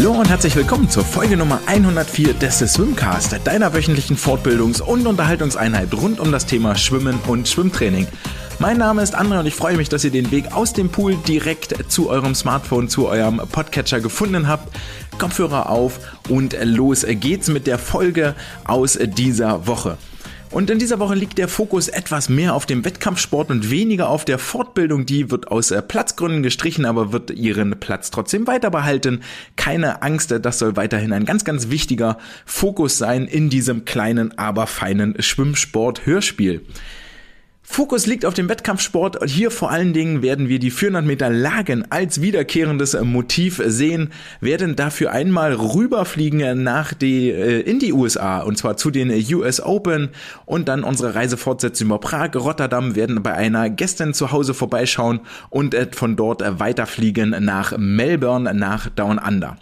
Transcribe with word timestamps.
Hallo 0.00 0.12
und 0.12 0.30
herzlich 0.30 0.56
willkommen 0.56 0.88
zur 0.88 1.04
Folge 1.04 1.36
Nummer 1.36 1.60
104 1.66 2.32
des 2.32 2.60
Swimcast, 2.60 3.36
deiner 3.44 3.74
wöchentlichen 3.74 4.16
Fortbildungs- 4.16 4.80
und 4.80 5.06
Unterhaltungseinheit 5.06 5.92
rund 5.92 6.20
um 6.20 6.32
das 6.32 6.46
Thema 6.46 6.74
Schwimmen 6.74 7.18
und 7.26 7.46
Schwimmtraining. 7.46 8.06
Mein 8.58 8.78
Name 8.78 9.02
ist 9.02 9.14
André 9.14 9.40
und 9.40 9.44
ich 9.44 9.54
freue 9.54 9.76
mich, 9.76 9.90
dass 9.90 10.02
ihr 10.02 10.10
den 10.10 10.30
Weg 10.30 10.54
aus 10.54 10.72
dem 10.72 10.88
Pool 10.88 11.16
direkt 11.28 11.92
zu 11.92 12.08
eurem 12.08 12.34
Smartphone, 12.34 12.88
zu 12.88 13.08
eurem 13.08 13.42
Podcatcher 13.52 14.00
gefunden 14.00 14.48
habt. 14.48 14.74
Kopfhörer 15.18 15.68
auf 15.68 16.00
und 16.30 16.56
los 16.62 17.04
geht's 17.06 17.48
mit 17.48 17.66
der 17.66 17.78
Folge 17.78 18.34
aus 18.64 18.98
dieser 18.98 19.66
Woche. 19.66 19.98
Und 20.50 20.68
in 20.68 20.80
dieser 20.80 20.98
Woche 20.98 21.14
liegt 21.14 21.38
der 21.38 21.46
Fokus 21.46 21.86
etwas 21.86 22.28
mehr 22.28 22.54
auf 22.54 22.66
dem 22.66 22.84
Wettkampfsport 22.84 23.50
und 23.50 23.70
weniger 23.70 24.08
auf 24.08 24.24
der 24.24 24.38
Fortbildung. 24.38 25.06
Die 25.06 25.30
wird 25.30 25.46
aus 25.48 25.70
äh, 25.70 25.80
Platzgründen 25.80 26.42
gestrichen, 26.42 26.86
aber 26.86 27.12
wird 27.12 27.30
ihren 27.30 27.78
Platz 27.78 28.10
trotzdem 28.10 28.48
weiter 28.48 28.68
behalten. 28.70 29.22
Keine 29.54 30.02
Angst, 30.02 30.32
das 30.42 30.58
soll 30.58 30.74
weiterhin 30.74 31.12
ein 31.12 31.24
ganz, 31.24 31.44
ganz 31.44 31.70
wichtiger 31.70 32.18
Fokus 32.46 32.98
sein 32.98 33.28
in 33.28 33.48
diesem 33.48 33.84
kleinen, 33.84 34.36
aber 34.38 34.66
feinen 34.66 35.14
Schwimmsport-Hörspiel. 35.22 36.62
Fokus 37.72 38.06
liegt 38.06 38.26
auf 38.26 38.34
dem 38.34 38.48
Wettkampfsport 38.48 39.16
und 39.18 39.28
hier 39.28 39.52
vor 39.52 39.70
allen 39.70 39.92
Dingen 39.92 40.22
werden 40.22 40.48
wir 40.48 40.58
die 40.58 40.72
400 40.72 41.04
Meter 41.04 41.30
Lagen 41.30 41.84
als 41.88 42.20
wiederkehrendes 42.20 43.00
Motiv 43.00 43.62
sehen, 43.64 44.12
werden 44.40 44.74
dafür 44.74 45.12
einmal 45.12 45.54
rüberfliegen 45.54 46.64
nach 46.64 46.92
die, 46.94 47.30
äh, 47.30 47.60
in 47.60 47.78
die 47.78 47.92
USA 47.92 48.40
und 48.40 48.58
zwar 48.58 48.76
zu 48.76 48.90
den 48.90 49.12
US 49.36 49.60
Open 49.60 50.08
und 50.46 50.66
dann 50.66 50.82
unsere 50.82 51.14
Reise 51.14 51.36
fortsetzen 51.36 51.84
über 51.84 52.00
Prag, 52.00 52.34
Rotterdam, 52.34 52.96
werden 52.96 53.22
bei 53.22 53.34
einer 53.34 53.70
Gästin 53.70 54.14
zu 54.14 54.32
Hause 54.32 54.52
vorbeischauen 54.52 55.20
und 55.48 55.72
äh, 55.72 55.86
von 55.92 56.16
dort 56.16 56.42
weiterfliegen 56.58 57.36
nach 57.38 57.78
Melbourne, 57.78 58.52
nach 58.52 58.88
Down 58.88 59.18
Under. 59.18 59.56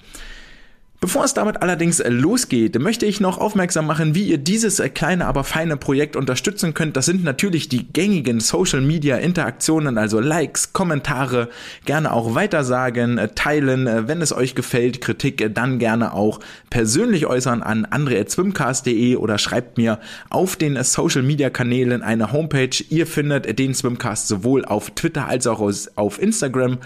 Bevor 1.01 1.25
es 1.25 1.33
damit 1.33 1.63
allerdings 1.63 2.01
äh, 2.01 2.09
losgeht, 2.09 2.77
möchte 2.81 3.07
ich 3.07 3.21
noch 3.21 3.39
aufmerksam 3.39 3.87
machen, 3.87 4.17
wie 4.17 4.25
ihr 4.25 4.39
dieses 4.39 4.81
äh, 4.81 4.89
kleine, 4.89 5.27
aber 5.27 5.45
feine 5.45 5.77
Projekt 5.77 6.17
unterstützen 6.17 6.75
könnt. 6.75 6.97
Das 6.97 7.07
sind 7.07 7.23
natürlich 7.23 7.69
die 7.69 7.87
gängigen 7.87 8.41
Social 8.41 8.81
Media 8.81 9.17
Interaktionen, 9.17 9.97
also 9.97 10.19
Likes, 10.19 10.73
Kommentare, 10.73 11.51
gerne 11.85 12.13
auch 12.13 12.35
weitersagen, 12.35 13.17
äh, 13.17 13.29
teilen, 13.29 14.09
wenn 14.09 14.21
es 14.21 14.33
euch 14.33 14.57
gefällt, 14.57 15.01
Kritik 15.01 15.55
dann 15.55 15.79
gerne 15.79 16.15
auch 16.15 16.41
persönlich 16.69 17.27
äußern 17.27 17.63
an 17.63 17.85
andre.swimcast.de 17.85 19.15
oder 19.15 19.39
schreibt 19.39 19.79
mir 19.79 20.01
auf 20.31 20.57
den 20.57 20.83
Social 20.83 21.23
Media 21.23 21.49
Kanälen 21.49 22.03
eine 22.03 22.33
Homepage. 22.33 22.71
Ihr 22.89 23.07
findet 23.07 23.57
den 23.57 23.73
Swimcast 23.73 24.27
sowohl 24.27 24.65
auf 24.65 24.91
Twitter 24.91 25.29
als 25.29 25.47
auch 25.47 25.61
auf 25.95 26.21
Instagram 26.21 26.79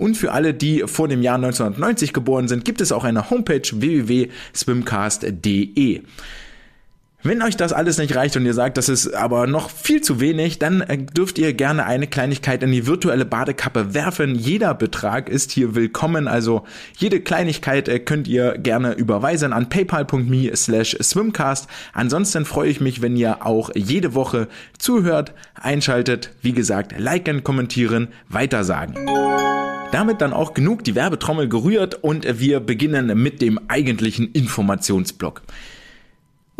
und 0.00 0.16
für 0.16 0.32
alle, 0.32 0.54
die 0.54 0.82
vor 0.86 1.06
dem 1.08 1.20
Jahr 1.22 1.36
1990 1.36 2.12
geboren 2.12 2.48
sind, 2.48 2.64
gibt 2.64 2.80
es 2.80 2.90
auch 2.90 3.04
eine 3.04 3.30
Homepage 3.30 3.62
www.swimcast.de. 3.70 6.00
Wenn 7.22 7.42
euch 7.42 7.54
das 7.54 7.74
alles 7.74 7.98
nicht 7.98 8.16
reicht 8.16 8.38
und 8.38 8.46
ihr 8.46 8.54
sagt, 8.54 8.78
das 8.78 8.88
ist 8.88 9.12
aber 9.12 9.46
noch 9.46 9.68
viel 9.68 10.00
zu 10.00 10.20
wenig, 10.20 10.58
dann 10.58 10.80
äh, 10.80 10.96
dürft 10.96 11.38
ihr 11.38 11.52
gerne 11.52 11.84
eine 11.84 12.06
Kleinigkeit 12.06 12.62
in 12.62 12.72
die 12.72 12.86
virtuelle 12.86 13.26
Badekappe 13.26 13.92
werfen. 13.92 14.34
Jeder 14.34 14.72
Betrag 14.72 15.28
ist 15.28 15.52
hier 15.52 15.74
willkommen, 15.74 16.28
also 16.28 16.64
jede 16.96 17.20
Kleinigkeit 17.20 17.90
äh, 17.90 17.98
könnt 17.98 18.26
ihr 18.26 18.56
gerne 18.56 18.94
überweisen 18.94 19.52
an 19.52 19.68
paypal.me 19.68 20.56
slash 20.56 20.96
swimcast. 21.02 21.68
Ansonsten 21.92 22.46
freue 22.46 22.70
ich 22.70 22.80
mich, 22.80 23.02
wenn 23.02 23.16
ihr 23.16 23.44
auch 23.44 23.68
jede 23.74 24.14
Woche 24.14 24.48
zuhört, 24.78 25.34
einschaltet, 25.54 26.30
wie 26.40 26.52
gesagt, 26.52 26.98
liken, 26.98 27.44
kommentieren, 27.44 28.08
weitersagen. 28.30 28.94
Damit 29.92 30.20
dann 30.20 30.32
auch 30.32 30.54
genug 30.54 30.84
die 30.84 30.94
Werbetrommel 30.94 31.48
gerührt 31.48 31.96
und 32.04 32.38
wir 32.38 32.60
beginnen 32.60 33.20
mit 33.20 33.42
dem 33.42 33.58
eigentlichen 33.68 34.30
Informationsblock. 34.32 35.42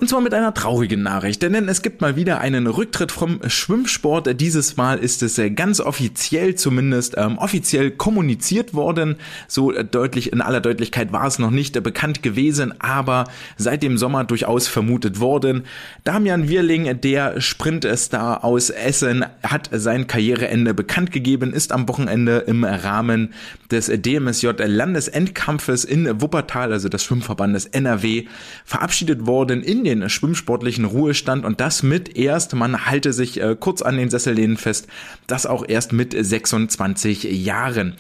Und 0.01 0.09
zwar 0.09 0.23
mit 0.23 0.33
einer 0.33 0.55
traurigen 0.55 1.03
Nachricht, 1.03 1.43
denn 1.43 1.69
es 1.69 1.83
gibt 1.83 2.01
mal 2.01 2.17
wieder 2.17 2.41
einen 2.41 2.67
Rücktritt 2.67 3.13
vom 3.13 3.39
Schwimmsport. 3.47 4.41
Dieses 4.41 4.79
Mal 4.79 4.99
ist 4.99 5.23
es 5.23 5.37
äh, 5.37 5.51
ganz 5.51 5.79
offiziell, 5.79 6.55
zumindest 6.55 7.17
ähm, 7.19 7.37
offiziell 7.37 7.91
kommuniziert 7.91 8.73
worden. 8.73 9.17
So 9.47 9.75
äh, 9.75 9.85
deutlich, 9.85 10.33
in 10.33 10.41
aller 10.41 10.63
Deutlichkeit 10.63 11.13
war 11.13 11.27
es 11.27 11.39
noch 11.39 11.51
nicht 11.51 11.77
äh, 11.77 11.83
bekannt 11.83 12.23
gewesen, 12.23 12.81
aber 12.81 13.25
seit 13.59 13.83
dem 13.83 13.99
Sommer 13.99 14.25
durchaus 14.25 14.69
vermutet 14.69 15.21
worden. 15.21 15.65
Damian 16.05 16.49
Wirling, 16.49 16.99
der 17.03 17.39
Sprintstar 17.43 18.43
aus 18.43 18.71
Essen, 18.71 19.27
hat 19.43 19.69
sein 19.71 20.07
Karriereende 20.07 20.73
bekannt 20.73 21.13
gegeben, 21.13 21.53
ist 21.53 21.73
am 21.73 21.87
Wochenende 21.91 22.39
im 22.47 22.65
Rahmen 22.65 23.35
des 23.71 23.93
DMSJ 23.95 24.49
Landesendkampfes 24.65 25.85
in 25.85 26.23
Wuppertal, 26.23 26.73
also 26.73 26.89
des 26.89 27.05
Schwimmverbandes 27.05 27.67
NRW, 27.67 28.25
verabschiedet 28.65 29.27
worden 29.27 29.63
in 29.63 29.85
den 29.85 29.90
schwimmsportlichen 30.09 30.85
Ruhestand 30.85 31.45
und 31.45 31.61
das 31.61 31.83
mit 31.83 32.17
erst, 32.17 32.55
man 32.55 32.87
halte 32.87 33.13
sich 33.13 33.41
äh, 33.41 33.57
kurz 33.59 33.83
an 33.83 33.97
den 33.97 34.11
Sessellehnen 34.11 34.57
fest, 34.57 34.87
das 35.27 35.47
auch 35.47 35.65
erst 35.67 35.93
mit 35.93 36.15
26 36.19 37.25
Jahren 37.25 37.97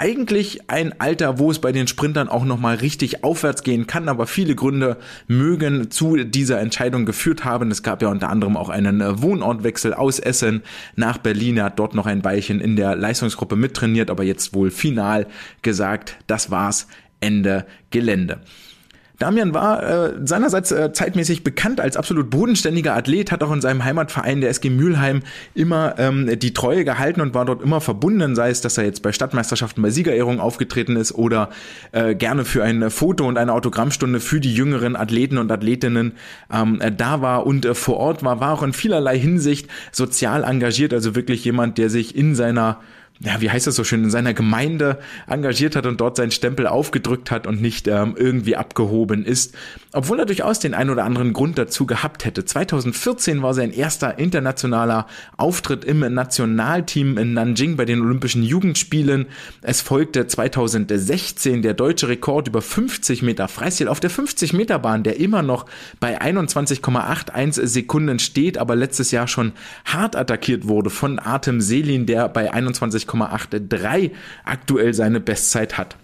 eigentlich 0.00 0.70
ein 0.70 0.98
Alter, 0.98 1.38
wo 1.38 1.50
es 1.50 1.58
bei 1.58 1.72
den 1.72 1.86
Sprintern 1.86 2.30
auch 2.30 2.46
nochmal 2.46 2.76
richtig 2.76 3.22
aufwärts 3.22 3.62
gehen 3.62 3.86
kann, 3.86 4.08
aber 4.08 4.26
viele 4.26 4.54
Gründe 4.54 4.96
mögen 5.28 5.90
zu 5.90 6.16
dieser 6.16 6.58
Entscheidung 6.58 7.04
geführt 7.04 7.44
haben. 7.44 7.70
Es 7.70 7.82
gab 7.82 8.00
ja 8.00 8.08
unter 8.08 8.30
anderem 8.30 8.56
auch 8.56 8.70
einen 8.70 9.02
äh, 9.02 9.20
Wohnortwechsel 9.20 9.92
aus 9.92 10.18
Essen 10.18 10.62
nach 10.96 11.18
Berlin. 11.18 11.58
Er 11.58 11.64
hat 11.64 11.78
dort 11.78 11.94
noch 11.94 12.06
ein 12.06 12.24
Weilchen 12.24 12.62
in 12.62 12.76
der 12.76 12.96
Leistungsgruppe 12.96 13.56
mittrainiert, 13.56 14.10
aber 14.10 14.24
jetzt 14.24 14.54
wohl 14.54 14.70
final 14.70 15.26
gesagt, 15.60 16.16
das 16.26 16.50
war's, 16.50 16.86
Ende 17.20 17.66
Gelände. 17.90 18.40
Damian 19.20 19.52
war 19.52 19.82
äh, 19.82 20.12
seinerseits 20.24 20.72
äh, 20.72 20.94
zeitmäßig 20.94 21.44
bekannt 21.44 21.78
als 21.78 21.98
absolut 21.98 22.30
bodenständiger 22.30 22.96
Athlet, 22.96 23.30
hat 23.30 23.42
auch 23.42 23.52
in 23.52 23.60
seinem 23.60 23.84
Heimatverein 23.84 24.40
der 24.40 24.48
SG 24.48 24.70
Mülheim 24.70 25.20
immer 25.54 25.94
ähm, 25.98 26.38
die 26.38 26.54
Treue 26.54 26.86
gehalten 26.86 27.20
und 27.20 27.34
war 27.34 27.44
dort 27.44 27.62
immer 27.62 27.82
verbunden, 27.82 28.34
sei 28.34 28.48
es, 28.48 28.62
dass 28.62 28.78
er 28.78 28.84
jetzt 28.84 29.02
bei 29.02 29.12
Stadtmeisterschaften, 29.12 29.82
bei 29.82 29.90
Siegerehrungen 29.90 30.40
aufgetreten 30.40 30.96
ist 30.96 31.12
oder 31.12 31.50
äh, 31.92 32.14
gerne 32.14 32.46
für 32.46 32.64
ein 32.64 32.88
Foto 32.88 33.28
und 33.28 33.36
eine 33.36 33.52
Autogrammstunde 33.52 34.20
für 34.20 34.40
die 34.40 34.54
jüngeren 34.54 34.96
Athleten 34.96 35.36
und 35.36 35.52
Athletinnen 35.52 36.12
ähm, 36.50 36.80
äh, 36.80 36.90
da 36.90 37.20
war 37.20 37.46
und 37.46 37.66
äh, 37.66 37.74
vor 37.74 37.98
Ort 37.98 38.24
war, 38.24 38.40
war 38.40 38.54
auch 38.54 38.62
in 38.62 38.72
vielerlei 38.72 39.18
Hinsicht 39.18 39.68
sozial 39.92 40.44
engagiert, 40.44 40.94
also 40.94 41.14
wirklich 41.14 41.44
jemand, 41.44 41.76
der 41.76 41.90
sich 41.90 42.16
in 42.16 42.34
seiner 42.34 42.80
ja, 43.22 43.40
wie 43.40 43.50
heißt 43.50 43.66
das 43.66 43.74
so 43.74 43.84
schön, 43.84 44.02
in 44.02 44.10
seiner 44.10 44.32
Gemeinde 44.32 44.98
engagiert 45.26 45.76
hat 45.76 45.84
und 45.84 46.00
dort 46.00 46.16
seinen 46.16 46.30
Stempel 46.30 46.66
aufgedrückt 46.66 47.30
hat 47.30 47.46
und 47.46 47.60
nicht 47.60 47.86
ähm, 47.86 48.14
irgendwie 48.16 48.56
abgehoben 48.56 49.26
ist, 49.26 49.54
obwohl 49.92 50.20
er 50.20 50.26
durchaus 50.26 50.58
den 50.58 50.74
ein 50.74 50.90
oder 50.90 51.04
anderen 51.04 51.32
Grund 51.32 51.58
dazu 51.58 51.86
gehabt 51.86 52.24
hätte. 52.24 52.44
2014 52.44 53.42
war 53.42 53.54
sein 53.54 53.72
erster 53.72 54.18
internationaler 54.18 55.06
Auftritt 55.36 55.84
im 55.84 56.00
Nationalteam 56.00 57.18
in 57.18 57.34
Nanjing 57.34 57.76
bei 57.76 57.84
den 57.84 58.00
Olympischen 58.00 58.42
Jugendspielen. 58.42 59.26
Es 59.62 59.80
folgte 59.80 60.26
2016 60.26 61.62
der 61.62 61.74
deutsche 61.74 62.08
Rekord 62.08 62.48
über 62.48 62.62
50 62.62 63.22
Meter 63.22 63.48
Freistil 63.48 63.88
auf 63.88 64.00
der 64.00 64.10
50 64.10 64.52
Meter 64.52 64.78
Bahn, 64.78 65.02
der 65.02 65.18
immer 65.18 65.42
noch 65.42 65.66
bei 65.98 66.20
21,81 66.20 67.66
Sekunden 67.66 68.18
steht, 68.18 68.58
aber 68.58 68.76
letztes 68.76 69.10
Jahr 69.10 69.28
schon 69.28 69.52
hart 69.84 70.16
attackiert 70.16 70.68
wurde 70.68 70.90
von 70.90 71.18
Artem 71.18 71.60
Selin, 71.60 72.06
der 72.06 72.28
bei 72.28 72.52
21 72.52 73.06
1,83 73.06 74.10
aktuell 74.44 74.94
seine 74.94 75.20
Bestzeit 75.20 75.78
hat. 75.78 75.96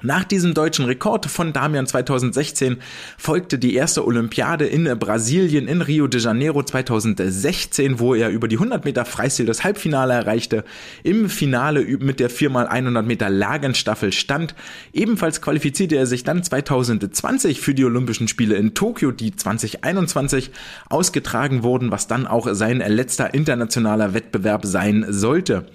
Nach 0.00 0.22
diesem 0.22 0.54
deutschen 0.54 0.84
Rekord 0.84 1.26
von 1.26 1.52
Damian 1.52 1.88
2016 1.88 2.76
folgte 3.16 3.58
die 3.58 3.74
erste 3.74 4.06
Olympiade 4.06 4.64
in 4.64 4.84
Brasilien 4.96 5.66
in 5.66 5.82
Rio 5.82 6.06
de 6.06 6.20
Janeiro 6.20 6.62
2016, 6.62 7.98
wo 7.98 8.14
er 8.14 8.30
über 8.30 8.46
die 8.46 8.54
100 8.54 8.84
Meter 8.84 9.04
Freistil 9.04 9.44
das 9.44 9.64
Halbfinale 9.64 10.14
erreichte, 10.14 10.64
im 11.02 11.28
Finale 11.28 11.80
mit 11.98 12.20
der 12.20 12.30
4x100 12.30 13.02
Meter 13.02 13.28
Lagenstaffel 13.28 14.12
stand. 14.12 14.54
Ebenfalls 14.92 15.42
qualifizierte 15.42 15.96
er 15.96 16.06
sich 16.06 16.22
dann 16.22 16.44
2020 16.44 17.60
für 17.60 17.74
die 17.74 17.84
Olympischen 17.84 18.28
Spiele 18.28 18.54
in 18.54 18.74
Tokio, 18.74 19.10
die 19.10 19.34
2021 19.34 20.52
ausgetragen 20.88 21.64
wurden, 21.64 21.90
was 21.90 22.06
dann 22.06 22.28
auch 22.28 22.46
sein 22.52 22.78
letzter 22.78 23.34
internationaler 23.34 24.14
Wettbewerb 24.14 24.64
sein 24.64 25.06
sollte. 25.08 25.66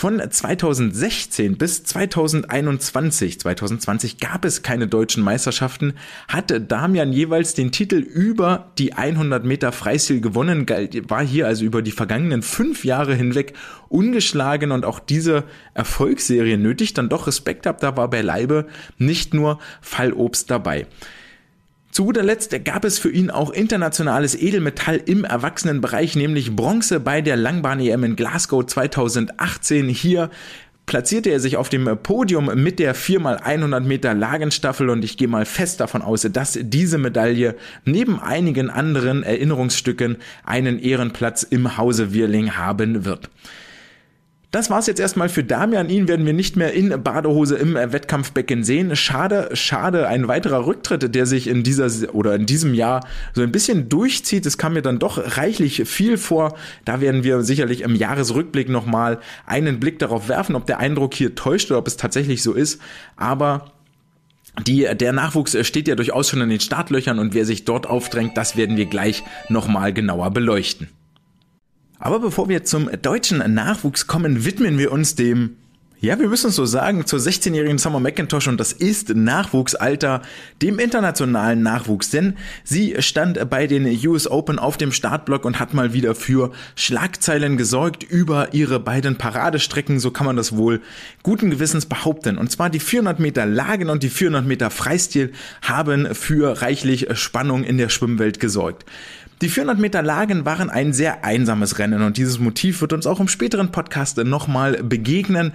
Von 0.00 0.22
2016 0.30 1.58
bis 1.58 1.82
2021, 1.82 3.40
2020 3.40 4.18
gab 4.18 4.44
es 4.44 4.62
keine 4.62 4.86
deutschen 4.86 5.24
Meisterschaften, 5.24 5.94
hatte 6.28 6.60
Damian 6.60 7.12
jeweils 7.12 7.54
den 7.54 7.72
Titel 7.72 7.96
über 7.96 8.70
die 8.78 8.92
100 8.92 9.44
Meter 9.44 9.72
Freistil 9.72 10.20
gewonnen, 10.20 10.66
war 11.08 11.24
hier 11.24 11.48
also 11.48 11.64
über 11.64 11.82
die 11.82 11.90
vergangenen 11.90 12.42
fünf 12.42 12.84
Jahre 12.84 13.16
hinweg 13.16 13.54
ungeschlagen 13.88 14.70
und 14.70 14.84
auch 14.84 15.00
diese 15.00 15.42
Erfolgsserie 15.74 16.58
nötig, 16.58 16.94
dann 16.94 17.08
doch 17.08 17.26
Respekt 17.26 17.66
ab, 17.66 17.80
da 17.80 17.96
war 17.96 18.08
beileibe 18.08 18.68
nicht 18.98 19.34
nur 19.34 19.58
Fallobst 19.80 20.48
dabei. 20.48 20.86
Zu 21.98 22.04
guter 22.04 22.22
Letzt 22.22 22.54
gab 22.64 22.84
es 22.84 22.96
für 23.00 23.10
ihn 23.10 23.28
auch 23.28 23.50
internationales 23.50 24.40
Edelmetall 24.40 25.02
im 25.04 25.24
Erwachsenenbereich, 25.24 26.14
nämlich 26.14 26.54
Bronze 26.54 27.00
bei 27.00 27.22
der 27.22 27.36
Langbahn-EM 27.36 28.04
in 28.04 28.14
Glasgow 28.14 28.64
2018. 28.64 29.88
Hier 29.88 30.30
platzierte 30.86 31.30
er 31.30 31.40
sich 31.40 31.56
auf 31.56 31.70
dem 31.70 31.86
Podium 32.00 32.52
mit 32.54 32.78
der 32.78 32.94
4x100 32.94 33.80
Meter 33.80 34.14
Lagenstaffel 34.14 34.90
und 34.90 35.04
ich 35.04 35.16
gehe 35.16 35.26
mal 35.26 35.44
fest 35.44 35.80
davon 35.80 36.02
aus, 36.02 36.22
dass 36.22 36.56
diese 36.62 36.98
Medaille 36.98 37.56
neben 37.84 38.20
einigen 38.20 38.70
anderen 38.70 39.24
Erinnerungsstücken 39.24 40.18
einen 40.44 40.78
Ehrenplatz 40.78 41.42
im 41.42 41.78
Hause 41.78 42.14
Wirling 42.14 42.56
haben 42.56 43.06
wird. 43.06 43.28
Das 44.50 44.70
war's 44.70 44.86
jetzt 44.86 44.98
erstmal 44.98 45.28
für 45.28 45.44
Damian. 45.44 45.90
Ihn 45.90 46.08
werden 46.08 46.24
wir 46.24 46.32
nicht 46.32 46.56
mehr 46.56 46.72
in 46.72 47.02
Badehose 47.02 47.56
im 47.56 47.74
Wettkampfbecken 47.74 48.64
sehen. 48.64 48.96
Schade, 48.96 49.50
schade. 49.52 50.08
Ein 50.08 50.26
weiterer 50.26 50.64
Rücktritt, 50.64 51.14
der 51.14 51.26
sich 51.26 51.48
in 51.48 51.62
dieser 51.62 52.14
oder 52.14 52.34
in 52.34 52.46
diesem 52.46 52.72
Jahr 52.72 53.06
so 53.34 53.42
ein 53.42 53.52
bisschen 53.52 53.90
durchzieht. 53.90 54.46
Es 54.46 54.56
kam 54.56 54.72
mir 54.72 54.80
dann 54.80 54.98
doch 54.98 55.36
reichlich 55.36 55.86
viel 55.86 56.16
vor. 56.16 56.56
Da 56.86 57.02
werden 57.02 57.24
wir 57.24 57.42
sicherlich 57.42 57.82
im 57.82 57.94
Jahresrückblick 57.94 58.70
nochmal 58.70 59.18
einen 59.44 59.80
Blick 59.80 59.98
darauf 59.98 60.30
werfen, 60.30 60.56
ob 60.56 60.64
der 60.64 60.78
Eindruck 60.78 61.12
hier 61.12 61.34
täuscht 61.34 61.70
oder 61.70 61.80
ob 61.80 61.86
es 61.86 61.98
tatsächlich 61.98 62.42
so 62.42 62.54
ist. 62.54 62.80
Aber 63.18 63.72
die, 64.66 64.88
der 64.94 65.12
Nachwuchs 65.12 65.58
steht 65.66 65.88
ja 65.88 65.94
durchaus 65.94 66.30
schon 66.30 66.40
in 66.40 66.48
den 66.48 66.60
Startlöchern 66.60 67.18
und 67.18 67.34
wer 67.34 67.44
sich 67.44 67.66
dort 67.66 67.86
aufdrängt, 67.86 68.38
das 68.38 68.56
werden 68.56 68.78
wir 68.78 68.86
gleich 68.86 69.24
nochmal 69.50 69.92
genauer 69.92 70.30
beleuchten. 70.30 70.88
Aber 71.98 72.20
bevor 72.20 72.48
wir 72.48 72.64
zum 72.64 72.90
deutschen 73.02 73.38
Nachwuchs 73.54 74.06
kommen, 74.06 74.44
widmen 74.44 74.78
wir 74.78 74.92
uns 74.92 75.14
dem 75.14 75.56
ja, 76.00 76.16
wir 76.20 76.28
müssen 76.28 76.50
es 76.50 76.54
so 76.54 76.64
sagen, 76.64 77.06
zur 77.06 77.18
16-jährigen 77.18 77.78
Summer 77.78 77.98
McIntosh 77.98 78.46
und 78.46 78.60
das 78.60 78.72
ist 78.72 79.16
Nachwuchsalter, 79.16 80.22
dem 80.62 80.78
internationalen 80.78 81.60
Nachwuchs, 81.64 82.10
denn 82.10 82.36
sie 82.62 82.94
stand 83.00 83.50
bei 83.50 83.66
den 83.66 83.84
US 84.06 84.30
Open 84.30 84.60
auf 84.60 84.76
dem 84.76 84.92
Startblock 84.92 85.44
und 85.44 85.58
hat 85.58 85.74
mal 85.74 85.92
wieder 85.92 86.14
für 86.14 86.52
Schlagzeilen 86.76 87.56
gesorgt 87.56 88.04
über 88.04 88.54
ihre 88.54 88.78
beiden 88.78 89.18
Paradestrecken, 89.18 89.98
so 89.98 90.12
kann 90.12 90.26
man 90.26 90.36
das 90.36 90.56
wohl 90.56 90.80
guten 91.24 91.50
Gewissens 91.50 91.86
behaupten. 91.86 92.38
Und 92.38 92.52
zwar 92.52 92.70
die 92.70 92.78
400 92.78 93.18
Meter 93.18 93.44
Lagen 93.44 93.90
und 93.90 94.04
die 94.04 94.08
400 94.08 94.46
Meter 94.46 94.70
Freistil 94.70 95.32
haben 95.62 96.14
für 96.14 96.62
reichlich 96.62 97.08
Spannung 97.18 97.64
in 97.64 97.76
der 97.76 97.88
Schwimmwelt 97.88 98.38
gesorgt. 98.38 98.84
Die 99.40 99.48
400 99.48 99.78
Meter 99.78 100.02
Lagen 100.02 100.44
waren 100.44 100.68
ein 100.68 100.92
sehr 100.92 101.24
einsames 101.24 101.78
Rennen 101.78 102.02
und 102.02 102.16
dieses 102.16 102.40
Motiv 102.40 102.80
wird 102.80 102.92
uns 102.92 103.06
auch 103.06 103.20
im 103.20 103.28
späteren 103.28 103.70
Podcast 103.70 104.16
nochmal 104.18 104.82
begegnen. 104.82 105.52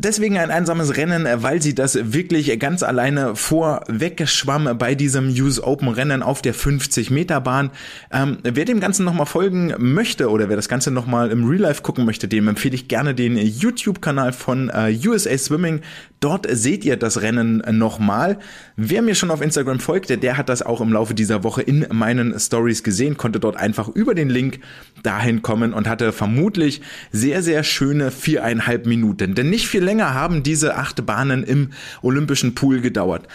Deswegen 0.00 0.38
ein 0.38 0.52
einsames 0.52 0.96
Rennen, 0.96 1.26
weil 1.42 1.60
sie 1.60 1.74
das 1.74 1.98
wirklich 2.12 2.56
ganz 2.60 2.84
alleine 2.84 3.34
vorweg 3.34 4.28
schwamm 4.28 4.78
bei 4.78 4.94
diesem 4.94 5.30
US 5.42 5.60
Open 5.60 5.88
Rennen 5.88 6.22
auf 6.22 6.40
der 6.40 6.54
50 6.54 7.10
Meter 7.10 7.40
Bahn. 7.40 7.70
Ähm, 8.12 8.38
wer 8.44 8.64
dem 8.64 8.78
Ganzen 8.78 9.04
nochmal 9.04 9.26
folgen 9.26 9.74
möchte 9.76 10.30
oder 10.30 10.48
wer 10.48 10.54
das 10.54 10.68
Ganze 10.68 10.92
nochmal 10.92 11.32
im 11.32 11.48
Real 11.48 11.62
Life 11.62 11.82
gucken 11.82 12.04
möchte, 12.04 12.28
dem 12.28 12.46
empfehle 12.46 12.76
ich 12.76 12.86
gerne 12.86 13.12
den 13.12 13.36
YouTube-Kanal 13.36 14.32
von 14.32 14.70
äh, 14.70 14.96
USA 15.04 15.36
Swimming. 15.36 15.80
Dort 16.20 16.46
seht 16.48 16.84
ihr 16.84 16.96
das 16.96 17.22
Rennen 17.22 17.62
nochmal. 17.76 18.38
Wer 18.76 19.02
mir 19.02 19.16
schon 19.16 19.32
auf 19.32 19.40
Instagram 19.40 19.80
folgt, 19.80 20.10
der 20.22 20.36
hat 20.36 20.48
das 20.48 20.62
auch 20.62 20.80
im 20.80 20.92
Laufe 20.92 21.14
dieser 21.14 21.42
Woche 21.42 21.62
in 21.62 21.86
meinen 21.92 22.38
Stories 22.38 22.84
gesehen, 22.84 23.16
konnte 23.16 23.40
dort 23.40 23.56
einfach 23.56 23.88
über 23.88 24.14
den 24.14 24.28
Link 24.28 24.60
dahin 25.02 25.42
kommen 25.42 25.72
und 25.72 25.88
hatte 25.88 26.12
vermutlich 26.12 26.82
sehr, 27.10 27.42
sehr 27.42 27.64
schöne 27.64 28.12
viereinhalb 28.12 28.86
Minuten. 28.86 29.34
Denn 29.34 29.50
nicht 29.50 29.66
viel 29.66 29.87
länger 29.88 30.12
haben 30.12 30.42
diese 30.42 30.76
acht 30.76 31.06
Bahnen 31.06 31.44
im 31.44 31.70
Olympischen 32.02 32.54
Pool 32.54 32.82
gedauert. 32.82 33.26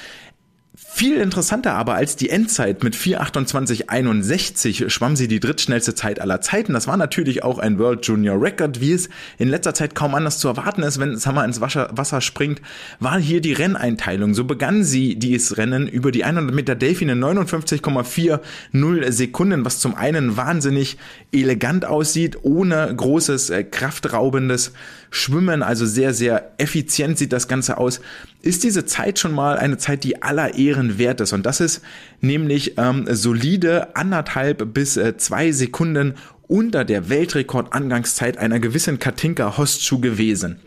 Viel 0.76 1.18
interessanter 1.18 1.74
aber 1.74 1.96
als 1.96 2.16
die 2.16 2.30
Endzeit 2.30 2.84
mit 2.84 2.96
4.28.61 2.96 4.92
schwamm 4.92 5.16
sie 5.16 5.28
die 5.28 5.40
drittschnellste 5.40 5.96
Zeit 5.96 6.20
aller 6.20 6.42
Zeiten. 6.42 6.74
Das 6.74 6.88
war 6.88 6.98
natürlich 6.98 7.44
auch 7.44 7.58
ein 7.58 7.80
World 7.80 8.06
Junior 8.06 8.40
Record, 8.40 8.80
wie 8.80 8.92
es 8.92 9.10
in 9.40 9.50
letzter 9.50 9.74
Zeit 9.74 9.96
kaum 9.96 10.14
anders 10.14 10.38
zu 10.38 10.48
erwarten 10.48 10.84
ist, 10.84 11.00
wenn 11.00 11.18
Summer 11.18 11.46
ins 11.46 11.62
Wasser, 11.62 12.22
springt, 12.22 12.62
war 13.00 13.20
hier 13.20 13.42
die 13.42 13.54
Renneinteilung. 13.54 14.36
So 14.36 14.46
begann 14.46 14.84
sie 14.84 15.16
dieses 15.16 15.58
Rennen 15.58 15.88
über 15.88 16.12
die 16.12 16.24
100 16.24 16.54
Meter 16.54 16.76
Delfine 16.76 17.14
59,40 17.14 19.12
Sekunden, 19.12 19.66
was 19.66 19.80
zum 19.80 19.96
einen 19.96 20.38
wahnsinnig 20.38 20.98
elegant 21.34 21.86
aussieht, 21.86 22.38
ohne 22.44 22.94
großes 22.96 23.50
äh, 23.50 23.64
kraftraubendes 23.64 24.74
Schwimmen, 25.10 25.64
also 25.64 25.86
sehr, 25.86 26.14
sehr 26.14 26.52
effizient 26.58 27.18
sieht 27.18 27.34
das 27.34 27.48
Ganze 27.48 27.78
aus 27.78 28.02
ist 28.44 28.64
diese 28.64 28.86
Zeit 28.86 29.20
schon 29.20 29.34
mal 29.34 29.58
eine 29.58 29.78
Zeit, 29.78 30.04
die 30.04 30.22
aller 30.22 30.56
Ehren 30.56 30.98
wert 31.00 31.22
ist. 31.22 31.32
Und 31.32 31.46
das 31.46 31.62
ist 31.62 31.82
nämlich 32.20 32.78
ähm, 32.78 33.08
solide 33.10 33.96
anderthalb 33.96 34.74
bis 34.74 34.98
äh, 34.98 35.18
zwei 35.18 35.52
Sekunden 35.54 36.16
unter 36.48 36.84
der 36.84 37.10
Weltrekordangangszeit 37.10 38.38
einer 38.38 38.60
gewissen 38.60 39.00
Katinka 39.00 39.58
Hostschuh 39.58 40.00
gewesen. 40.00 40.60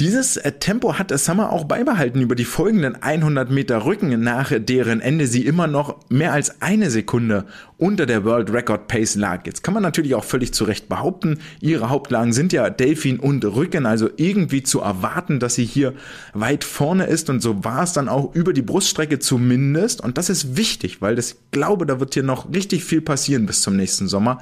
Dieses 0.00 0.38
äh, 0.38 0.52
Tempo 0.52 0.98
hat 0.98 1.16
Summer 1.18 1.52
auch 1.52 1.64
beibehalten 1.64 2.22
über 2.22 2.34
die 2.34 2.46
folgenden 2.46 3.02
100 3.02 3.50
Meter 3.50 3.84
Rücken, 3.84 4.18
nach 4.22 4.50
deren 4.58 5.02
Ende 5.02 5.26
sie 5.26 5.44
immer 5.44 5.66
noch 5.66 5.98
mehr 6.08 6.32
als 6.32 6.62
eine 6.62 6.90
Sekunde 6.90 7.44
unter 7.76 8.06
der 8.06 8.24
World 8.24 8.50
Record 8.50 8.88
Pace 8.88 9.16
lag. 9.16 9.44
Jetzt 9.44 9.62
kann 9.62 9.74
man 9.74 9.82
natürlich 9.82 10.14
auch 10.14 10.24
völlig 10.24 10.54
zu 10.54 10.64
Recht 10.64 10.88
behaupten, 10.88 11.40
ihre 11.60 11.90
Hauptlagen 11.90 12.32
sind 12.32 12.54
ja 12.54 12.70
Delfin 12.70 13.20
und 13.20 13.44
Rücken, 13.44 13.84
also 13.84 14.08
irgendwie 14.16 14.62
zu 14.62 14.80
erwarten, 14.80 15.38
dass 15.38 15.56
sie 15.56 15.66
hier 15.66 15.92
weit 16.32 16.64
vorne 16.64 17.04
ist 17.04 17.28
und 17.28 17.40
so 17.42 17.62
war 17.62 17.82
es 17.82 17.92
dann 17.92 18.08
auch 18.08 18.34
über 18.34 18.54
die 18.54 18.62
Bruststrecke 18.62 19.18
zumindest 19.18 20.00
und 20.00 20.16
das 20.16 20.30
ist 20.30 20.56
wichtig, 20.56 21.02
weil 21.02 21.14
das 21.14 21.36
glaube, 21.50 21.84
da 21.84 22.00
wird 22.00 22.14
hier 22.14 22.22
noch 22.22 22.50
richtig 22.54 22.84
viel 22.84 23.02
passieren 23.02 23.44
bis 23.44 23.60
zum 23.60 23.76
nächsten 23.76 24.08
Sommer. 24.08 24.40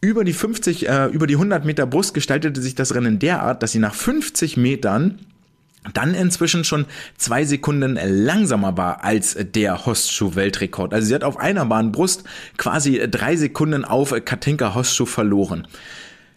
Über 0.00 0.24
die 0.24 0.32
50, 0.32 0.88
äh, 0.88 1.06
über 1.06 1.26
die 1.26 1.34
100 1.34 1.64
Meter 1.64 1.86
Brust 1.86 2.14
gestaltete 2.14 2.60
sich 2.60 2.74
das 2.74 2.94
Rennen 2.94 3.18
derart, 3.18 3.62
dass 3.62 3.72
sie 3.72 3.78
nach 3.78 3.94
50 3.94 4.56
Metern 4.56 5.18
dann 5.94 6.14
inzwischen 6.14 6.64
schon 6.64 6.86
zwei 7.16 7.44
Sekunden 7.44 7.98
langsamer 8.02 8.76
war 8.76 9.04
als 9.04 9.36
der 9.38 9.86
Hostschuh-Weltrekord. 9.86 10.92
Also 10.92 11.08
sie 11.08 11.14
hat 11.14 11.24
auf 11.24 11.38
einer 11.38 11.66
Bahn 11.66 11.92
Brust 11.92 12.24
quasi 12.56 13.06
drei 13.10 13.36
Sekunden 13.36 13.84
auf 13.84 14.14
Katinka 14.24 14.74
Hostschuh 14.74 15.06
verloren. 15.06 15.66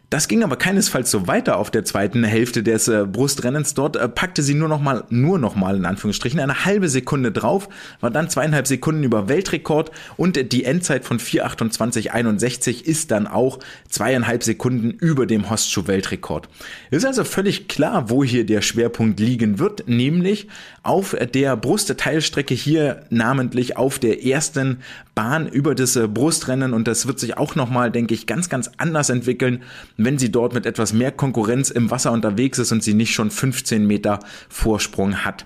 Das 0.10 0.28
ging 0.28 0.44
aber 0.44 0.56
keinesfalls 0.56 1.12
so 1.12 1.28
weiter 1.28 1.58
auf 1.58 1.70
der 1.70 1.86
zweiten 1.86 2.24
Hälfte 2.24 2.64
des 2.64 2.88
äh, 2.88 3.06
Brustrennens. 3.06 3.76
Dort 3.76 3.96
äh, 3.96 4.10
packte 4.10 4.42
sie 4.42 4.56
nur 4.56 4.68
noch 4.68 4.82
mal, 4.82 5.04
nur 5.10 5.38
noch 5.38 5.56
mal 5.56 5.76
in 5.76 5.86
Anführungsstrichen 5.86 6.40
eine 6.40 6.66
halbe 6.66 6.90
Sekunde 6.90 7.32
drauf, 7.32 7.70
war 8.00 8.10
dann 8.10 8.28
zweieinhalb 8.28 8.66
Sekunden 8.66 9.04
über 9.04 9.30
Weltrekord 9.30 9.92
und 10.18 10.52
die 10.52 10.66
Endzeit 10.66 11.06
von 11.06 11.20
4,28,61 11.20 12.84
ist 12.84 13.12
dann 13.12 13.28
auch 13.28 13.60
zweieinhalb 13.88 14.42
Sekunden 14.42 14.90
über 14.90 15.28
dem 15.28 15.48
Hostschuh-Weltrekord. 15.48 16.50
Ist 16.90 17.06
also 17.06 17.24
völlig 17.24 17.68
klar, 17.68 18.10
wo 18.10 18.24
hier 18.24 18.48
der 18.48 18.64
Schwerpunkt 18.64 19.20
liegen 19.20 19.60
wird, 19.60 19.88
nämlich 19.88 20.48
auf 20.82 21.16
der 21.36 21.56
Brustteilstrecke 21.56 22.56
hier 22.56 23.04
namentlich 23.12 23.78
auf 23.78 24.00
der 24.00 24.26
ersten 24.26 24.80
Bahn 25.14 25.48
über 25.48 25.76
das 25.76 25.98
äh, 25.98 26.08
Brustrennen 26.08 26.74
und 26.74 26.88
das 26.88 27.06
wird 27.06 27.20
sich 27.20 27.38
auch 27.38 27.54
noch 27.54 27.70
mal, 27.70 27.92
denke 27.92 28.14
ich, 28.14 28.26
ganz, 28.26 28.50
ganz 28.50 28.72
anders 28.78 29.10
entwickeln 29.10 29.64
wenn 30.06 30.18
sie 30.18 30.32
dort 30.32 30.54
mit 30.54 30.66
etwas 30.66 30.94
mehr 30.94 31.12
Konkurrenz 31.12 31.70
im 31.70 31.92
Wasser 31.92 32.12
unterwegs 32.12 32.58
ist 32.58 32.72
und 32.72 32.84
sie 32.84 32.94
nicht 32.94 33.14
schon 33.14 33.32
15 33.32 33.86
Meter 33.86 34.20
Vorsprung 34.48 35.26
hat. 35.26 35.46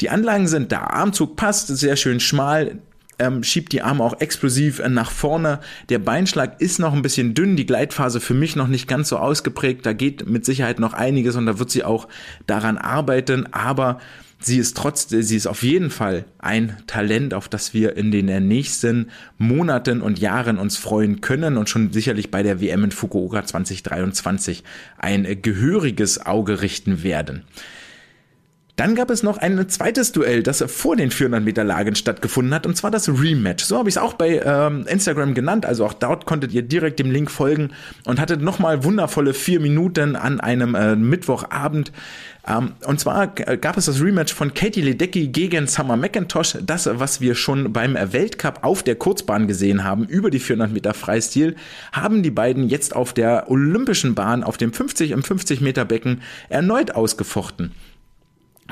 Die 0.00 0.10
Anlagen 0.10 0.46
sind 0.46 0.72
da. 0.72 0.82
Armzug 0.82 1.36
passt, 1.36 1.68
sehr 1.68 1.96
schön 1.96 2.20
schmal. 2.20 2.78
Ähm, 3.18 3.42
schiebt 3.42 3.72
die 3.72 3.80
Arme 3.80 4.04
auch 4.04 4.20
explosiv 4.20 4.82
nach 4.86 5.10
vorne. 5.10 5.60
Der 5.88 5.98
Beinschlag 5.98 6.60
ist 6.60 6.78
noch 6.78 6.92
ein 6.92 7.00
bisschen 7.00 7.32
dünn, 7.32 7.56
die 7.56 7.64
Gleitphase 7.64 8.20
für 8.20 8.34
mich 8.34 8.56
noch 8.56 8.68
nicht 8.68 8.88
ganz 8.88 9.08
so 9.08 9.16
ausgeprägt. 9.16 9.86
Da 9.86 9.94
geht 9.94 10.28
mit 10.28 10.44
Sicherheit 10.44 10.78
noch 10.78 10.92
einiges 10.92 11.34
und 11.36 11.46
da 11.46 11.58
wird 11.58 11.70
sie 11.70 11.82
auch 11.82 12.08
daran 12.46 12.76
arbeiten. 12.76 13.50
Aber 13.54 13.98
sie 14.46 14.58
ist 14.58 14.76
trotzdem, 14.76 15.22
sie 15.22 15.36
ist 15.36 15.46
auf 15.46 15.62
jeden 15.62 15.90
Fall 15.90 16.24
ein 16.38 16.76
Talent, 16.86 17.34
auf 17.34 17.48
das 17.48 17.74
wir 17.74 17.96
in 17.96 18.12
den 18.12 18.26
nächsten 18.46 19.10
Monaten 19.38 20.00
und 20.00 20.18
Jahren 20.18 20.58
uns 20.58 20.76
freuen 20.76 21.20
können 21.20 21.56
und 21.56 21.68
schon 21.68 21.92
sicherlich 21.92 22.30
bei 22.30 22.42
der 22.42 22.60
WM 22.60 22.84
in 22.84 22.92
Fukuoka 22.92 23.44
2023 23.44 24.62
ein 24.98 25.42
gehöriges 25.42 26.24
Auge 26.24 26.62
richten 26.62 27.02
werden. 27.02 27.42
Dann 28.76 28.94
gab 28.94 29.08
es 29.08 29.22
noch 29.22 29.38
ein 29.38 29.68
zweites 29.70 30.12
Duell, 30.12 30.42
das 30.42 30.62
vor 30.68 30.96
den 30.96 31.10
400 31.10 31.42
Meter 31.42 31.64
Lagen 31.64 31.94
stattgefunden 31.94 32.52
hat, 32.52 32.66
und 32.66 32.76
zwar 32.76 32.90
das 32.90 33.08
Rematch. 33.08 33.64
So 33.64 33.78
habe 33.78 33.88
ich 33.88 33.94
es 33.94 34.02
auch 34.02 34.12
bei 34.12 34.42
ähm, 34.44 34.86
Instagram 34.86 35.32
genannt, 35.32 35.64
also 35.64 35.86
auch 35.86 35.94
dort 35.94 36.26
konntet 36.26 36.52
ihr 36.52 36.60
direkt 36.60 36.98
dem 36.98 37.10
Link 37.10 37.30
folgen 37.30 37.70
und 38.04 38.20
hattet 38.20 38.42
nochmal 38.42 38.84
wundervolle 38.84 39.32
vier 39.32 39.60
Minuten 39.60 40.14
an 40.14 40.40
einem 40.40 40.74
äh, 40.74 40.94
Mittwochabend. 40.94 41.90
Ähm, 42.46 42.72
und 42.84 43.00
zwar 43.00 43.28
gab 43.28 43.78
es 43.78 43.86
das 43.86 44.02
Rematch 44.02 44.34
von 44.34 44.52
Katie 44.52 44.82
Ledecky 44.82 45.28
gegen 45.28 45.66
Summer 45.66 45.96
McIntosh, 45.96 46.58
das, 46.62 46.86
was 46.92 47.22
wir 47.22 47.34
schon 47.34 47.72
beim 47.72 47.94
Weltcup 47.94 48.58
auf 48.60 48.82
der 48.82 48.96
Kurzbahn 48.96 49.46
gesehen 49.46 49.84
haben, 49.84 50.04
über 50.04 50.28
die 50.28 50.38
400 50.38 50.70
Meter 50.70 50.92
Freistil, 50.92 51.56
haben 51.92 52.22
die 52.22 52.30
beiden 52.30 52.68
jetzt 52.68 52.94
auf 52.94 53.14
der 53.14 53.50
Olympischen 53.50 54.14
Bahn 54.14 54.44
auf 54.44 54.58
dem 54.58 54.74
50 54.74 55.12
im 55.12 55.22
50 55.22 55.62
Meter 55.62 55.86
Becken 55.86 56.20
erneut 56.50 56.90
ausgefochten. 56.90 57.72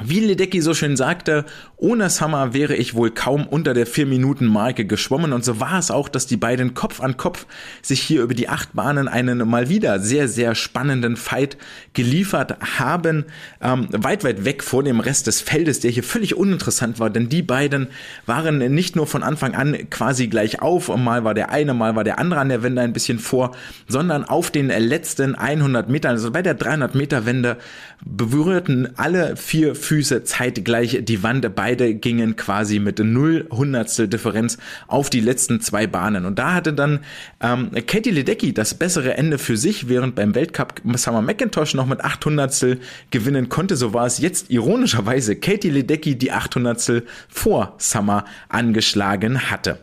Wie 0.02 0.18
Ledecky 0.18 0.60
so 0.60 0.74
schön 0.74 0.96
sagte, 0.96 1.44
ohne 1.76 2.10
Summer 2.10 2.52
wäre 2.52 2.74
ich 2.74 2.94
wohl 2.94 3.12
kaum 3.12 3.46
unter 3.46 3.74
der 3.74 3.86
4-Minuten-Marke 3.86 4.86
geschwommen. 4.86 5.32
Und 5.32 5.44
so 5.44 5.60
war 5.60 5.78
es 5.78 5.92
auch, 5.92 6.08
dass 6.08 6.26
die 6.26 6.36
beiden 6.36 6.74
Kopf 6.74 7.00
an 7.00 7.16
Kopf 7.16 7.46
sich 7.80 8.00
hier 8.00 8.22
über 8.22 8.34
die 8.34 8.48
acht 8.48 8.74
Bahnen 8.74 9.06
einen 9.06 9.48
mal 9.48 9.68
wieder 9.68 10.00
sehr, 10.00 10.26
sehr 10.26 10.56
spannenden 10.56 11.16
Fight 11.16 11.56
geliefert 11.92 12.56
haben, 12.78 13.26
ähm, 13.60 13.86
weit, 13.92 14.24
weit 14.24 14.44
weg 14.44 14.64
vor 14.64 14.82
dem 14.82 14.98
Rest 14.98 15.28
des 15.28 15.40
Feldes, 15.40 15.78
der 15.78 15.92
hier 15.92 16.02
völlig 16.02 16.34
uninteressant 16.36 16.98
war, 16.98 17.08
denn 17.08 17.28
die 17.28 17.42
beiden 17.42 17.86
waren 18.26 18.58
nicht 18.74 18.96
nur 18.96 19.06
von 19.06 19.22
Anfang 19.22 19.54
an 19.54 19.90
quasi 19.90 20.26
gleich 20.26 20.60
auf, 20.60 20.88
und 20.88 21.04
mal 21.04 21.22
war 21.22 21.34
der 21.34 21.50
eine, 21.50 21.72
mal 21.72 21.94
war 21.94 22.04
der 22.04 22.18
andere 22.18 22.40
an 22.40 22.48
der 22.48 22.64
Wende 22.64 22.82
ein 22.82 22.92
bisschen 22.92 23.20
vor, 23.20 23.54
sondern 23.86 24.24
auf 24.24 24.50
den 24.50 24.68
letzten 24.68 25.36
100 25.36 25.88
Metern, 25.88 26.12
also 26.12 26.32
bei 26.32 26.42
der 26.42 26.54
300 26.54 26.96
Meter 26.96 27.26
Wende, 27.26 27.58
berührten 28.04 28.88
alle 28.96 29.36
vier 29.36 29.74
Füße 29.84 30.24
zeitgleich 30.24 31.00
die 31.02 31.22
Wand. 31.22 31.54
Beide 31.54 31.94
gingen 31.94 32.36
quasi 32.36 32.78
mit 32.78 32.98
null 32.98 33.46
Hundertstel 33.50 34.08
Differenz 34.08 34.58
auf 34.88 35.10
die 35.10 35.20
letzten 35.20 35.60
zwei 35.60 35.86
Bahnen. 35.86 36.24
Und 36.24 36.38
da 36.38 36.54
hatte 36.54 36.72
dann 36.72 37.00
ähm, 37.40 37.70
Katie 37.86 38.10
Ledecky 38.10 38.54
das 38.54 38.74
bessere 38.74 39.16
Ende 39.16 39.38
für 39.38 39.56
sich, 39.56 39.88
während 39.88 40.14
beim 40.14 40.34
Weltcup 40.34 40.80
Summer 40.96 41.22
McIntosh 41.22 41.74
noch 41.74 41.86
mit 41.86 42.02
800 42.02 42.78
gewinnen 43.10 43.48
konnte. 43.48 43.76
So 43.76 43.92
war 43.92 44.06
es 44.06 44.18
jetzt 44.18 44.50
ironischerweise 44.50 45.36
Katie 45.36 45.70
Ledecky, 45.70 46.16
die 46.16 46.32
800 46.32 47.04
vor 47.28 47.74
Summer 47.78 48.24
angeschlagen 48.48 49.50
hatte. 49.50 49.78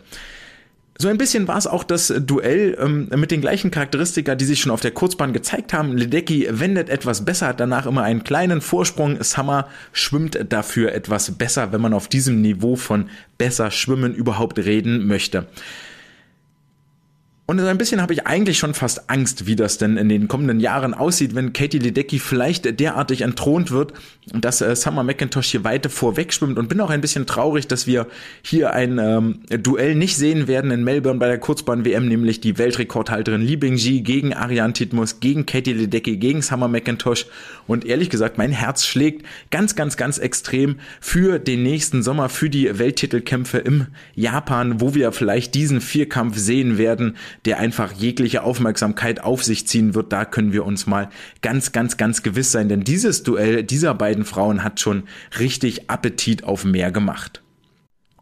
So 1.01 1.07
ein 1.07 1.17
bisschen 1.17 1.47
war 1.47 1.57
es 1.57 1.65
auch 1.65 1.83
das 1.83 2.13
Duell 2.15 2.77
ähm, 2.79 3.09
mit 3.15 3.31
den 3.31 3.41
gleichen 3.41 3.71
Charakteristika, 3.71 4.35
die 4.35 4.45
sich 4.45 4.61
schon 4.61 4.71
auf 4.71 4.81
der 4.81 4.91
Kurzbahn 4.91 5.33
gezeigt 5.33 5.73
haben. 5.73 5.97
Ledecky 5.97 6.47
wendet 6.51 6.89
etwas 6.89 7.25
besser, 7.25 7.47
hat 7.47 7.59
danach 7.59 7.87
immer 7.87 8.03
einen 8.03 8.23
kleinen 8.23 8.61
Vorsprung. 8.61 9.17
Summer 9.23 9.67
schwimmt 9.93 10.37
dafür 10.49 10.93
etwas 10.93 11.31
besser, 11.31 11.71
wenn 11.71 11.81
man 11.81 11.95
auf 11.95 12.07
diesem 12.07 12.41
Niveau 12.41 12.75
von 12.75 13.09
besser 13.39 13.71
schwimmen 13.71 14.13
überhaupt 14.13 14.59
reden 14.59 15.07
möchte. 15.07 15.47
Und 17.51 17.59
so 17.59 17.65
ein 17.65 17.77
bisschen 17.77 18.01
habe 18.01 18.13
ich 18.13 18.25
eigentlich 18.27 18.57
schon 18.57 18.73
fast 18.73 19.09
Angst, 19.09 19.45
wie 19.45 19.57
das 19.57 19.77
denn 19.77 19.97
in 19.97 20.07
den 20.07 20.29
kommenden 20.29 20.61
Jahren 20.61 20.93
aussieht, 20.93 21.35
wenn 21.35 21.51
Katie 21.51 21.79
Ledecky 21.79 22.17
vielleicht 22.17 22.79
derartig 22.79 23.23
entthront 23.23 23.71
wird, 23.71 23.91
dass 24.33 24.61
äh, 24.61 24.73
Summer 24.73 25.03
McIntosh 25.03 25.47
hier 25.47 25.65
weiter 25.65 25.89
vorweg 25.89 26.31
schwimmt 26.31 26.57
und 26.57 26.69
bin 26.69 26.79
auch 26.79 26.89
ein 26.89 27.01
bisschen 27.01 27.25
traurig, 27.25 27.67
dass 27.67 27.87
wir 27.87 28.07
hier 28.41 28.71
ein 28.71 28.99
ähm, 28.99 29.41
Duell 29.49 29.95
nicht 29.95 30.15
sehen 30.15 30.47
werden 30.47 30.71
in 30.71 30.85
Melbourne 30.85 31.19
bei 31.19 31.27
der 31.27 31.39
Kurzbahn-WM, 31.39 32.07
nämlich 32.07 32.39
die 32.39 32.57
Weltrekordhalterin 32.57 33.41
Li 33.41 33.57
Bingji 33.57 33.99
gegen 33.99 34.33
Ariane 34.33 34.71
Titmus, 34.71 35.19
gegen 35.19 35.45
Katie 35.45 35.73
Ledecky, 35.73 36.15
gegen 36.15 36.41
Summer 36.41 36.69
McIntosh. 36.69 37.25
Und 37.67 37.83
ehrlich 37.83 38.09
gesagt, 38.09 38.37
mein 38.37 38.53
Herz 38.53 38.85
schlägt 38.85 39.25
ganz, 39.49 39.75
ganz, 39.75 39.97
ganz 39.97 40.19
extrem 40.19 40.77
für 41.01 41.37
den 41.37 41.63
nächsten 41.63 42.01
Sommer, 42.01 42.29
für 42.29 42.49
die 42.49 42.79
Welttitelkämpfe 42.79 43.57
im 43.57 43.87
Japan, 44.15 44.79
wo 44.79 44.93
wir 44.95 45.11
vielleicht 45.11 45.53
diesen 45.53 45.81
Vierkampf 45.81 46.37
sehen 46.37 46.77
werden, 46.77 47.17
der 47.45 47.59
einfach 47.59 47.91
jegliche 47.91 48.43
Aufmerksamkeit 48.43 49.21
auf 49.21 49.43
sich 49.43 49.67
ziehen 49.67 49.95
wird. 49.95 50.11
Da 50.13 50.25
können 50.25 50.53
wir 50.53 50.65
uns 50.65 50.87
mal 50.87 51.09
ganz, 51.41 51.71
ganz, 51.71 51.97
ganz 51.97 52.23
gewiss 52.23 52.51
sein, 52.51 52.69
denn 52.69 52.83
dieses 52.83 53.23
Duell 53.23 53.63
dieser 53.63 53.93
beiden 53.93 54.25
Frauen 54.25 54.63
hat 54.63 54.79
schon 54.79 55.03
richtig 55.39 55.89
Appetit 55.89 56.43
auf 56.43 56.63
mehr 56.65 56.91
gemacht. 56.91 57.41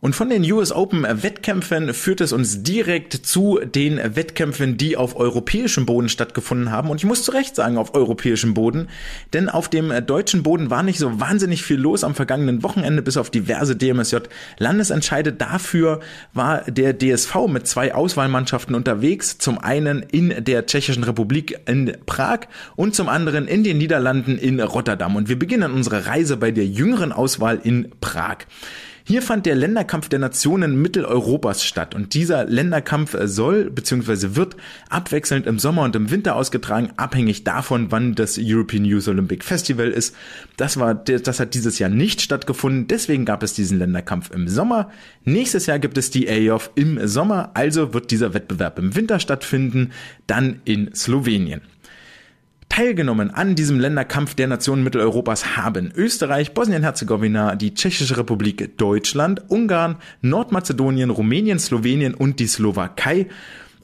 Und 0.01 0.15
von 0.15 0.29
den 0.29 0.49
US 0.49 0.71
Open 0.71 1.05
Wettkämpfen 1.09 1.93
führt 1.93 2.21
es 2.21 2.31
uns 2.31 2.63
direkt 2.63 3.13
zu 3.13 3.59
den 3.59 3.99
Wettkämpfen, 4.15 4.77
die 4.77 4.95
auf 4.95 5.17
europäischem 5.17 5.85
Boden 5.85 6.07
stattgefunden 6.07 6.71
haben. 6.71 6.89
Und 6.89 6.97
ich 6.97 7.05
muss 7.05 7.23
zu 7.23 7.31
Recht 7.31 7.53
sagen, 7.53 7.77
auf 7.77 7.93
europäischem 7.93 8.53
Boden. 8.53 8.87
Denn 9.33 9.49
auf 9.49 9.67
dem 9.67 9.91
deutschen 10.05 10.41
Boden 10.41 10.69
war 10.69 10.83
nicht 10.83 10.99
so 10.99 11.19
wahnsinnig 11.19 11.63
viel 11.63 11.77
los 11.77 12.05
am 12.05 12.15
vergangenen 12.15 12.63
Wochenende, 12.63 13.01
bis 13.01 13.17
auf 13.17 13.29
diverse 13.29 13.75
DMSJ-Landesentscheide. 13.75 15.33
Dafür 15.33 15.99
war 16.33 16.61
der 16.61 16.97
DSV 16.97 17.47
mit 17.49 17.67
zwei 17.67 17.93
Auswahlmannschaften 17.93 18.75
unterwegs. 18.75 19.37
Zum 19.37 19.57
einen 19.57 20.01
in 20.03 20.45
der 20.45 20.65
Tschechischen 20.65 21.03
Republik 21.03 21.59
in 21.67 21.97
Prag 22.05 22.47
und 22.77 22.95
zum 22.95 23.09
anderen 23.09 23.49
in 23.49 23.65
den 23.65 23.77
Niederlanden 23.77 24.37
in 24.37 24.61
Rotterdam. 24.61 25.17
Und 25.17 25.27
wir 25.27 25.37
beginnen 25.37 25.73
unsere 25.73 26.05
Reise 26.05 26.37
bei 26.37 26.51
der 26.51 26.67
jüngeren 26.67 27.11
Auswahl 27.11 27.59
in 27.61 27.91
Prag. 27.99 28.45
Hier 29.09 29.23
fand 29.23 29.47
der 29.47 29.55
Länderkampf 29.55 30.07
der 30.07 30.19
Nationen 30.19 30.79
Mitteleuropas 30.83 31.65
statt 31.65 31.95
und 31.95 32.13
dieser 32.13 32.45
Länderkampf 32.45 33.17
soll 33.23 33.71
bzw. 33.71 34.35
wird 34.35 34.55
abwechselnd 34.87 35.47
im 35.47 35.57
Sommer 35.57 35.81
und 35.81 35.95
im 35.95 36.11
Winter 36.11 36.35
ausgetragen, 36.35 36.91
abhängig 36.95 37.43
davon, 37.43 37.91
wann 37.91 38.13
das 38.13 38.39
European 38.39 38.85
Youth 38.85 39.07
Olympic 39.07 39.43
Festival 39.43 39.87
ist. 39.87 40.15
Das 40.57 40.77
war, 40.77 40.93
das 40.93 41.39
hat 41.39 41.55
dieses 41.55 41.79
Jahr 41.79 41.89
nicht 41.89 42.21
stattgefunden, 42.21 42.85
deswegen 42.85 43.25
gab 43.25 43.41
es 43.41 43.55
diesen 43.55 43.79
Länderkampf 43.79 44.29
im 44.29 44.47
Sommer. 44.47 44.91
Nächstes 45.25 45.65
Jahr 45.65 45.79
gibt 45.79 45.97
es 45.97 46.11
die 46.11 46.29
AOF 46.29 46.69
im 46.75 47.07
Sommer, 47.07 47.49
also 47.55 47.95
wird 47.95 48.11
dieser 48.11 48.35
Wettbewerb 48.35 48.77
im 48.77 48.95
Winter 48.95 49.19
stattfinden, 49.19 49.89
dann 50.27 50.61
in 50.65 50.93
Slowenien. 50.93 51.61
Teilgenommen 52.69 53.31
an 53.31 53.55
diesem 53.55 53.79
Länderkampf 53.79 54.35
der 54.35 54.47
Nationen 54.47 54.83
Mitteleuropas 54.83 55.57
haben 55.57 55.91
Österreich, 55.95 56.53
Bosnien-Herzegowina, 56.53 57.55
die 57.55 57.73
Tschechische 57.73 58.15
Republik, 58.17 58.77
Deutschland, 58.77 59.41
Ungarn, 59.49 59.97
Nordmazedonien, 60.21 61.09
Rumänien, 61.09 61.59
Slowenien 61.59 62.13
und 62.13 62.39
die 62.39 62.47
Slowakei. 62.47 63.27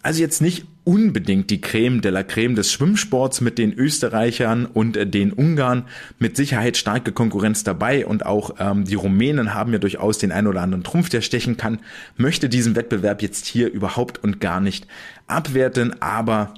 Also 0.02 0.22
jetzt 0.22 0.40
nicht 0.40 0.66
unbedingt 0.84 1.50
die 1.50 1.60
Creme 1.60 2.00
de 2.00 2.12
la 2.12 2.22
Creme 2.22 2.56
des 2.56 2.72
Schwimmsports 2.72 3.42
mit 3.42 3.58
den 3.58 3.74
Österreichern 3.74 4.68
und 4.68 4.98
den 5.14 5.34
Ungarn. 5.34 5.86
Mit 6.20 6.38
Sicherheit 6.38 6.78
starke 6.78 7.12
Konkurrenz 7.12 7.64
dabei 7.64 8.06
und 8.06 8.26
auch 8.26 8.56
ähm, 8.60 8.86
die 8.86 8.94
Rumänen 8.94 9.56
haben 9.56 9.74
ja 9.74 9.80
durchaus 9.80 10.20
den 10.20 10.32
ein 10.32 10.46
oder 10.46 10.62
anderen 10.62 10.84
Trumpf, 10.84 11.10
der 11.10 11.22
stechen 11.22 11.58
kann. 11.58 11.80
Möchte 12.18 12.50
diesen 12.50 12.76
Wettbewerb 12.76 13.24
jetzt 13.24 13.48
hier 13.48 13.72
überhaupt 13.72 14.24
und 14.24 14.40
gar 14.40 14.62
nicht 14.62 14.88
abwerten, 15.26 16.00
aber 16.02 16.54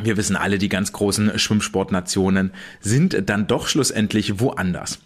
wir 0.00 0.16
wissen 0.16 0.36
alle, 0.36 0.56
die 0.56 0.70
ganz 0.70 0.92
großen 0.92 1.38
Schwimmsportnationen 1.38 2.52
sind 2.80 3.28
dann 3.28 3.46
doch 3.46 3.68
schlussendlich 3.68 4.40
woanders. 4.40 5.00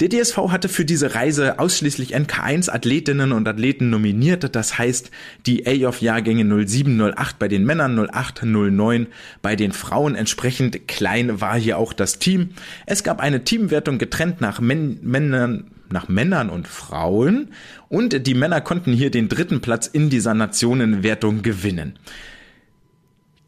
Der 0.00 0.08
DSV 0.08 0.36
hatte 0.48 0.70
für 0.70 0.86
diese 0.86 1.14
Reise 1.14 1.58
ausschließlich 1.58 2.16
NK1 2.16 2.70
Athletinnen 2.70 3.32
und 3.32 3.46
Athleten 3.46 3.90
nominiert. 3.90 4.56
Das 4.56 4.78
heißt, 4.78 5.10
die 5.44 5.66
A-Jahrgänge 5.66 6.66
07, 6.66 7.12
08 7.14 7.38
bei 7.38 7.48
den 7.48 7.66
Männern, 7.66 7.98
08, 7.98 8.44
09 8.44 9.08
bei 9.42 9.56
den 9.56 9.72
Frauen. 9.72 10.14
Entsprechend 10.14 10.88
klein 10.88 11.42
war 11.42 11.58
hier 11.58 11.76
auch 11.76 11.92
das 11.92 12.18
Team. 12.18 12.50
Es 12.86 13.04
gab 13.04 13.20
eine 13.20 13.44
Teamwertung 13.44 13.98
getrennt 13.98 14.40
nach 14.40 14.58
Männern, 14.58 15.64
nach 15.90 16.08
Männern 16.08 16.48
und 16.48 16.66
Frauen 16.66 17.48
und 17.88 18.26
die 18.26 18.34
Männer 18.34 18.62
konnten 18.62 18.92
hier 18.92 19.10
den 19.10 19.28
dritten 19.28 19.60
Platz 19.60 19.86
in 19.86 20.08
dieser 20.08 20.32
Nationenwertung 20.32 21.42
gewinnen. 21.42 21.98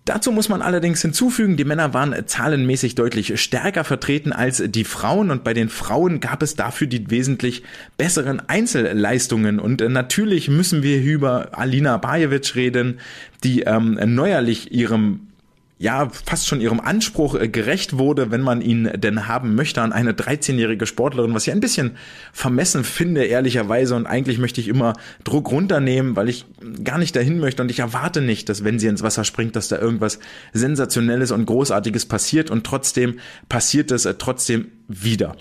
Dazu 0.05 0.33
muss 0.33 0.49
man 0.49 0.63
allerdings 0.63 1.01
hinzufügen, 1.01 1.57
die 1.57 1.65
Männer 1.65 1.95
waren 1.95 2.27
zahlenmäßig 2.27 2.97
deutlich 2.97 3.41
stärker 3.41 3.85
vertreten 3.85 4.33
als 4.33 4.61
die 4.67 4.83
Frauen. 4.83 5.31
Und 5.31 5.45
bei 5.45 5.55
den 5.55 5.69
Frauen 5.69 6.19
gab 6.19 6.43
es 6.43 6.57
dafür 6.57 6.89
die 6.89 7.09
wesentlich 7.11 7.63
besseren 7.99 8.43
Einzelleistungen. 8.49 9.61
Und 9.61 9.81
natürlich 9.81 10.49
müssen 10.49 10.83
wir 10.83 11.01
über 11.01 11.51
Alina 11.53 11.99
Bajevic 11.99 12.57
reden, 12.57 12.99
die 13.45 13.63
ähm, 13.63 13.97
neuerlich 14.05 14.73
ihrem 14.73 15.29
ja 15.83 16.09
fast 16.11 16.47
schon 16.47 16.61
ihrem 16.61 16.79
Anspruch 16.79 17.35
äh, 17.35 17.49
gerecht 17.49 17.99
wurde, 17.99 18.31
wenn 18.31 18.41
man 18.41 18.63
ihn 18.63 18.89
denn 18.95 19.27
haben 19.27 19.57
möchte 19.57 19.83
an 19.83 19.93
eine 19.93 20.13
13-jährige 20.13 20.87
Sportlerin, 20.87 21.35
was 21.35 21.49
ich 21.49 21.53
ein 21.53 21.59
bisschen 21.59 21.97
vermessen 22.33 22.85
finde, 22.85 23.25
ehrlicherweise. 23.25 23.97
Und 23.97 24.07
eigentlich 24.07 24.39
möchte 24.39 24.61
ich 24.61 24.69
immer 24.69 24.93
Druck 25.25 25.51
runternehmen, 25.51 26.15
weil 26.15 26.29
ich 26.29 26.47
gar 26.85 26.99
nicht 26.99 27.17
dahin 27.17 27.41
möchte 27.41 27.63
und 27.63 27.71
ich 27.71 27.81
erwarte 27.81 28.21
nicht, 28.21 28.49
dass 28.49 28.63
wenn 28.63 28.79
sie 28.79 28.87
ins 28.87 29.03
Wasser 29.03 29.25
springt, 29.25 29.57
dass 29.57 29.67
da 29.67 29.77
irgendwas 29.77 30.21
Sensationelles 30.53 31.33
und 31.33 31.47
Großartiges 31.47 32.07
passiert 32.07 32.49
und 32.49 32.65
trotzdem 32.65 33.19
passiert 33.49 33.91
es 33.91 34.05
äh, 34.05 34.15
trotzdem 34.15 34.69
wieder. 34.87 35.37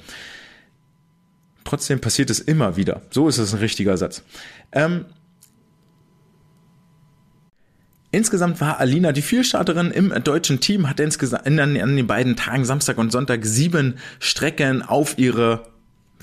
Trotzdem 1.66 2.02
passiert 2.02 2.32
es 2.32 2.40
immer 2.40 2.78
wieder. 2.78 3.04
So 3.12 3.28
ist 3.28 3.38
es 3.38 3.54
ein 3.54 3.60
richtiger 3.60 3.96
Satz. 3.96 4.24
Ähm, 4.72 5.06
Insgesamt 8.12 8.60
war 8.60 8.80
Alina 8.80 9.14
die 9.14 9.22
Vielstarterin 9.22 9.90
im 9.92 10.14
deutschen 10.24 10.60
Team, 10.60 10.90
hat 10.90 11.00
insgesamt 11.00 11.48
an 11.48 11.76
den 11.76 12.08
beiden 12.08 12.36
Tagen 12.36 12.66
Samstag 12.66 12.98
und 12.98 13.12
Sonntag 13.12 13.46
sieben 13.46 13.96
Strecken 14.20 14.82
auf 14.82 15.18
ihre 15.18 15.72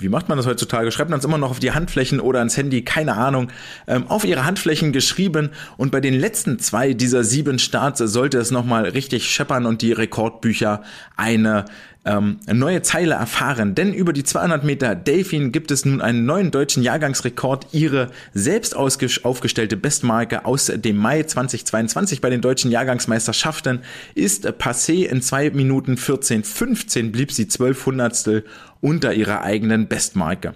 wie 0.01 0.09
macht 0.09 0.29
man 0.29 0.37
das 0.37 0.47
heutzutage? 0.47 0.91
Schreibt 0.91 1.09
man 1.09 1.19
es 1.19 1.25
immer 1.25 1.37
noch 1.37 1.51
auf 1.51 1.59
die 1.59 1.71
Handflächen 1.71 2.19
oder 2.19 2.39
ans 2.39 2.57
Handy, 2.57 2.83
keine 2.83 3.15
Ahnung, 3.15 3.51
ähm, 3.87 4.07
auf 4.07 4.23
ihre 4.23 4.45
Handflächen 4.45 4.93
geschrieben 4.93 5.49
und 5.77 5.91
bei 5.91 5.99
den 5.99 6.17
letzten 6.17 6.59
zwei 6.59 6.93
dieser 6.93 7.23
sieben 7.23 7.59
Starts 7.59 7.99
sollte 7.99 8.37
es 8.37 8.51
nochmal 8.51 8.85
richtig 8.85 9.29
scheppern 9.29 9.65
und 9.65 9.81
die 9.81 9.91
Rekordbücher 9.91 10.83
eine 11.17 11.65
ähm, 12.05 12.39
neue 12.51 12.81
Zeile 12.81 13.15
erfahren, 13.15 13.75
denn 13.75 13.93
über 13.93 14.13
die 14.13 14.23
200 14.23 14.63
Meter 14.63 14.95
Delfin 14.95 15.51
gibt 15.51 15.69
es 15.69 15.83
nun 15.83 16.01
einen 16.01 16.25
neuen 16.25 16.49
deutschen 16.49 16.81
Jahrgangsrekord. 16.81 17.67
Ihre 17.73 18.09
selbst 18.33 18.75
aufgestellte 18.75 19.75
Bestmarke 19.75 20.45
aus 20.45 20.71
dem 20.73 20.95
Mai 20.95 21.23
2022 21.23 22.21
bei 22.21 22.29
den 22.29 22.41
deutschen 22.41 22.71
Jahrgangsmeisterschaften 22.71 23.81
ist 24.15 24.47
passé 24.47 25.05
in 25.07 25.21
2 25.21 25.51
Minuten 25.51 25.97
14, 25.97 26.43
15 26.43 27.11
blieb 27.11 27.31
sie 27.31 27.47
12 27.47 27.85
Hundertstel 27.85 28.45
unter 28.79 29.13
ihrer 29.13 29.41
eigenen 29.41 29.87
Bestmarke. 29.87 30.53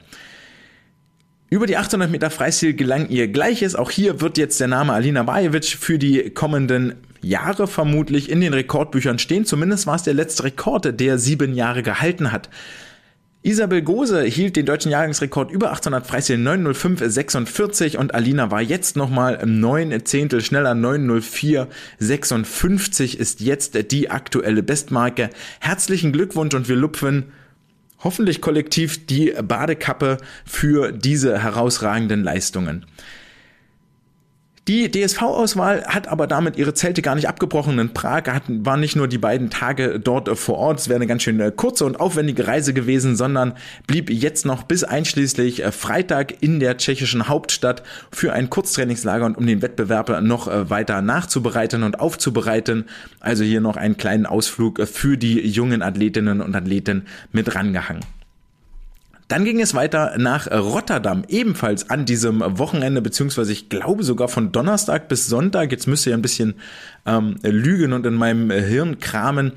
Über 1.50 1.68
die 1.68 1.78
800 1.78 2.10
Meter 2.10 2.32
Freistil 2.32 2.74
gelang 2.74 3.10
ihr 3.10 3.28
Gleiches. 3.28 3.76
Auch 3.76 3.92
hier 3.92 4.22
wird 4.22 4.40
jetzt 4.40 4.60
der 4.60 4.68
Name 4.68 4.94
Alina 4.94 5.22
Bajevic 5.22 5.66
für 5.66 6.00
die 6.00 6.32
kommenden 6.32 6.96
Jahre 7.24 7.68
vermutlich 7.68 8.30
in 8.30 8.42
den 8.42 8.54
Rekordbüchern 8.54 9.18
stehen. 9.18 9.46
Zumindest 9.46 9.88
war 9.88 9.96
es 9.96 10.04
der 10.04 10.14
letzte 10.14 10.44
Rekord, 10.44 11.00
der 11.00 11.18
sieben 11.18 11.56
Jahre 11.56 11.82
gehalten 11.82 12.32
hat. 12.32 12.50
Isabel 13.46 13.82
Gose 13.82 14.24
hielt 14.24 14.56
den 14.56 14.66
deutschen 14.66 14.90
Jahrgangsrekord 14.90 15.52
über 15.52 15.74
800 15.74 16.08
Freistil 16.08 16.38
905,46 16.38 17.98
und 17.98 18.16
Alina 18.16 18.52
war 18.52 18.62
jetzt 18.62 18.96
nochmal 18.96 19.46
neun 19.46 20.06
Zehntel 20.06 20.40
schneller 20.40 20.72
904,56 20.72 23.18
ist 23.18 23.42
jetzt 23.42 23.92
die 23.92 24.10
aktuelle 24.10 24.64
Bestmarke. 24.64 25.30
Herzlichen 25.60 26.14
Glückwunsch 26.14 26.56
und 26.56 26.70
wir 26.70 26.78
lupfen 26.78 27.34
hoffentlich 28.00 28.40
kollektiv 28.40 29.06
die 29.08 29.34
Badekappe 29.44 30.20
für 30.46 30.94
diese 30.94 31.44
herausragenden 31.44 32.24
Leistungen. 32.24 32.86
Die 34.70 34.90
DSV-Auswahl 34.90 35.84
hat 35.88 36.08
aber 36.08 36.26
damit 36.26 36.56
ihre 36.56 36.74
Zelte 36.74 37.02
gar 37.02 37.16
nicht 37.16 37.28
abgebrochen. 37.28 37.80
In 37.80 37.94
Prag 37.94 38.28
hatten, 38.28 38.66
waren 38.66 38.80
nicht 38.80 38.96
nur 38.96 39.10
die 39.10 39.18
beiden 39.18 39.50
Tage 39.50 40.00
dort 40.00 40.30
vor 40.38 40.58
Ort, 40.58 40.80
es 40.80 40.88
wäre 40.88 40.96
eine 40.96 41.08
ganz 41.08 41.24
schön 41.24 41.38
äh, 41.42 41.52
kurze 41.54 41.86
und 41.86 42.00
aufwendige 42.00 42.48
Reise 42.48 42.74
gewesen, 42.74 43.18
sondern 43.18 43.56
blieb 43.88 44.10
jetzt 44.10 44.46
noch 44.46 44.64
bis 44.64 44.86
einschließlich 44.86 45.66
äh, 45.66 45.74
Freitag 45.74 46.42
in 46.42 46.62
der 46.62 46.78
tschechischen 46.78 47.28
Hauptstadt 47.28 47.84
für 48.10 48.32
ein 48.32 48.50
Kurztrainingslager 48.50 49.26
und 49.26 49.38
um 49.38 49.46
den 49.46 49.62
Wettbewerb 49.62 50.22
noch 50.22 50.48
äh, 50.48 50.70
weiter 50.70 51.02
nachzubereiten 51.02 51.84
und 51.84 52.00
aufzubereiten. 52.00 52.86
Also 53.20 53.44
hier 53.44 53.60
noch 53.60 53.76
einen 53.76 53.98
kleinen 53.98 54.26
Ausflug 54.26 54.88
für 54.88 55.18
die 55.18 55.46
jungen 55.46 55.82
Athletinnen 55.82 56.40
und 56.40 56.56
Athleten 56.56 57.06
mit 57.34 57.54
rangehangen. 57.54 58.06
Dann 59.34 59.46
ging 59.46 59.62
es 59.62 59.74
weiter 59.74 60.14
nach 60.20 60.46
Rotterdam, 60.46 61.24
ebenfalls 61.28 61.90
an 61.90 62.06
diesem 62.06 62.44
Wochenende, 62.60 63.02
beziehungsweise 63.02 63.52
ich 63.52 63.68
glaube 63.68 64.04
sogar 64.04 64.28
von 64.28 64.52
Donnerstag 64.52 65.08
bis 65.08 65.26
Sonntag, 65.26 65.72
jetzt 65.72 65.88
müsste 65.88 66.12
ich 66.12 66.14
ein 66.14 66.22
bisschen 66.22 66.54
ähm, 67.08 67.38
lügen 67.42 67.94
und 67.94 68.06
in 68.06 68.14
meinem 68.14 68.52
Hirn 68.52 69.00
kramen, 69.00 69.54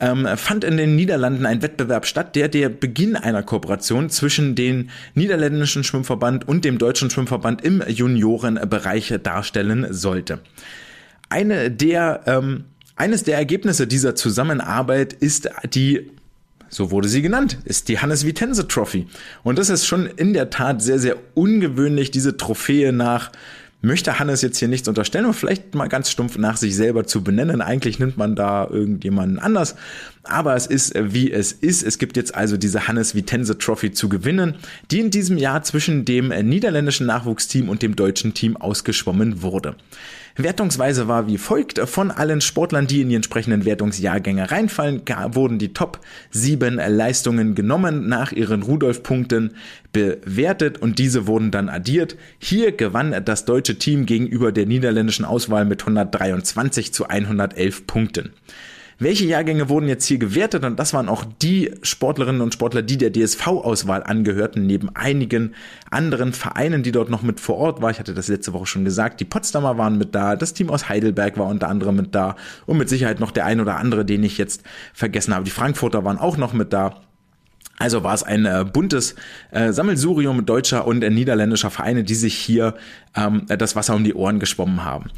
ähm, 0.00 0.26
fand 0.36 0.64
in 0.64 0.78
den 0.78 0.96
Niederlanden 0.96 1.44
ein 1.44 1.60
Wettbewerb 1.60 2.06
statt, 2.06 2.36
der 2.36 2.48
der 2.48 2.70
Beginn 2.70 3.16
einer 3.16 3.42
Kooperation 3.42 4.08
zwischen 4.08 4.54
den 4.54 4.88
niederländischen 5.14 5.84
Schwimmverband 5.84 6.48
und 6.48 6.64
dem 6.64 6.78
deutschen 6.78 7.10
Schwimmverband 7.10 7.62
im 7.62 7.82
Juniorenbereich 7.86 9.12
darstellen 9.22 9.88
sollte. 9.90 10.38
Eine 11.28 11.70
der 11.70 12.22
ähm, 12.24 12.64
eines 12.96 13.24
der 13.24 13.36
Ergebnisse 13.36 13.86
dieser 13.86 14.14
Zusammenarbeit 14.14 15.12
ist 15.12 15.50
die 15.74 16.12
so 16.68 16.90
wurde 16.90 17.08
sie 17.08 17.22
genannt, 17.22 17.58
ist 17.64 17.88
die 17.88 17.98
Hannes 17.98 18.26
Vitense 18.26 18.68
Trophy. 18.68 19.06
Und 19.42 19.58
das 19.58 19.70
ist 19.70 19.86
schon 19.86 20.06
in 20.06 20.32
der 20.32 20.50
Tat 20.50 20.82
sehr, 20.82 20.98
sehr 20.98 21.16
ungewöhnlich, 21.34 22.10
diese 22.10 22.36
Trophäe 22.36 22.92
nach 22.92 23.30
möchte 23.80 24.18
Hannes 24.18 24.42
jetzt 24.42 24.58
hier 24.58 24.68
nichts 24.68 24.88
unterstellen, 24.88 25.24
aber 25.24 25.34
vielleicht 25.34 25.74
mal 25.74 25.88
ganz 25.88 26.10
stumpf 26.10 26.36
nach 26.36 26.56
sich 26.56 26.74
selber 26.74 27.06
zu 27.06 27.22
benennen. 27.22 27.60
Eigentlich 27.60 27.98
nimmt 27.98 28.16
man 28.16 28.34
da 28.34 28.66
irgendjemanden 28.68 29.38
anders, 29.38 29.76
aber 30.24 30.56
es 30.56 30.66
ist 30.66 30.94
wie 30.96 31.30
es 31.30 31.52
ist. 31.52 31.84
Es 31.84 31.98
gibt 31.98 32.16
jetzt 32.16 32.34
also 32.34 32.56
diese 32.56 32.88
Hannes 32.88 33.14
Vitense 33.14 33.56
Trophy 33.56 33.92
zu 33.92 34.08
gewinnen, 34.08 34.56
die 34.90 35.00
in 35.00 35.10
diesem 35.10 35.38
Jahr 35.38 35.62
zwischen 35.62 36.04
dem 36.04 36.28
niederländischen 36.48 37.06
Nachwuchsteam 37.06 37.68
und 37.68 37.82
dem 37.82 37.94
deutschen 37.94 38.34
Team 38.34 38.56
ausgeschwommen 38.56 39.42
wurde. 39.42 39.76
Wertungsweise 40.38 41.08
war 41.08 41.26
wie 41.26 41.36
folgt. 41.36 41.80
Von 41.80 42.12
allen 42.12 42.40
Sportlern, 42.40 42.86
die 42.86 43.00
in 43.00 43.08
die 43.08 43.16
entsprechenden 43.16 43.64
Wertungsjahrgänge 43.64 44.52
reinfallen, 44.52 45.02
wurden 45.32 45.58
die 45.58 45.72
Top 45.72 46.00
7 46.30 46.76
Leistungen 46.76 47.56
genommen, 47.56 48.08
nach 48.08 48.30
ihren 48.30 48.62
Rudolf-Punkten 48.62 49.56
bewertet 49.92 50.78
und 50.78 51.00
diese 51.00 51.26
wurden 51.26 51.50
dann 51.50 51.68
addiert. 51.68 52.16
Hier 52.38 52.70
gewann 52.70 53.20
das 53.24 53.46
deutsche 53.46 53.78
Team 53.78 54.06
gegenüber 54.06 54.52
der 54.52 54.66
niederländischen 54.66 55.24
Auswahl 55.24 55.64
mit 55.64 55.82
123 55.82 56.92
zu 56.92 57.08
111 57.08 57.88
Punkten. 57.88 58.32
Welche 59.00 59.26
Jahrgänge 59.26 59.68
wurden 59.68 59.86
jetzt 59.86 60.06
hier 60.06 60.18
gewertet? 60.18 60.64
Und 60.64 60.76
das 60.76 60.92
waren 60.92 61.08
auch 61.08 61.24
die 61.40 61.72
Sportlerinnen 61.82 62.40
und 62.40 62.52
Sportler, 62.52 62.82
die 62.82 62.98
der 62.98 63.12
DSV-Auswahl 63.12 64.02
angehörten, 64.02 64.66
neben 64.66 64.90
einigen 64.96 65.54
anderen 65.88 66.32
Vereinen, 66.32 66.82
die 66.82 66.90
dort 66.90 67.08
noch 67.08 67.22
mit 67.22 67.38
vor 67.38 67.58
Ort 67.58 67.80
waren. 67.80 67.92
Ich 67.92 68.00
hatte 68.00 68.12
das 68.12 68.26
letzte 68.26 68.52
Woche 68.52 68.66
schon 68.66 68.84
gesagt. 68.84 69.20
Die 69.20 69.24
Potsdamer 69.24 69.78
waren 69.78 69.98
mit 69.98 70.16
da, 70.16 70.34
das 70.34 70.52
Team 70.52 70.68
aus 70.70 70.88
Heidelberg 70.88 71.38
war 71.38 71.46
unter 71.46 71.68
anderem 71.68 71.94
mit 71.94 72.12
da 72.12 72.34
und 72.66 72.76
mit 72.76 72.88
Sicherheit 72.88 73.20
noch 73.20 73.30
der 73.30 73.46
ein 73.46 73.60
oder 73.60 73.76
andere, 73.76 74.04
den 74.04 74.24
ich 74.24 74.36
jetzt 74.36 74.64
vergessen 74.92 75.32
habe. 75.32 75.44
Die 75.44 75.52
Frankfurter 75.52 76.04
waren 76.04 76.18
auch 76.18 76.36
noch 76.36 76.52
mit 76.52 76.72
da. 76.72 77.00
Also 77.78 78.02
war 78.02 78.14
es 78.14 78.24
ein 78.24 78.46
äh, 78.46 78.64
buntes 78.64 79.14
äh, 79.52 79.72
Sammelsurium 79.72 80.44
deutscher 80.44 80.88
und 80.88 81.04
äh, 81.04 81.10
niederländischer 81.10 81.70
Vereine, 81.70 82.02
die 82.02 82.16
sich 82.16 82.34
hier 82.34 82.74
ähm, 83.14 83.46
das 83.46 83.76
Wasser 83.76 83.94
um 83.94 84.02
die 84.02 84.14
Ohren 84.14 84.40
geschwommen 84.40 84.84
haben. 84.84 85.12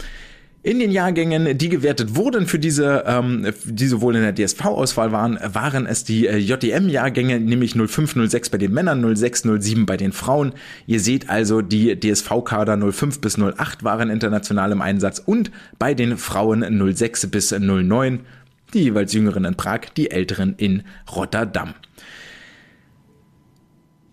In 0.62 0.78
den 0.78 0.90
Jahrgängen, 0.90 1.56
die 1.56 1.70
gewertet 1.70 2.16
wurden 2.16 2.46
für 2.46 2.58
diese, 2.58 3.04
ähm, 3.06 3.46
die 3.64 3.86
sowohl 3.86 4.16
in 4.16 4.20
der 4.20 4.34
DSV-Auswahl 4.34 5.10
waren, 5.10 5.38
waren 5.42 5.86
es 5.86 6.04
die 6.04 6.26
äh, 6.26 6.36
JDM-Jahrgänge, 6.36 7.40
nämlich 7.40 7.72
0506 7.72 8.50
bei 8.50 8.58
den 8.58 8.74
Männern, 8.74 9.00
0607 9.00 9.86
bei 9.86 9.96
den 9.96 10.12
Frauen. 10.12 10.52
Ihr 10.86 11.00
seht 11.00 11.30
also, 11.30 11.62
die 11.62 11.98
DSV-Kader 11.98 12.76
05 12.76 13.22
bis 13.22 13.38
08 13.38 13.84
waren 13.84 14.10
international 14.10 14.72
im 14.72 14.82
Einsatz 14.82 15.18
und 15.24 15.50
bei 15.78 15.94
den 15.94 16.18
Frauen 16.18 16.62
06 16.94 17.28
bis 17.28 17.52
09, 17.52 18.20
die 18.74 18.82
jeweils 18.82 19.14
Jüngeren 19.14 19.46
in 19.46 19.54
Prag, 19.54 19.80
die 19.96 20.10
Älteren 20.10 20.56
in 20.58 20.82
Rotterdam. 21.16 21.72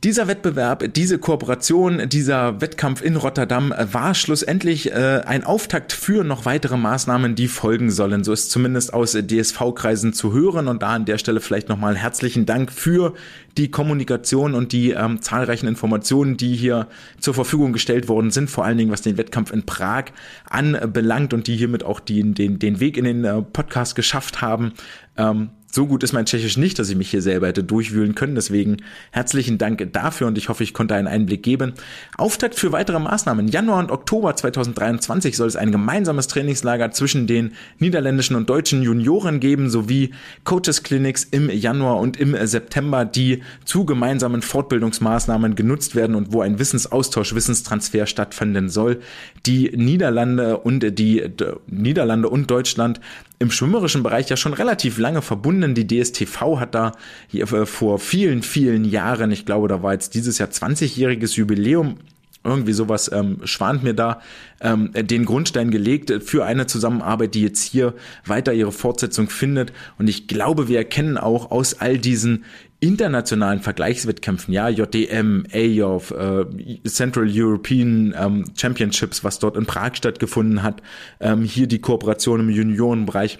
Dieser 0.08 0.30
Wettbewerb, 0.30 0.94
diese 0.94 1.20
Kooperation, 1.20 2.08
dieser 2.08 2.62
Wettkampf 2.62 3.02
in 3.02 3.18
Rotterdam 3.18 3.74
war 3.92 4.16
schlussendlich 4.16 4.94
äh, 4.94 5.22
ein 5.26 5.44
Auftakt 5.44 5.92
für 5.92 6.24
noch 6.24 6.46
weitere 6.46 6.78
Maßnahmen, 6.78 7.36
die 7.36 7.50
folgen 7.50 7.92
sollen. 7.92 8.24
So 8.24 8.32
ist 8.32 8.50
zumindest 8.50 8.94
aus 8.94 9.12
DSV-Kreisen 9.12 10.14
zu 10.14 10.32
hören. 10.32 10.70
Und 10.70 10.82
da 10.82 10.94
an 10.94 11.04
der 11.04 11.18
Stelle 11.18 11.42
vielleicht 11.42 11.68
nochmal 11.68 11.98
herzlichen 11.98 12.46
Dank 12.46 12.72
für 12.72 13.16
die 13.58 13.70
Kommunikation 13.70 14.54
und 14.56 14.72
die 14.72 14.92
ähm, 14.92 15.22
zahlreichen 15.22 15.68
Informationen, 15.68 16.38
die 16.38 16.56
hier 16.56 16.88
zur 17.20 17.34
Verfügung 17.34 17.74
gestellt 17.74 18.08
worden 18.08 18.32
sind, 18.32 18.50
vor 18.50 18.64
allen 18.64 18.78
Dingen 18.78 18.92
was 18.92 19.02
den 19.02 19.18
Wettkampf 19.18 19.52
in 19.52 19.66
Prag 19.66 20.06
anbelangt 20.50 21.34
und 21.34 21.48
die 21.48 21.58
hiermit 21.58 21.84
auch 21.84 22.00
die, 22.00 22.24
den, 22.34 22.60
den 22.60 22.80
Weg 22.80 22.96
in 22.96 23.04
den 23.04 23.26
äh, 23.26 23.42
Podcast 23.42 23.98
geschafft 23.98 24.40
haben. 24.40 24.72
Ähm, 25.18 25.50
so 25.78 25.86
gut 25.86 26.02
ist 26.02 26.12
mein 26.12 26.26
Tschechisch 26.26 26.58
nicht, 26.58 26.80
dass 26.80 26.90
ich 26.90 26.96
mich 26.96 27.12
hier 27.12 27.22
selber 27.22 27.46
hätte 27.46 27.64
durchwühlen 27.64 28.16
können. 28.16 28.34
Deswegen 28.34 28.78
herzlichen 29.12 29.60
Dank 29.60 29.88
dafür 29.94 30.26
und 30.26 30.36
ich 30.36 30.50
hoffe, 30.50 30.64
ich 30.64 30.74
konnte 30.74 30.96
einen 30.96 31.08
Einblick 31.08 31.44
geben. 31.44 31.74
Auftakt 32.18 32.56
für 32.56 32.72
weitere 32.72 32.98
Maßnahmen. 32.98 33.48
Januar 33.48 33.78
und 33.78 33.92
Oktober 33.92 34.36
2023 34.36 35.38
soll 35.38 35.48
es 35.48 35.56
ein 35.56 35.72
gemeinsames 35.72 36.28
Trainingslager 36.30 36.90
zwischen 36.90 37.28
den 37.28 37.52
niederländischen 37.78 38.36
und 38.36 38.50
deutschen 38.50 38.82
Junioren 38.82 39.40
geben, 39.40 39.70
sowie 39.70 40.16
Coaches 40.46 40.82
Clinics 40.82 41.24
im 41.26 41.48
Januar 41.52 42.00
und 42.00 42.18
im 42.18 42.36
September, 42.48 43.06
die 43.06 43.44
zu 43.64 43.86
gemeinsamen 43.86 44.42
Fortbildungsmaßnahmen 44.42 45.54
genutzt 45.54 45.94
werden 45.94 46.16
und 46.16 46.34
wo 46.34 46.42
ein 46.42 46.58
Wissensaustausch, 46.58 47.36
Wissenstransfer 47.36 48.08
stattfinden 48.08 48.70
soll. 48.70 49.00
Die 49.48 49.72
Niederlande 49.76 50.58
und 50.58 51.00
die 51.00 51.24
Niederlande 51.68 52.30
und 52.30 52.52
Deutschland 52.52 53.00
im 53.40 53.50
schwimmerischen 53.52 54.04
Bereich 54.04 54.30
ja 54.30 54.38
schon 54.38 54.54
relativ 54.54 54.98
lange 54.98 55.22
verbunden. 55.22 55.74
Die 55.74 55.88
DSTV 55.88 56.60
hat 56.60 56.76
da 56.76 56.92
hier 57.28 57.52
äh, 57.54 57.66
vor 57.66 58.00
vielen, 58.00 58.44
vielen 58.44 58.86
Jahren, 58.86 59.32
ich 59.32 59.46
glaube, 59.46 59.68
da 59.68 59.82
war 59.82 59.94
jetzt 59.94 60.14
dieses 60.16 60.38
Jahr 60.38 60.50
20-jähriges 60.50 61.36
Jubiläum, 61.38 61.98
irgendwie 62.44 62.74
sowas 62.74 63.12
ähm, 63.12 63.40
schwant 63.44 63.84
mir 63.84 63.94
da, 63.94 64.22
ähm, 64.62 64.92
den 64.94 65.26
Grundstein 65.26 65.70
gelegt 65.70 66.12
für 66.24 66.46
eine 66.46 66.66
Zusammenarbeit, 66.66 67.36
die 67.36 67.42
jetzt 67.42 67.64
hier 67.64 67.94
weiter 68.26 68.54
ihre 68.54 68.72
Fortsetzung 68.72 69.30
findet. 69.30 69.74
Und 69.98 70.08
ich 70.08 70.28
glaube, 70.28 70.68
wir 70.68 70.78
erkennen 70.78 71.18
auch 71.18 71.52
aus 71.52 71.76
all 71.76 71.98
diesen 71.98 72.46
internationalen 72.80 73.62
Vergleichswettkämpfen, 73.62 74.54
ja, 74.54 74.70
JDM, 74.70 75.46
AYOF, 75.52 76.12
äh, 76.12 76.46
Central 76.88 77.28
European 77.30 78.14
ähm, 78.18 78.46
Championships, 78.56 79.24
was 79.24 79.40
dort 79.40 79.58
in 79.58 79.66
Prag 79.66 79.96
stattgefunden 79.96 80.62
hat, 80.62 80.84
ähm, 81.20 81.42
hier 81.44 81.68
die 81.68 81.80
Kooperation 81.80 82.42
im 82.42 82.50
Juniorenbereich, 82.50 83.40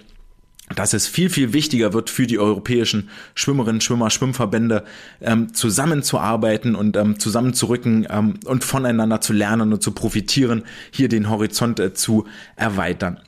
dass 0.74 0.92
es 0.92 1.06
viel, 1.06 1.30
viel 1.30 1.52
wichtiger 1.52 1.92
wird 1.92 2.10
für 2.10 2.26
die 2.26 2.38
europäischen 2.38 3.08
Schwimmerinnen, 3.34 3.80
Schwimmer, 3.80 4.10
Schwimmverbände 4.10 4.84
ähm, 5.20 5.54
zusammenzuarbeiten 5.54 6.74
und 6.74 6.96
ähm, 6.96 7.18
zusammenzurücken 7.18 8.06
ähm, 8.10 8.34
und 8.44 8.64
voneinander 8.64 9.20
zu 9.20 9.32
lernen 9.32 9.72
und 9.72 9.82
zu 9.82 9.92
profitieren, 9.92 10.64
hier 10.90 11.08
den 11.08 11.30
Horizont 11.30 11.78
äh, 11.78 11.94
zu 11.94 12.26
erweitern. 12.56 13.20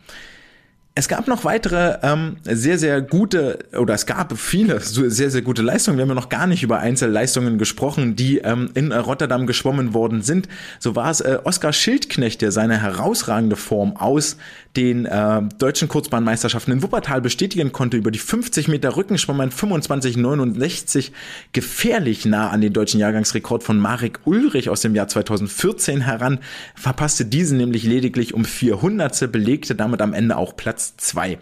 Es 1.01 1.09
gab 1.09 1.29
noch 1.29 1.47
weitere 1.47 1.97
ähm, 2.03 2.37
sehr, 2.45 2.79
sehr 2.79 3.01
gute, 3.01 3.61
oder 3.75 3.95
es 3.95 4.05
gab 4.05 4.37
viele 4.37 4.81
sehr, 4.81 5.31
sehr 5.31 5.41
gute 5.41 5.63
Leistungen. 5.63 5.97
Wir 5.97 6.03
haben 6.03 6.11
ja 6.11 6.15
noch 6.15 6.29
gar 6.29 6.47
nicht 6.47 6.63
über 6.63 6.81
Einzelleistungen 6.81 7.57
gesprochen, 7.57 8.17
die 8.17 8.41
ähm, 8.41 8.69
in 8.75 8.93
Rotterdam 8.93 9.47
geschwommen 9.47 9.95
worden 9.95 10.21
sind. 10.21 10.47
So 10.79 10.97
war 10.97 11.11
es 11.11 11.23
äh, 11.23 11.39
Oskar 11.43 11.73
Schildknecht, 11.73 12.43
der 12.43 12.53
seine 12.53 12.83
herausragende 12.83 13.57
Form 13.57 13.97
aus 13.97 14.37
den 14.77 15.07
äh, 15.07 15.43
deutschen 15.59 15.89
Kurzbahnmeisterschaften 15.89 16.75
in 16.75 16.83
Wuppertal 16.83 17.23
bestätigen 17.23 17.73
konnte. 17.73 17.97
Über 17.97 18.11
die 18.11 18.19
50 18.19 18.69
Meter 18.69 18.95
Rücken 18.97 19.17
schwamm 19.17 19.41
ein 19.41 19.51
25,69 19.51 21.13
gefährlich 21.53 22.27
nah 22.27 22.51
an 22.51 22.61
den 22.61 22.75
deutschen 22.75 23.01
Jahrgangsrekord 23.01 23.65
von 23.65 23.79
Marek 23.79 24.21
Ulrich 24.27 24.69
aus 24.69 24.83
dem 24.83 24.95
Jahr 24.95 25.09
2014 25.09 26.03
heran, 26.03 26.41
verpasste 26.75 27.25
diesen 27.25 27.57
nämlich 27.57 27.85
lediglich 27.85 28.35
um 28.35 28.45
400, 28.45 29.33
belegte 29.33 29.75
damit 29.75 30.03
am 30.03 30.13
Ende 30.13 30.37
auch 30.37 30.55
Platz 30.55 30.90
zwei. 30.97 31.39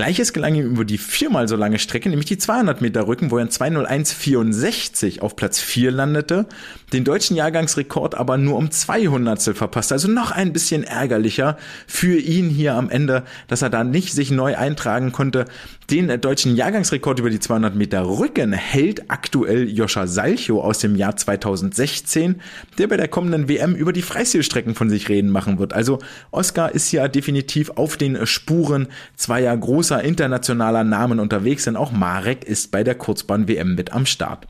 Gleiches 0.00 0.32
gelang 0.32 0.54
ihm 0.54 0.64
über 0.64 0.86
die 0.86 0.96
viermal 0.96 1.46
so 1.46 1.56
lange 1.56 1.78
Strecke, 1.78 2.08
nämlich 2.08 2.24
die 2.24 2.38
200 2.38 2.80
Meter 2.80 3.06
Rücken, 3.06 3.30
wo 3.30 3.36
er 3.36 3.42
in 3.42 3.50
201,64 3.50 5.20
auf 5.20 5.36
Platz 5.36 5.60
4 5.60 5.90
landete, 5.90 6.46
den 6.94 7.04
deutschen 7.04 7.36
Jahrgangsrekord 7.36 8.14
aber 8.14 8.38
nur 8.38 8.56
um 8.56 8.70
200 8.70 9.42
verpasste. 9.54 9.92
Also 9.92 10.08
noch 10.08 10.30
ein 10.30 10.54
bisschen 10.54 10.84
ärgerlicher 10.84 11.58
für 11.86 12.16
ihn 12.16 12.48
hier 12.48 12.76
am 12.76 12.88
Ende, 12.88 13.24
dass 13.46 13.60
er 13.60 13.68
da 13.68 13.84
nicht 13.84 14.14
sich 14.14 14.30
neu 14.30 14.56
eintragen 14.56 15.12
konnte. 15.12 15.44
Den 15.90 16.20
deutschen 16.20 16.56
Jahrgangsrekord 16.56 17.18
über 17.18 17.28
die 17.28 17.40
200 17.40 17.74
Meter 17.74 18.06
Rücken 18.06 18.54
hält 18.54 19.10
aktuell 19.10 19.68
Joscha 19.68 20.06
Salcho 20.06 20.62
aus 20.62 20.78
dem 20.78 20.96
Jahr 20.96 21.16
2016, 21.16 22.40
der 22.78 22.86
bei 22.86 22.96
der 22.96 23.08
kommenden 23.08 23.50
WM 23.50 23.74
über 23.74 23.92
die 23.92 24.00
Freistilstrecken 24.00 24.74
von 24.74 24.88
sich 24.88 25.10
reden 25.10 25.28
machen 25.28 25.58
wird. 25.58 25.74
Also 25.74 25.98
Oscar 26.30 26.72
ist 26.72 26.90
ja 26.92 27.08
definitiv 27.08 27.70
auf 27.70 27.98
den 27.98 28.24
Spuren 28.26 28.86
zweier 29.16 29.54
großer 29.56 29.89
internationaler 29.98 30.84
Namen 30.84 31.20
unterwegs, 31.20 31.64
denn 31.64 31.76
auch 31.76 31.92
Marek 31.92 32.44
ist 32.44 32.70
bei 32.70 32.84
der 32.84 32.94
Kurzbahn-WM 32.94 33.74
mit 33.74 33.92
am 33.92 34.06
Start. 34.06 34.46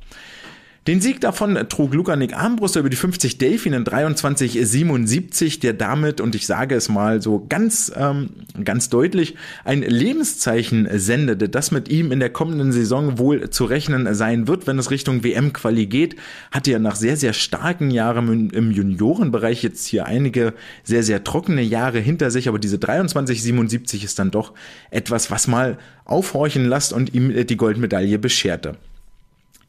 Den 0.86 1.02
Sieg 1.02 1.20
davon 1.20 1.58
trug 1.68 1.92
Lukanik 1.92 2.34
Armbruster 2.34 2.80
über 2.80 2.88
die 2.88 2.96
50 2.96 3.36
Delfin 3.36 3.74
in 3.74 3.84
23,77, 3.84 5.60
der 5.60 5.74
damit, 5.74 6.22
und 6.22 6.34
ich 6.34 6.46
sage 6.46 6.74
es 6.74 6.88
mal 6.88 7.20
so 7.20 7.44
ganz, 7.46 7.92
ähm, 7.94 8.30
ganz 8.64 8.88
deutlich, 8.88 9.36
ein 9.62 9.82
Lebenszeichen 9.82 10.88
sendete, 10.90 11.50
das 11.50 11.70
mit 11.70 11.90
ihm 11.90 12.12
in 12.12 12.18
der 12.18 12.30
kommenden 12.30 12.72
Saison 12.72 13.18
wohl 13.18 13.50
zu 13.50 13.66
rechnen 13.66 14.14
sein 14.14 14.48
wird, 14.48 14.66
wenn 14.66 14.78
es 14.78 14.90
Richtung 14.90 15.22
WM-Quali 15.22 15.84
geht. 15.84 16.16
Hatte 16.50 16.72
er 16.72 16.78
nach 16.78 16.96
sehr, 16.96 17.18
sehr 17.18 17.34
starken 17.34 17.90
Jahren 17.90 18.48
im 18.48 18.70
Juniorenbereich 18.70 19.62
jetzt 19.62 19.86
hier 19.86 20.06
einige 20.06 20.54
sehr, 20.82 21.02
sehr 21.02 21.24
trockene 21.24 21.62
Jahre 21.62 21.98
hinter 21.98 22.30
sich, 22.30 22.48
aber 22.48 22.58
diese 22.58 22.78
23,77 22.78 24.02
ist 24.02 24.18
dann 24.18 24.30
doch 24.30 24.54
etwas, 24.90 25.30
was 25.30 25.46
mal 25.46 25.76
aufhorchen 26.06 26.64
lässt 26.64 26.94
und 26.94 27.12
ihm 27.12 27.46
die 27.46 27.56
Goldmedaille 27.58 28.18
bescherte. 28.18 28.78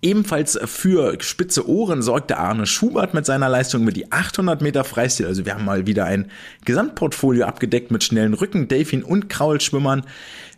Ebenfalls 0.03 0.57
für 0.65 1.15
spitze 1.21 1.69
Ohren 1.69 2.01
sorgte 2.01 2.37
Arne 2.37 2.65
Schubert 2.65 3.13
mit 3.13 3.27
seiner 3.27 3.49
Leistung 3.49 3.83
über 3.83 3.91
die 3.91 4.11
800 4.11 4.59
Meter 4.59 4.83
Freistil. 4.83 5.27
Also 5.27 5.45
wir 5.45 5.53
haben 5.53 5.63
mal 5.63 5.85
wieder 5.85 6.05
ein 6.05 6.31
Gesamtportfolio 6.65 7.45
abgedeckt 7.45 7.91
mit 7.91 8.03
schnellen 8.03 8.33
Rücken, 8.33 8.67
Delfin 8.67 9.03
und 9.03 9.29
Kraulschwimmern. 9.29 10.03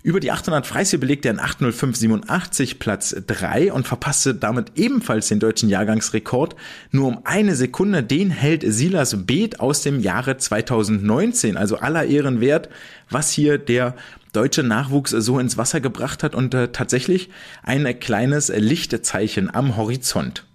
Über 0.02 0.22
die 0.22 0.32
800 0.32 0.66
Freistil 0.66 1.00
belegte 1.00 1.28
er 1.28 1.34
in 1.34 1.40
805,87 1.42 2.80
Platz 2.80 3.16
3 3.28 3.74
und 3.74 3.86
verpasste 3.86 4.34
damit 4.34 4.74
ebenfalls 4.76 5.28
den 5.28 5.40
deutschen 5.40 5.68
Jahrgangsrekord. 5.68 6.56
Nur 6.92 7.08
um 7.08 7.20
eine 7.26 7.58
Sekunde, 7.58 8.02
den 8.02 8.30
hält 8.30 8.64
Silas 8.66 9.26
Beeth 9.26 9.60
aus 9.60 9.82
dem 9.82 10.00
Jahre 10.00 10.38
2019. 10.38 11.58
Also 11.58 11.78
aller 11.78 12.06
Ehren 12.06 12.40
wert, 12.40 12.70
was 13.10 13.32
hier 13.32 13.58
der 13.58 13.96
deutsche 14.34 14.64
Nachwuchs 14.64 15.12
so 15.12 15.40
ins 15.40 15.58
Wasser 15.58 15.80
gebracht 15.80 16.24
hat 16.24 16.36
und 16.36 16.54
äh, 16.54 16.70
tatsächlich 16.70 17.30
ein 17.64 18.00
kleines 18.00 18.50
Lichtzeichen 18.50 19.54
am 19.54 19.78
Horizont. 19.78 20.46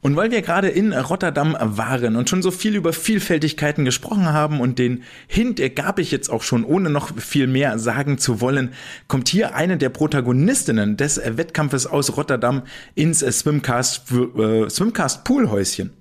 Und 0.00 0.14
weil 0.14 0.30
wir 0.30 0.42
gerade 0.42 0.68
in 0.68 0.92
Rotterdam 0.92 1.56
waren 1.58 2.14
und 2.14 2.30
schon 2.30 2.40
so 2.40 2.52
viel 2.52 2.76
über 2.76 2.92
Vielfältigkeiten 2.92 3.84
gesprochen 3.84 4.26
haben 4.26 4.60
und 4.60 4.78
den 4.78 5.02
Hint 5.26 5.60
gab 5.74 5.98
ich 5.98 6.12
jetzt 6.12 6.30
auch 6.30 6.42
schon, 6.42 6.64
ohne 6.64 6.88
noch 6.88 7.16
viel 7.16 7.48
mehr 7.48 7.80
sagen 7.80 8.16
zu 8.16 8.40
wollen, 8.40 8.72
kommt 9.08 9.28
hier 9.28 9.56
eine 9.56 9.76
der 9.76 9.88
Protagonistinnen 9.88 10.96
des 10.96 11.20
Wettkampfes 11.24 11.88
aus 11.88 12.16
Rotterdam 12.16 12.62
ins 12.94 13.20
Swimcast, 13.20 14.04
äh, 14.12 14.70
Swimcast 14.70 15.24
Poolhäuschen. 15.24 15.97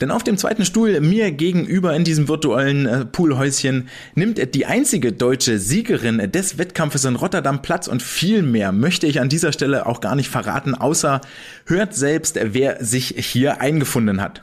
Denn 0.00 0.12
auf 0.12 0.22
dem 0.22 0.38
zweiten 0.38 0.64
Stuhl 0.64 1.00
mir 1.00 1.32
gegenüber 1.32 1.94
in 1.96 2.04
diesem 2.04 2.28
virtuellen 2.28 2.86
äh, 2.86 3.04
Poolhäuschen 3.04 3.88
nimmt 4.14 4.54
die 4.54 4.66
einzige 4.66 5.12
deutsche 5.12 5.58
Siegerin 5.58 6.30
des 6.30 6.56
Wettkampfes 6.56 7.04
in 7.04 7.16
Rotterdam 7.16 7.62
Platz 7.62 7.88
und 7.88 8.00
viel 8.00 8.42
mehr 8.42 8.70
möchte 8.70 9.08
ich 9.08 9.20
an 9.20 9.28
dieser 9.28 9.52
Stelle 9.52 9.86
auch 9.86 10.00
gar 10.00 10.14
nicht 10.14 10.28
verraten, 10.28 10.74
außer 10.76 11.20
hört 11.66 11.94
selbst, 11.94 12.38
wer 12.40 12.84
sich 12.84 13.08
hier 13.18 13.60
eingefunden 13.60 14.20
hat. 14.20 14.42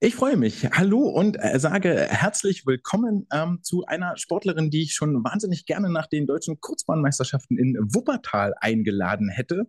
Ich 0.00 0.14
freue 0.14 0.36
mich. 0.36 0.66
Hallo 0.72 1.08
und 1.08 1.36
äh, 1.38 1.58
sage 1.58 2.06
herzlich 2.08 2.64
willkommen 2.64 3.26
ähm, 3.32 3.58
zu 3.62 3.84
einer 3.86 4.16
Sportlerin, 4.16 4.70
die 4.70 4.82
ich 4.82 4.94
schon 4.94 5.24
wahnsinnig 5.24 5.66
gerne 5.66 5.90
nach 5.90 6.06
den 6.06 6.26
deutschen 6.26 6.60
Kurzbahnmeisterschaften 6.60 7.58
in 7.58 7.76
Wuppertal 7.92 8.54
eingeladen 8.60 9.28
hätte. 9.28 9.66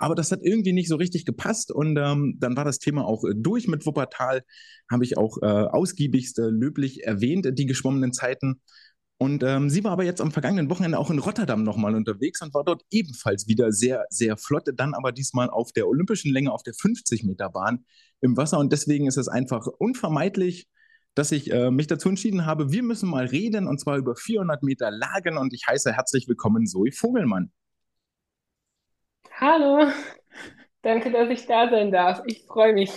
Aber 0.00 0.14
das 0.14 0.32
hat 0.32 0.40
irgendwie 0.42 0.72
nicht 0.72 0.88
so 0.88 0.96
richtig 0.96 1.26
gepasst 1.26 1.70
und 1.70 1.98
ähm, 1.98 2.36
dann 2.40 2.56
war 2.56 2.64
das 2.64 2.78
Thema 2.78 3.04
auch 3.04 3.22
äh, 3.24 3.34
durch 3.36 3.68
mit 3.68 3.84
Wuppertal. 3.84 4.42
Habe 4.90 5.04
ich 5.04 5.18
auch 5.18 5.36
äh, 5.42 5.46
ausgiebigst 5.46 6.38
äh, 6.38 6.46
löblich 6.46 7.04
erwähnt, 7.04 7.46
die 7.52 7.66
geschwommenen 7.66 8.14
Zeiten. 8.14 8.62
Und 9.18 9.42
ähm, 9.42 9.68
sie 9.68 9.84
war 9.84 9.92
aber 9.92 10.04
jetzt 10.04 10.22
am 10.22 10.32
vergangenen 10.32 10.70
Wochenende 10.70 10.98
auch 10.98 11.10
in 11.10 11.18
Rotterdam 11.18 11.64
nochmal 11.64 11.94
unterwegs 11.94 12.40
und 12.40 12.54
war 12.54 12.64
dort 12.64 12.82
ebenfalls 12.90 13.46
wieder 13.46 13.72
sehr, 13.72 14.06
sehr 14.08 14.38
flott. 14.38 14.68
Dann 14.74 14.94
aber 14.94 15.12
diesmal 15.12 15.50
auf 15.50 15.70
der 15.72 15.86
olympischen 15.86 16.32
Länge, 16.32 16.50
auf 16.50 16.62
der 16.62 16.72
50 16.72 17.24
Meter 17.24 17.50
Bahn 17.50 17.84
im 18.22 18.38
Wasser. 18.38 18.58
Und 18.58 18.72
deswegen 18.72 19.06
ist 19.06 19.18
es 19.18 19.28
einfach 19.28 19.66
unvermeidlich, 19.66 20.66
dass 21.14 21.30
ich 21.30 21.52
äh, 21.52 21.70
mich 21.70 21.88
dazu 21.88 22.08
entschieden 22.08 22.46
habe, 22.46 22.72
wir 22.72 22.82
müssen 22.82 23.10
mal 23.10 23.26
reden 23.26 23.66
und 23.66 23.78
zwar 23.78 23.98
über 23.98 24.16
400 24.16 24.62
Meter 24.62 24.90
Lagen. 24.90 25.36
Und 25.36 25.52
ich 25.52 25.66
heiße 25.68 25.92
herzlich 25.92 26.26
willkommen 26.26 26.66
Zoe 26.66 26.90
Vogelmann. 26.90 27.52
Hallo, 29.40 29.90
danke, 30.82 31.10
dass 31.10 31.30
ich 31.30 31.46
da 31.46 31.70
sein 31.70 31.90
darf. 31.90 32.20
Ich 32.26 32.44
freue 32.46 32.74
mich. 32.74 32.90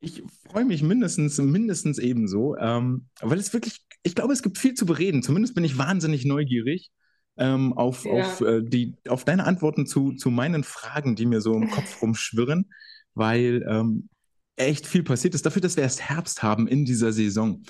Ich 0.00 0.22
freue 0.46 0.66
mich 0.66 0.82
mindestens, 0.82 1.38
mindestens 1.38 1.98
ebenso, 1.98 2.54
ähm, 2.58 3.06
weil 3.22 3.38
es 3.38 3.54
wirklich, 3.54 3.80
ich 4.02 4.14
glaube, 4.14 4.34
es 4.34 4.42
gibt 4.42 4.58
viel 4.58 4.74
zu 4.74 4.84
bereden. 4.84 5.22
Zumindest 5.22 5.54
bin 5.54 5.64
ich 5.64 5.78
wahnsinnig 5.78 6.26
neugierig 6.26 6.90
ähm, 7.38 7.72
auf, 7.72 8.04
ja. 8.04 8.12
auf, 8.12 8.42
äh, 8.42 8.60
die, 8.62 8.96
auf 9.08 9.24
deine 9.24 9.46
Antworten 9.46 9.86
zu, 9.86 10.12
zu 10.12 10.30
meinen 10.30 10.64
Fragen, 10.64 11.16
die 11.16 11.24
mir 11.24 11.40
so 11.40 11.54
im 11.54 11.70
Kopf 11.70 12.02
rumschwirren, 12.02 12.70
weil 13.14 13.66
ähm, 13.70 14.10
echt 14.56 14.86
viel 14.86 15.02
passiert 15.02 15.34
ist. 15.34 15.46
Dafür, 15.46 15.62
dass 15.62 15.76
wir 15.76 15.82
erst 15.82 16.02
Herbst 16.02 16.42
haben 16.42 16.68
in 16.68 16.84
dieser 16.84 17.10
Saison. 17.10 17.62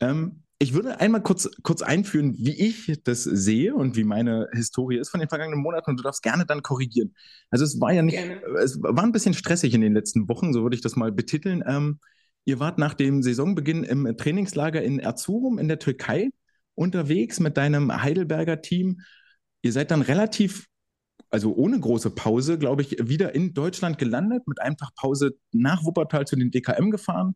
Ähm, 0.00 0.42
ich 0.62 0.74
würde 0.74 1.00
einmal 1.00 1.22
kurz, 1.22 1.50
kurz 1.62 1.82
einführen, 1.82 2.34
wie 2.38 2.54
ich 2.54 3.02
das 3.02 3.24
sehe 3.24 3.74
und 3.74 3.96
wie 3.96 4.04
meine 4.04 4.48
Historie 4.52 4.96
ist 4.96 5.10
von 5.10 5.18
den 5.18 5.28
vergangenen 5.28 5.60
Monaten 5.60 5.90
und 5.90 5.96
du 5.98 6.04
darfst 6.04 6.22
gerne 6.22 6.46
dann 6.46 6.62
korrigieren. 6.62 7.14
Also 7.50 7.64
es 7.64 7.80
war 7.80 7.92
ja 7.92 8.02
nicht, 8.02 8.14
gerne. 8.14 8.40
es 8.62 8.80
war 8.80 9.02
ein 9.02 9.12
bisschen 9.12 9.34
stressig 9.34 9.74
in 9.74 9.80
den 9.80 9.92
letzten 9.92 10.28
Wochen, 10.28 10.52
so 10.52 10.62
würde 10.62 10.76
ich 10.76 10.82
das 10.82 10.94
mal 10.94 11.10
betiteln. 11.10 11.64
Ähm, 11.66 11.98
ihr 12.44 12.60
wart 12.60 12.78
nach 12.78 12.94
dem 12.94 13.22
Saisonbeginn 13.22 13.82
im 13.82 14.16
Trainingslager 14.16 14.82
in 14.82 15.00
Erzurum 15.00 15.58
in 15.58 15.66
der 15.66 15.80
Türkei 15.80 16.30
unterwegs 16.74 17.40
mit 17.40 17.56
deinem 17.56 18.02
Heidelberger 18.02 18.62
Team. 18.62 19.00
Ihr 19.62 19.72
seid 19.72 19.90
dann 19.90 20.02
relativ, 20.02 20.66
also 21.30 21.54
ohne 21.54 21.78
große 21.80 22.10
Pause, 22.10 22.56
glaube 22.56 22.82
ich, 22.82 23.08
wieder 23.08 23.34
in 23.34 23.52
Deutschland 23.52 23.98
gelandet, 23.98 24.46
mit 24.46 24.60
einfach 24.60 24.90
Pause 24.94 25.32
nach 25.50 25.84
Wuppertal 25.84 26.24
zu 26.24 26.36
den 26.36 26.52
DKM 26.52 26.90
gefahren 26.90 27.34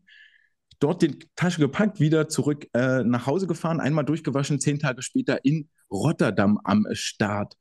dort 0.79 1.01
die 1.01 1.19
Tasche 1.35 1.59
gepackt, 1.59 1.99
wieder 1.99 2.27
zurück 2.29 2.67
äh, 2.73 3.03
nach 3.03 3.25
Hause 3.25 3.47
gefahren, 3.47 3.79
einmal 3.79 4.05
durchgewaschen, 4.05 4.59
zehn 4.59 4.79
Tage 4.79 5.01
später 5.01 5.43
in 5.43 5.69
Rotterdam 5.91 6.59
am 6.63 6.85
Start. 6.91 7.55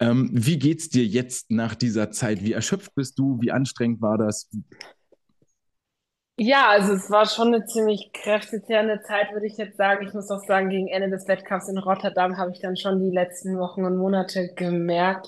Ähm, 0.00 0.30
wie 0.32 0.58
geht's 0.58 0.88
dir 0.88 1.04
jetzt 1.04 1.50
nach 1.50 1.74
dieser 1.74 2.10
Zeit? 2.10 2.42
Wie 2.42 2.52
erschöpft 2.52 2.94
bist 2.94 3.18
du? 3.18 3.38
Wie 3.40 3.50
anstrengend 3.50 4.00
war 4.00 4.18
das? 4.18 4.48
Ja, 6.40 6.68
also 6.68 6.92
es 6.92 7.10
war 7.10 7.26
schon 7.26 7.48
eine 7.48 7.66
ziemlich 7.66 8.12
kräftezehrende 8.12 9.02
Zeit, 9.02 9.32
würde 9.32 9.46
ich 9.46 9.56
jetzt 9.56 9.76
sagen. 9.76 10.06
Ich 10.06 10.14
muss 10.14 10.30
auch 10.30 10.44
sagen, 10.46 10.68
gegen 10.70 10.86
Ende 10.86 11.10
des 11.10 11.26
Wettkampfs 11.26 11.68
in 11.68 11.78
Rotterdam 11.78 12.36
habe 12.38 12.52
ich 12.52 12.60
dann 12.60 12.76
schon 12.76 13.00
die 13.00 13.10
letzten 13.10 13.58
Wochen 13.58 13.84
und 13.84 13.96
Monate 13.96 14.52
gemerkt. 14.54 15.26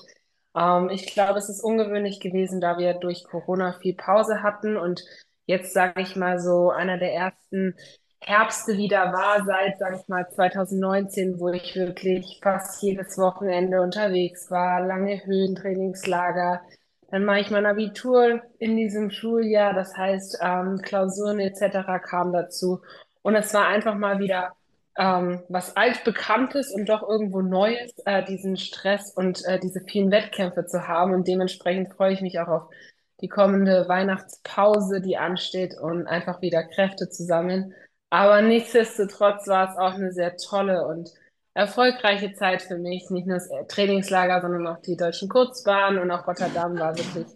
Ähm, 0.55 0.89
ich 0.89 1.07
glaube, 1.07 1.37
es 1.37 1.49
ist 1.49 1.61
ungewöhnlich 1.61 2.21
gewesen, 2.21 2.61
da 2.61 2.77
wir 2.77 2.93
durch 2.93 3.25
Corona 3.25 3.73
viel 3.81 3.93
Pause 3.95 4.41
hatten 4.41 4.77
und 4.77 5.03
jetzt, 5.45 5.73
sage 5.73 6.01
ich 6.01 6.15
mal, 6.15 6.39
so 6.39 6.71
einer 6.71 6.97
der 6.97 7.13
ersten 7.13 7.75
Herbste 8.23 8.77
wieder 8.77 9.11
war, 9.13 9.43
seit, 9.45 9.79
sage 9.79 9.97
ich 9.99 10.07
mal, 10.07 10.29
2019, 10.29 11.39
wo 11.39 11.49
ich 11.49 11.75
wirklich 11.75 12.39
fast 12.41 12.81
jedes 12.83 13.17
Wochenende 13.17 13.81
unterwegs 13.81 14.51
war, 14.51 14.85
lange 14.85 15.25
Höhentrainingslager. 15.25 16.61
Dann 17.09 17.25
mache 17.25 17.39
ich 17.39 17.51
mein 17.51 17.65
Abitur 17.65 18.41
in 18.59 18.77
diesem 18.77 19.09
Schuljahr, 19.09 19.73
das 19.73 19.97
heißt, 19.97 20.37
ähm, 20.41 20.81
Klausuren 20.83 21.39
etc. 21.39 22.01
kamen 22.03 22.31
dazu. 22.31 22.81
Und 23.23 23.35
es 23.35 23.53
war 23.53 23.67
einfach 23.67 23.95
mal 23.95 24.19
wieder 24.19 24.53
ähm, 24.97 25.41
was 25.49 25.75
altbekanntes 25.75 26.71
und 26.71 26.89
doch 26.89 27.01
irgendwo 27.07 27.41
Neues, 27.41 27.93
äh, 28.05 28.23
diesen 28.23 28.57
Stress 28.57 29.11
und 29.15 29.43
äh, 29.45 29.59
diese 29.59 29.81
vielen 29.81 30.11
Wettkämpfe 30.11 30.65
zu 30.65 30.87
haben. 30.87 31.13
Und 31.13 31.27
dementsprechend 31.27 31.93
freue 31.93 32.13
ich 32.13 32.21
mich 32.21 32.39
auch 32.39 32.47
auf 32.47 32.63
die 33.21 33.29
kommende 33.29 33.87
Weihnachtspause, 33.87 35.01
die 35.01 35.17
ansteht 35.17 35.77
und 35.79 36.07
einfach 36.07 36.41
wieder 36.41 36.63
Kräfte 36.63 37.09
zu 37.09 37.23
sammeln. 37.23 37.73
Aber 38.09 38.41
nichtsdestotrotz 38.41 39.47
war 39.47 39.69
es 39.69 39.77
auch 39.77 39.93
eine 39.93 40.11
sehr 40.11 40.35
tolle 40.37 40.85
und 40.85 41.09
erfolgreiche 41.53 42.33
Zeit 42.33 42.61
für 42.61 42.77
mich. 42.77 43.09
Nicht 43.09 43.27
nur 43.27 43.37
das 43.37 43.49
Trainingslager, 43.67 44.41
sondern 44.41 44.67
auch 44.67 44.81
die 44.81 44.97
deutschen 44.97 45.29
Kurzbahnen 45.29 45.99
und 46.01 46.11
auch 46.11 46.27
Rotterdam 46.27 46.77
war 46.77 46.97
wirklich 46.97 47.27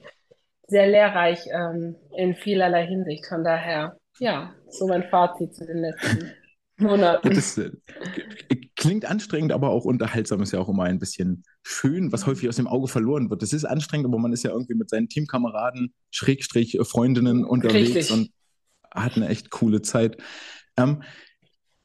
sehr 0.67 0.87
lehrreich 0.87 1.47
ähm, 1.51 1.95
in 2.15 2.35
vielerlei 2.35 2.85
Hinsicht. 2.85 3.25
Von 3.27 3.43
daher, 3.43 3.97
ja, 4.19 4.53
so 4.69 4.87
mein 4.87 5.03
Fazit 5.03 5.55
zu 5.55 5.65
den 5.65 5.77
letzten 5.77 6.31
Monaten. 6.77 7.29
Das 7.29 7.59
klingt 8.85 9.05
anstrengend, 9.05 9.51
aber 9.51 9.69
auch 9.69 9.85
unterhaltsam 9.85 10.41
ist 10.41 10.51
ja 10.51 10.59
auch 10.59 10.69
immer 10.69 10.83
ein 10.83 10.99
bisschen 10.99 11.43
schön, 11.63 12.11
was 12.11 12.25
häufig 12.25 12.49
aus 12.49 12.55
dem 12.55 12.67
Auge 12.67 12.87
verloren 12.87 13.29
wird. 13.29 13.41
Das 13.41 13.53
ist 13.53 13.65
anstrengend, 13.65 14.07
aber 14.07 14.19
man 14.19 14.33
ist 14.33 14.43
ja 14.43 14.51
irgendwie 14.51 14.75
mit 14.75 14.89
seinen 14.89 15.09
Teamkameraden, 15.09 15.93
Schrägstrich, 16.11 16.77
Freundinnen 16.83 17.43
unterwegs 17.43 17.95
Richtig. 17.95 18.11
und 18.11 18.31
hat 18.91 19.15
eine 19.15 19.27
echt 19.27 19.49
coole 19.49 19.81
Zeit. 19.81 20.17
Ähm, 20.77 21.03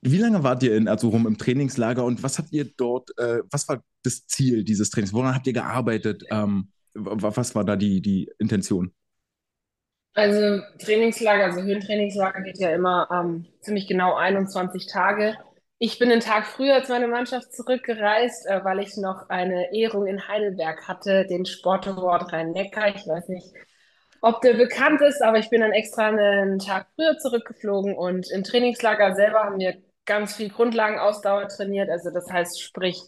wie 0.02 0.18
lange 0.18 0.42
wart 0.42 0.62
ihr 0.62 0.76
in 0.76 0.86
Erzurum 0.86 1.26
im 1.26 1.36
Trainingslager 1.36 2.04
und 2.04 2.22
was 2.22 2.38
habt 2.38 2.52
ihr 2.52 2.70
dort, 2.76 3.10
äh, 3.18 3.40
was 3.50 3.68
war 3.68 3.82
das 4.02 4.26
Ziel 4.26 4.64
dieses 4.64 4.90
Trainings? 4.90 5.12
Woran 5.12 5.34
habt 5.34 5.46
ihr 5.46 5.52
gearbeitet? 5.52 6.24
Ähm, 6.30 6.70
was 6.94 7.54
war 7.54 7.64
da 7.64 7.76
die, 7.76 8.00
die 8.00 8.30
Intention? 8.38 8.92
Also 10.14 10.60
Trainingslager, 10.78 11.44
also 11.44 11.62
Höhentrainingslager 11.62 12.42
geht 12.42 12.58
ja 12.58 12.70
immer 12.70 13.08
ähm, 13.12 13.46
ziemlich 13.60 13.86
genau 13.86 14.16
21 14.16 14.86
Tage. 14.86 15.36
Ich 15.82 15.98
bin 15.98 16.12
einen 16.12 16.20
Tag 16.20 16.46
früher 16.46 16.74
als 16.74 16.90
meine 16.90 17.08
Mannschaft 17.08 17.54
zurückgereist, 17.54 18.46
äh, 18.46 18.62
weil 18.62 18.80
ich 18.80 18.98
noch 18.98 19.30
eine 19.30 19.72
Ehrung 19.72 20.06
in 20.06 20.28
Heidelberg 20.28 20.86
hatte, 20.86 21.24
den 21.24 21.46
Sport 21.46 21.88
Award 21.88 22.30
Rhein-Neckar. 22.34 22.94
Ich 22.94 23.06
weiß 23.06 23.28
nicht, 23.28 23.54
ob 24.20 24.42
der 24.42 24.52
bekannt 24.52 25.00
ist, 25.00 25.22
aber 25.22 25.38
ich 25.38 25.48
bin 25.48 25.62
dann 25.62 25.72
extra 25.72 26.08
einen 26.08 26.58
Tag 26.58 26.86
früher 26.94 27.16
zurückgeflogen 27.16 27.96
und 27.96 28.30
im 28.30 28.44
Trainingslager 28.44 29.14
selber 29.14 29.44
haben 29.44 29.58
wir 29.58 29.78
ganz 30.04 30.36
viel 30.36 30.50
Grundlagenausdauer 30.50 31.48
trainiert. 31.48 31.88
Also 31.88 32.10
das 32.10 32.30
heißt, 32.30 32.60
sprich 32.60 33.00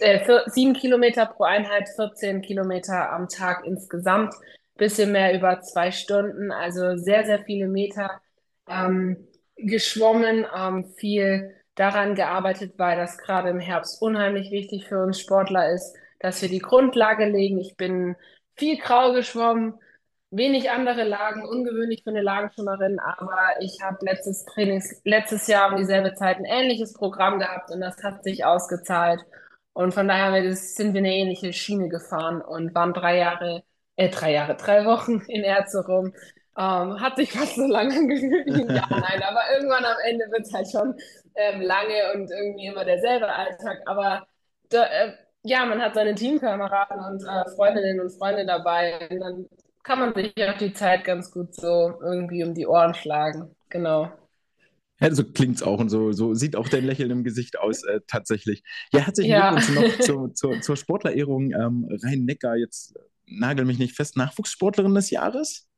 äh, 0.00 0.42
sieben 0.50 0.74
Kilometer 0.74 1.24
pro 1.24 1.44
Einheit, 1.44 1.88
14 1.96 2.42
Kilometer 2.42 3.10
am 3.12 3.30
Tag 3.30 3.64
insgesamt, 3.64 4.34
bisschen 4.76 5.10
mehr 5.10 5.34
über 5.34 5.62
zwei 5.62 5.90
Stunden, 5.90 6.52
also 6.52 6.98
sehr, 6.98 7.24
sehr 7.24 7.38
viele 7.38 7.66
Meter 7.66 8.20
ähm, 8.68 9.26
geschwommen, 9.56 10.46
ähm, 10.54 10.84
viel 10.98 11.54
daran 11.78 12.14
gearbeitet, 12.14 12.74
weil 12.78 12.96
das 12.96 13.18
gerade 13.18 13.50
im 13.50 13.60
Herbst 13.60 14.02
unheimlich 14.02 14.50
wichtig 14.50 14.86
für 14.88 15.02
uns 15.02 15.20
Sportler 15.20 15.72
ist, 15.72 15.94
dass 16.18 16.42
wir 16.42 16.48
die 16.48 16.58
Grundlage 16.58 17.26
legen. 17.26 17.58
Ich 17.58 17.76
bin 17.76 18.16
viel 18.56 18.78
grau 18.78 19.12
geschwommen, 19.12 19.74
wenig 20.30 20.70
andere 20.70 21.04
Lagen, 21.04 21.46
ungewöhnlich 21.46 22.02
für 22.02 22.10
eine 22.10 22.22
Lagenschwimmerin, 22.22 22.98
aber 22.98 23.38
ich 23.60 23.78
habe 23.82 23.98
letztes 24.02 24.44
Trainings, 24.44 25.00
letztes 25.04 25.46
Jahr 25.46 25.70
um 25.70 25.76
dieselbe 25.76 26.14
Zeit 26.14 26.38
ein 26.38 26.44
ähnliches 26.44 26.92
Programm 26.94 27.38
gehabt 27.38 27.70
und 27.70 27.80
das 27.80 28.02
hat 28.02 28.24
sich 28.24 28.44
ausgezahlt. 28.44 29.20
Und 29.72 29.94
von 29.94 30.08
daher 30.08 30.54
sind 30.56 30.92
wir 30.92 30.98
eine 30.98 31.14
ähnliche 31.14 31.52
Schiene 31.52 31.88
gefahren 31.88 32.42
und 32.42 32.74
waren 32.74 32.92
drei 32.92 33.18
Jahre, 33.18 33.62
äh, 33.96 34.08
drei 34.08 34.32
Jahre, 34.32 34.56
drei 34.56 34.84
Wochen 34.84 35.20
in 35.28 35.44
Erzurum. 35.44 36.12
Ähm, 36.58 37.00
hat 37.00 37.16
sich 37.16 37.30
fast 37.32 37.54
so 37.54 37.66
lange 37.66 37.94
angefühlt 37.98 38.46
wie 38.46 38.64
nein, 38.64 39.22
aber 39.22 39.40
irgendwann 39.54 39.84
am 39.84 39.96
Ende 40.04 40.24
wird 40.32 40.40
es 40.42 40.52
halt 40.52 40.68
schon 40.68 40.94
ähm, 41.38 41.60
lange 41.60 42.12
und 42.14 42.30
irgendwie 42.30 42.66
immer 42.66 42.84
derselbe 42.84 43.28
Alltag. 43.28 43.78
Aber 43.86 44.26
da, 44.68 44.84
äh, 44.84 45.12
ja, 45.42 45.64
man 45.64 45.80
hat 45.80 45.94
seine 45.94 46.14
Teamkameraden 46.14 46.98
und 46.98 47.22
äh, 47.24 47.50
Freundinnen 47.54 48.00
und 48.00 48.10
Freunde 48.10 48.44
dabei. 48.44 49.08
Und 49.10 49.20
dann 49.20 49.46
kann 49.82 50.00
man 50.00 50.14
sich 50.14 50.32
auch 50.44 50.58
die 50.58 50.72
Zeit 50.72 51.04
ganz 51.04 51.30
gut 51.30 51.54
so 51.54 51.94
irgendwie 52.02 52.44
um 52.44 52.54
die 52.54 52.66
Ohren 52.66 52.94
schlagen. 52.94 53.54
Genau. 53.68 54.10
Ja, 55.00 55.14
so 55.14 55.22
klingt's 55.24 55.62
auch 55.62 55.78
und 55.78 55.90
so, 55.90 56.10
so 56.10 56.34
sieht 56.34 56.56
auch 56.56 56.68
dein 56.68 56.84
Lächeln 56.84 57.12
im 57.12 57.22
Gesicht 57.22 57.58
aus, 57.58 57.84
äh, 57.84 58.00
tatsächlich. 58.08 58.64
Ja, 58.92 59.00
herzlichen 59.00 59.30
ja. 59.30 59.52
Glückwunsch 59.52 59.92
noch 59.92 59.98
zur, 60.04 60.34
zur, 60.34 60.60
zur 60.60 60.76
Sportlerehrung 60.76 61.52
ähm, 61.52 61.88
Rhein-Neckar. 62.02 62.56
Jetzt 62.56 62.98
nagel 63.26 63.64
mich 63.64 63.78
nicht 63.78 63.94
fest, 63.94 64.16
Nachwuchssportlerin 64.16 64.94
des 64.94 65.10
Jahres? 65.10 65.68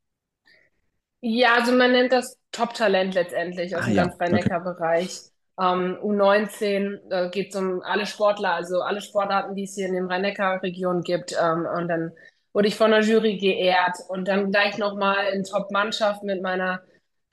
Ja, 1.20 1.54
also 1.56 1.72
man 1.72 1.92
nennt 1.92 2.12
das 2.12 2.38
Top-Talent 2.50 3.14
letztendlich 3.14 3.76
aus 3.76 3.82
ah, 3.82 3.86
dem 3.88 3.94
ja. 3.94 4.04
ganz 4.04 4.18
Rhein-Neckar-Bereich. 4.18 5.29
Ähm, 5.60 5.98
U19 6.02 7.00
äh, 7.10 7.30
geht 7.30 7.50
es 7.50 7.56
um 7.56 7.82
alle 7.82 8.06
Sportler, 8.06 8.54
also 8.54 8.80
alle 8.82 9.02
Sportarten, 9.02 9.54
die 9.54 9.64
es 9.64 9.74
hier 9.74 9.88
in 9.88 9.94
der 9.94 10.08
Rhein-Neckar-Region 10.08 11.02
gibt. 11.02 11.32
Ähm, 11.40 11.66
und 11.66 11.88
dann 11.88 12.12
wurde 12.52 12.68
ich 12.68 12.76
von 12.76 12.90
der 12.90 13.02
Jury 13.02 13.36
geehrt 13.36 13.98
und 14.08 14.26
dann 14.28 14.50
gleich 14.50 14.78
nochmal 14.78 15.26
in 15.34 15.44
Top-Mannschaft 15.44 16.22
mit 16.22 16.42
meiner 16.42 16.80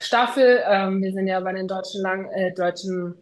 Staffel. 0.00 0.62
Ähm, 0.66 1.02
wir 1.02 1.12
sind 1.12 1.26
ja 1.26 1.40
bei 1.40 1.52
den 1.52 1.68
deutschen, 1.68 2.02
Lang 2.02 2.30
äh, 2.32 2.52
deutschen 2.54 3.16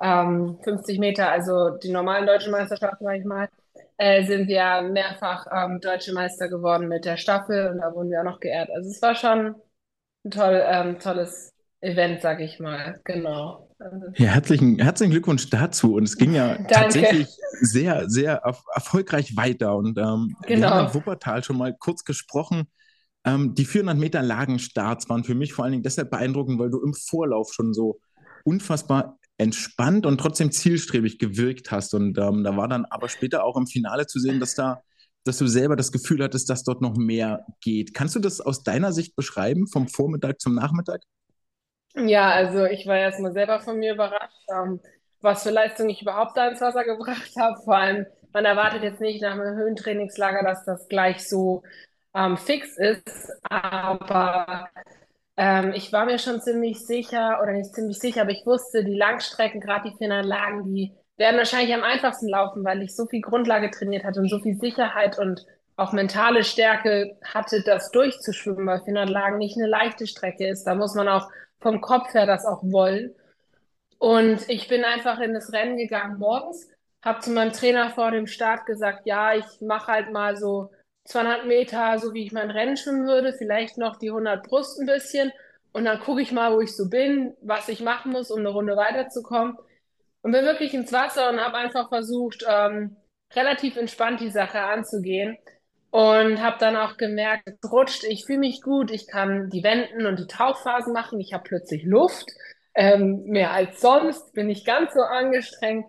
ähm, 0.00 0.58
50 0.62 0.98
Meter, 0.98 1.30
also 1.30 1.70
die 1.78 1.90
normalen 1.90 2.26
deutschen 2.26 2.52
Meisterschaften, 2.52 3.04
sag 3.04 3.18
ich 3.18 3.24
mal, 3.24 3.48
äh, 3.96 4.24
sind 4.24 4.48
wir 4.48 4.82
mehrfach 4.82 5.46
ähm, 5.52 5.80
deutsche 5.80 6.12
Meister 6.12 6.48
geworden 6.48 6.88
mit 6.88 7.04
der 7.04 7.16
Staffel 7.16 7.68
und 7.70 7.78
da 7.78 7.94
wurden 7.94 8.10
wir 8.10 8.20
auch 8.20 8.24
noch 8.24 8.40
geehrt. 8.40 8.70
Also 8.74 8.90
es 8.90 9.00
war 9.02 9.14
schon 9.14 9.54
ein 10.24 10.30
toll, 10.30 10.62
ähm, 10.66 10.98
tolles 10.98 11.52
Event, 11.80 12.20
sag 12.22 12.40
ich 12.40 12.60
mal. 12.60 13.00
Genau. 13.04 13.71
Ja, 14.16 14.28
herzlichen, 14.28 14.78
herzlichen 14.78 15.12
Glückwunsch 15.12 15.50
dazu. 15.50 15.94
Und 15.94 16.04
es 16.04 16.16
ging 16.16 16.34
ja 16.34 16.56
tatsächlich 16.64 17.28
sehr, 17.60 18.08
sehr 18.08 18.42
erfolgreich 18.74 19.36
weiter. 19.36 19.76
Und 19.76 19.98
ähm, 19.98 20.36
genau. 20.46 20.60
wir 20.60 20.70
haben 20.70 20.86
in 20.88 20.94
Wuppertal 20.94 21.42
schon 21.44 21.58
mal 21.58 21.74
kurz 21.76 22.04
gesprochen. 22.04 22.68
Ähm, 23.24 23.54
die 23.54 23.64
400 23.64 23.96
Meter 23.96 24.22
Lagenstarts 24.22 25.08
waren 25.08 25.24
für 25.24 25.34
mich 25.34 25.52
vor 25.52 25.64
allen 25.64 25.72
Dingen 25.72 25.82
deshalb 25.82 26.10
beeindruckend, 26.10 26.58
weil 26.58 26.70
du 26.70 26.80
im 26.82 26.94
Vorlauf 26.94 27.52
schon 27.52 27.72
so 27.72 28.00
unfassbar 28.44 29.18
entspannt 29.38 30.06
und 30.06 30.18
trotzdem 30.18 30.52
zielstrebig 30.52 31.18
gewirkt 31.18 31.70
hast. 31.70 31.94
Und 31.94 32.18
ähm, 32.18 32.44
da 32.44 32.56
war 32.56 32.68
dann 32.68 32.84
aber 32.86 33.08
später 33.08 33.44
auch 33.44 33.56
im 33.56 33.66
Finale 33.66 34.06
zu 34.06 34.18
sehen, 34.18 34.40
dass 34.40 34.54
da, 34.54 34.82
dass 35.24 35.38
du 35.38 35.46
selber 35.46 35.76
das 35.76 35.92
Gefühl 35.92 36.22
hattest, 36.22 36.50
dass 36.50 36.64
dort 36.64 36.82
noch 36.82 36.96
mehr 36.96 37.44
geht. 37.60 37.94
Kannst 37.94 38.14
du 38.14 38.20
das 38.20 38.40
aus 38.40 38.62
deiner 38.62 38.92
Sicht 38.92 39.16
beschreiben, 39.16 39.66
vom 39.66 39.88
Vormittag 39.88 40.40
zum 40.40 40.54
Nachmittag? 40.54 41.02
Ja, 41.94 42.30
also 42.30 42.64
ich 42.64 42.86
war 42.86 42.96
erstmal 42.98 43.32
selber 43.32 43.60
von 43.60 43.78
mir 43.78 43.92
überrascht, 43.94 44.34
ähm, 44.50 44.80
was 45.20 45.42
für 45.42 45.50
Leistung 45.50 45.88
ich 45.90 46.00
überhaupt 46.02 46.36
da 46.36 46.48
ins 46.48 46.60
Wasser 46.60 46.84
gebracht 46.84 47.30
habe. 47.38 47.60
Vor 47.62 47.76
allem, 47.76 48.06
man 48.32 48.44
erwartet 48.44 48.82
jetzt 48.82 49.00
nicht 49.00 49.20
nach 49.22 49.32
einem 49.32 49.56
Höhentrainingslager, 49.56 50.42
dass 50.42 50.64
das 50.64 50.88
gleich 50.88 51.28
so 51.28 51.62
ähm, 52.14 52.36
fix 52.38 52.76
ist, 52.78 53.30
aber 53.48 54.68
ähm, 55.36 55.72
ich 55.74 55.92
war 55.92 56.06
mir 56.06 56.18
schon 56.18 56.40
ziemlich 56.40 56.86
sicher, 56.86 57.40
oder 57.42 57.52
nicht 57.52 57.74
ziemlich 57.74 57.98
sicher, 57.98 58.22
aber 58.22 58.30
ich 58.32 58.46
wusste, 58.46 58.84
die 58.84 58.94
Langstrecken, 58.94 59.60
gerade 59.60 59.90
die 59.90 59.96
Finalagen, 59.96 60.64
die 60.64 60.92
werden 61.18 61.36
wahrscheinlich 61.38 61.74
am 61.74 61.82
einfachsten 61.84 62.28
laufen, 62.28 62.64
weil 62.64 62.82
ich 62.82 62.96
so 62.96 63.06
viel 63.06 63.20
Grundlage 63.20 63.70
trainiert 63.70 64.04
hatte 64.04 64.20
und 64.20 64.28
so 64.30 64.40
viel 64.40 64.56
Sicherheit 64.58 65.18
und 65.18 65.46
auch 65.76 65.92
mentale 65.92 66.44
Stärke 66.44 67.16
hatte, 67.24 67.62
das 67.62 67.90
durchzuschwimmen, 67.90 68.66
weil 68.66 68.82
Finalagen 68.82 69.38
nicht 69.38 69.56
eine 69.58 69.66
leichte 69.68 70.06
Strecke 70.06 70.48
ist. 70.48 70.64
Da 70.64 70.74
muss 70.74 70.94
man 70.94 71.08
auch 71.08 71.28
vom 71.62 71.80
Kopf 71.80 72.12
her 72.14 72.26
das 72.26 72.44
auch 72.44 72.62
wollen. 72.62 73.14
Und 73.98 74.48
ich 74.48 74.68
bin 74.68 74.84
einfach 74.84 75.20
in 75.20 75.32
das 75.34 75.52
Rennen 75.52 75.76
gegangen 75.76 76.18
morgens, 76.18 76.68
habe 77.02 77.20
zu 77.20 77.30
meinem 77.30 77.52
Trainer 77.52 77.90
vor 77.90 78.10
dem 78.10 78.26
Start 78.26 78.66
gesagt, 78.66 79.06
ja, 79.06 79.34
ich 79.34 79.60
mache 79.60 79.92
halt 79.92 80.12
mal 80.12 80.36
so 80.36 80.70
200 81.04 81.46
Meter, 81.46 81.98
so 81.98 82.12
wie 82.14 82.24
ich 82.24 82.32
mein 82.32 82.50
Rennen 82.50 82.76
schwimmen 82.76 83.06
würde, 83.06 83.32
vielleicht 83.32 83.78
noch 83.78 83.96
die 83.96 84.10
100 84.10 84.42
Brust 84.46 84.80
ein 84.80 84.86
bisschen 84.86 85.32
und 85.72 85.84
dann 85.84 86.00
gucke 86.00 86.20
ich 86.20 86.32
mal, 86.32 86.52
wo 86.54 86.60
ich 86.60 86.76
so 86.76 86.88
bin, 86.88 87.34
was 87.40 87.68
ich 87.68 87.80
machen 87.80 88.12
muss, 88.12 88.30
um 88.30 88.40
eine 88.40 88.50
Runde 88.50 88.76
weiterzukommen. 88.76 89.56
Und 90.22 90.32
bin 90.32 90.44
wirklich 90.44 90.74
ins 90.74 90.92
Wasser 90.92 91.30
und 91.30 91.40
habe 91.40 91.56
einfach 91.56 91.88
versucht, 91.88 92.44
ähm, 92.48 92.96
relativ 93.34 93.76
entspannt 93.76 94.20
die 94.20 94.30
Sache 94.30 94.60
anzugehen. 94.60 95.38
Und 95.92 96.42
habe 96.42 96.56
dann 96.58 96.74
auch 96.74 96.96
gemerkt, 96.96 97.46
es 97.46 97.70
rutscht, 97.70 98.04
ich 98.04 98.24
fühle 98.24 98.38
mich 98.38 98.62
gut, 98.62 98.90
ich 98.90 99.06
kann 99.06 99.50
die 99.50 99.62
Wenden 99.62 100.06
und 100.06 100.18
die 100.18 100.26
Tauchphasen 100.26 100.94
machen, 100.94 101.20
ich 101.20 101.34
habe 101.34 101.44
plötzlich 101.46 101.84
Luft, 101.84 102.30
ähm, 102.74 103.24
mehr 103.26 103.50
als 103.52 103.82
sonst, 103.82 104.32
bin 104.32 104.48
ich 104.48 104.64
ganz 104.64 104.94
so 104.94 105.02
angestrengt 105.02 105.84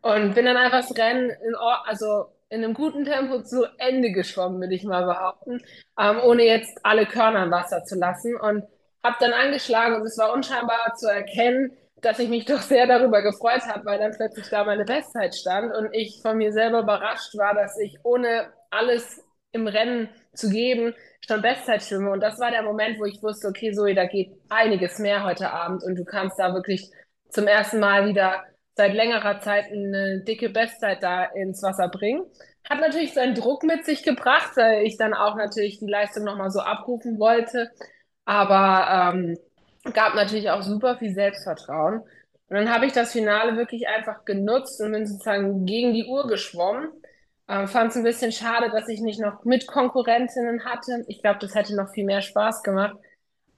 und 0.00 0.34
bin 0.34 0.44
dann 0.44 0.56
einfach 0.56 0.86
das 0.86 0.96
Rennen 0.96 1.30
in, 1.30 1.56
also 1.56 2.26
in 2.50 2.62
einem 2.62 2.72
guten 2.72 3.04
Tempo 3.04 3.42
zu 3.42 3.64
Ende 3.78 4.12
geschwommen, 4.12 4.60
würde 4.60 4.76
ich 4.76 4.84
mal 4.84 5.06
behaupten, 5.06 5.60
ähm, 5.98 6.20
ohne 6.22 6.44
jetzt 6.44 6.78
alle 6.84 7.06
Körner 7.06 7.42
im 7.42 7.50
Wasser 7.50 7.82
zu 7.82 7.96
lassen 7.98 8.36
und 8.36 8.62
habe 9.02 9.16
dann 9.18 9.32
angeschlagen 9.32 9.96
und 9.96 10.06
es 10.06 10.18
war 10.18 10.32
unscheinbar 10.32 10.94
zu 10.94 11.08
erkennen, 11.08 11.76
dass 12.00 12.20
ich 12.20 12.28
mich 12.28 12.44
doch 12.46 12.60
sehr 12.60 12.86
darüber 12.86 13.22
gefreut 13.22 13.62
habe, 13.66 13.84
weil 13.86 13.98
dann 13.98 14.12
plötzlich 14.12 14.48
da 14.50 14.62
meine 14.62 14.84
Bestzeit 14.84 15.34
stand 15.34 15.74
und 15.74 15.92
ich 15.92 16.20
von 16.22 16.36
mir 16.36 16.52
selber 16.52 16.80
überrascht 16.80 17.36
war, 17.36 17.54
dass 17.54 17.76
ich 17.80 17.98
ohne 18.04 18.46
alles 18.70 19.21
im 19.52 19.66
Rennen 19.66 20.08
zu 20.34 20.50
geben, 20.50 20.94
schon 21.26 21.42
Bestzeit 21.42 21.82
schwimme. 21.82 22.10
Und 22.10 22.20
das 22.20 22.38
war 22.38 22.50
der 22.50 22.62
Moment, 22.62 22.98
wo 22.98 23.04
ich 23.04 23.22
wusste, 23.22 23.48
okay, 23.48 23.72
Zoe, 23.72 23.94
da 23.94 24.06
geht 24.06 24.32
einiges 24.48 24.98
mehr 24.98 25.24
heute 25.24 25.50
Abend 25.50 25.82
und 25.84 25.96
du 25.96 26.04
kannst 26.04 26.38
da 26.38 26.54
wirklich 26.54 26.90
zum 27.28 27.46
ersten 27.46 27.80
Mal 27.80 28.08
wieder 28.08 28.44
seit 28.74 28.94
längerer 28.94 29.40
Zeit 29.40 29.66
eine 29.70 30.22
dicke 30.26 30.48
Bestzeit 30.48 31.02
da 31.02 31.24
ins 31.24 31.62
Wasser 31.62 31.88
bringen. 31.88 32.24
Hat 32.68 32.80
natürlich 32.80 33.12
seinen 33.12 33.34
Druck 33.34 33.64
mit 33.64 33.84
sich 33.84 34.02
gebracht, 34.02 34.52
weil 34.56 34.84
ich 34.86 34.96
dann 34.96 35.14
auch 35.14 35.36
natürlich 35.36 35.78
die 35.78 35.86
Leistung 35.86 36.24
nochmal 36.24 36.50
so 36.50 36.60
abrufen 36.60 37.18
wollte. 37.18 37.70
Aber 38.24 39.12
ähm, 39.14 39.36
gab 39.92 40.14
natürlich 40.14 40.50
auch 40.50 40.62
super 40.62 40.96
viel 40.96 41.12
Selbstvertrauen. 41.12 42.00
Und 42.00 42.56
dann 42.56 42.72
habe 42.72 42.86
ich 42.86 42.92
das 42.92 43.12
Finale 43.12 43.56
wirklich 43.56 43.88
einfach 43.88 44.24
genutzt 44.24 44.80
und 44.80 44.92
bin 44.92 45.06
sozusagen 45.06 45.66
gegen 45.66 45.92
die 45.92 46.06
Uhr 46.06 46.26
geschwommen. 46.26 46.88
Ähm, 47.48 47.66
Fand 47.68 47.90
es 47.90 47.96
ein 47.96 48.04
bisschen 48.04 48.32
schade, 48.32 48.70
dass 48.70 48.88
ich 48.88 49.00
nicht 49.00 49.20
noch 49.20 49.44
mit 49.44 49.66
Konkurrentinnen 49.66 50.64
hatte. 50.64 51.04
Ich 51.08 51.20
glaube, 51.20 51.38
das 51.40 51.54
hätte 51.54 51.74
noch 51.76 51.90
viel 51.90 52.04
mehr 52.04 52.22
Spaß 52.22 52.62
gemacht. 52.62 52.96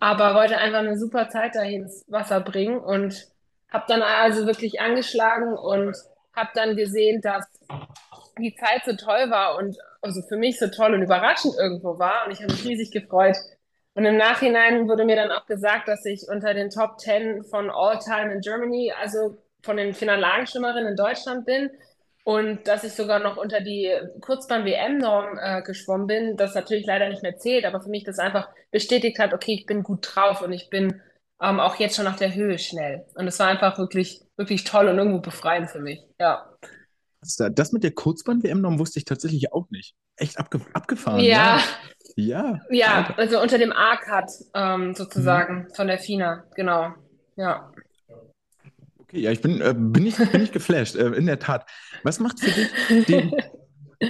Aber 0.01 0.35
wollte 0.35 0.59
einfach 0.59 0.81
eine 0.81 0.99
super 0.99 1.29
Zeit 1.29 1.55
dahin 1.55 1.83
ins 1.83 2.05
Wasser 2.09 2.41
bringen 2.41 2.79
und 2.79 3.27
habe 3.71 3.85
dann 3.89 4.03
also 4.03 4.47
wirklich 4.47 4.81
angeschlagen 4.81 5.55
und 5.55 5.97
habe 6.35 6.51
dann 6.55 6.77
gesehen, 6.77 7.21
dass 7.21 7.47
die 8.39 8.55
Zeit 8.57 8.83
so 8.85 8.97
toll 8.97 9.31
war 9.31 9.57
und 9.57 9.77
also 10.03 10.21
für 10.23 10.37
mich 10.37 10.59
so 10.59 10.67
toll 10.69 10.95
und 10.95 11.03
überraschend 11.03 11.55
irgendwo 11.57 11.99
war. 11.99 12.27
Und 12.27 12.33
ich 12.33 12.43
habe 12.43 12.53
mich 12.53 12.65
riesig 12.65 12.91
gefreut. 12.91 13.37
Und 13.95 14.05
im 14.05 14.17
Nachhinein 14.17 14.89
wurde 14.89 15.05
mir 15.05 15.17
dann 15.17 15.31
auch 15.31 15.47
gesagt, 15.47 15.87
dass 15.87 16.05
ich 16.05 16.27
unter 16.29 16.53
den 16.53 16.71
Top 16.71 16.99
10 16.99 17.45
von 17.45 17.71
All 17.71 17.99
Time 17.99 18.33
in 18.33 18.41
Germany, 18.41 18.93
also 19.01 19.37
von 19.63 19.77
den 19.77 19.95
Finalagenschwimmerinnen 19.95 20.91
in 20.91 20.97
Deutschland 20.97 21.47
bin 21.47 21.71
und 22.25 22.67
dass 22.67 22.85
ich 22.85 22.95
sogar 22.95 23.19
noch 23.19 23.37
unter 23.37 23.61
die 23.61 23.93
Kurzbahn-WM-Norm 24.23 25.39
äh, 25.39 25.63
geschwommen 25.63 26.07
bin, 26.07 26.37
das 26.39 26.55
natürlich 26.55 26.87
leider 26.87 27.11
nicht 27.11 27.23
mehr 27.23 27.37
zählt, 27.37 27.67
aber 27.67 27.83
für 27.83 27.91
mich 27.91 28.05
das 28.05 28.19
einfach 28.19 28.49
bestätigt 28.71 29.19
hat, 29.19 29.35
okay, 29.35 29.53
ich 29.53 29.67
bin 29.67 29.83
gut 29.83 30.09
drauf 30.11 30.41
und 30.41 30.53
ich 30.53 30.71
bin 30.71 31.03
ähm, 31.43 31.61
auch 31.61 31.77
jetzt 31.77 31.97
schon 31.97 32.07
nach 32.07 32.17
der 32.17 32.35
Höhe 32.35 32.59
schnell. 32.59 33.05
Und 33.15 33.27
es 33.27 33.39
war 33.39 33.49
einfach 33.49 33.79
wirklich, 33.79 34.23
wirklich 34.39 34.65
toll 34.65 34.89
und 34.89 34.97
irgendwo 34.97 35.21
befreiend 35.21 35.71
für 35.71 35.81
mich. 35.81 36.01
Ja. 36.19 36.51
Das 37.21 37.73
mit 37.73 37.85
der 37.85 37.93
Kurzbahn-WM-Norm 37.93 38.79
wusste 38.79 38.99
ich 38.99 39.05
tatsächlich 39.05 39.53
auch 39.53 39.69
nicht. 39.71 39.95
Echt 40.17 40.39
abge 40.39 40.61
abgefahren. 40.73 41.21
Ja. 41.21 41.61
Ja. 42.17 42.17
Ja, 42.17 42.61
ja 42.71 43.15
also 43.19 43.41
unter 43.41 43.59
dem 43.59 43.73
A-Cut 43.73 44.31
ähm, 44.55 44.95
sozusagen 44.95 45.65
mhm. 45.65 45.75
von 45.75 45.89
der 45.89 45.99
FINA, 45.99 46.45
genau. 46.55 46.95
Ja. 47.37 47.73
Okay, 49.15 49.23
ja, 49.23 49.31
ich 49.31 49.41
bin, 49.41 49.61
äh, 49.61 49.73
bin, 49.77 50.07
ich, 50.07 50.17
bin 50.17 50.43
ich 50.43 50.51
geflasht, 50.51 50.97
äh, 50.97 51.11
in 51.11 51.27
der 51.27 51.39
Tat. 51.39 51.71
Was 52.03 52.19
macht 52.19 52.41
für 52.41 52.51
dich 52.51 53.07
den, 53.07 53.33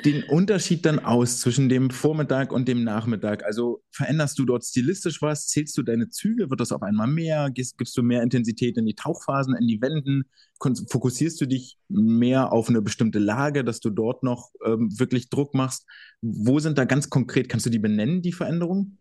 den 0.02 0.24
Unterschied 0.24 0.86
dann 0.86 0.98
aus 0.98 1.40
zwischen 1.40 1.68
dem 1.68 1.90
Vormittag 1.90 2.52
und 2.52 2.68
dem 2.68 2.84
Nachmittag? 2.84 3.44
Also 3.44 3.82
veränderst 3.90 4.38
du 4.38 4.46
dort 4.46 4.64
stilistisch 4.64 5.20
was? 5.20 5.46
Zählst 5.46 5.76
du 5.76 5.82
deine 5.82 6.08
Züge? 6.08 6.48
Wird 6.48 6.58
das 6.58 6.72
auf 6.72 6.82
einmal 6.82 7.06
mehr? 7.06 7.50
Gibst, 7.52 7.76
gibst 7.76 7.94
du 7.98 8.02
mehr 8.02 8.22
Intensität 8.22 8.78
in 8.78 8.86
die 8.86 8.94
Tauchphasen, 8.94 9.54
in 9.54 9.66
die 9.66 9.82
Wenden? 9.82 10.24
Fokussierst 10.58 11.38
du 11.38 11.44
dich 11.44 11.76
mehr 11.88 12.50
auf 12.50 12.70
eine 12.70 12.80
bestimmte 12.80 13.18
Lage, 13.18 13.62
dass 13.62 13.80
du 13.80 13.90
dort 13.90 14.22
noch 14.22 14.52
ähm, 14.64 14.88
wirklich 14.98 15.28
Druck 15.28 15.52
machst? 15.52 15.84
Wo 16.22 16.60
sind 16.60 16.78
da 16.78 16.86
ganz 16.86 17.10
konkret, 17.10 17.50
kannst 17.50 17.66
du 17.66 17.70
die 17.70 17.78
benennen, 17.78 18.22
die 18.22 18.32
Veränderungen? 18.32 18.98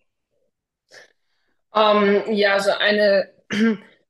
Um, 1.71 2.03
ähm, 2.03 2.33
ja, 2.33 2.59
so 2.59 2.71
eine 2.71 3.29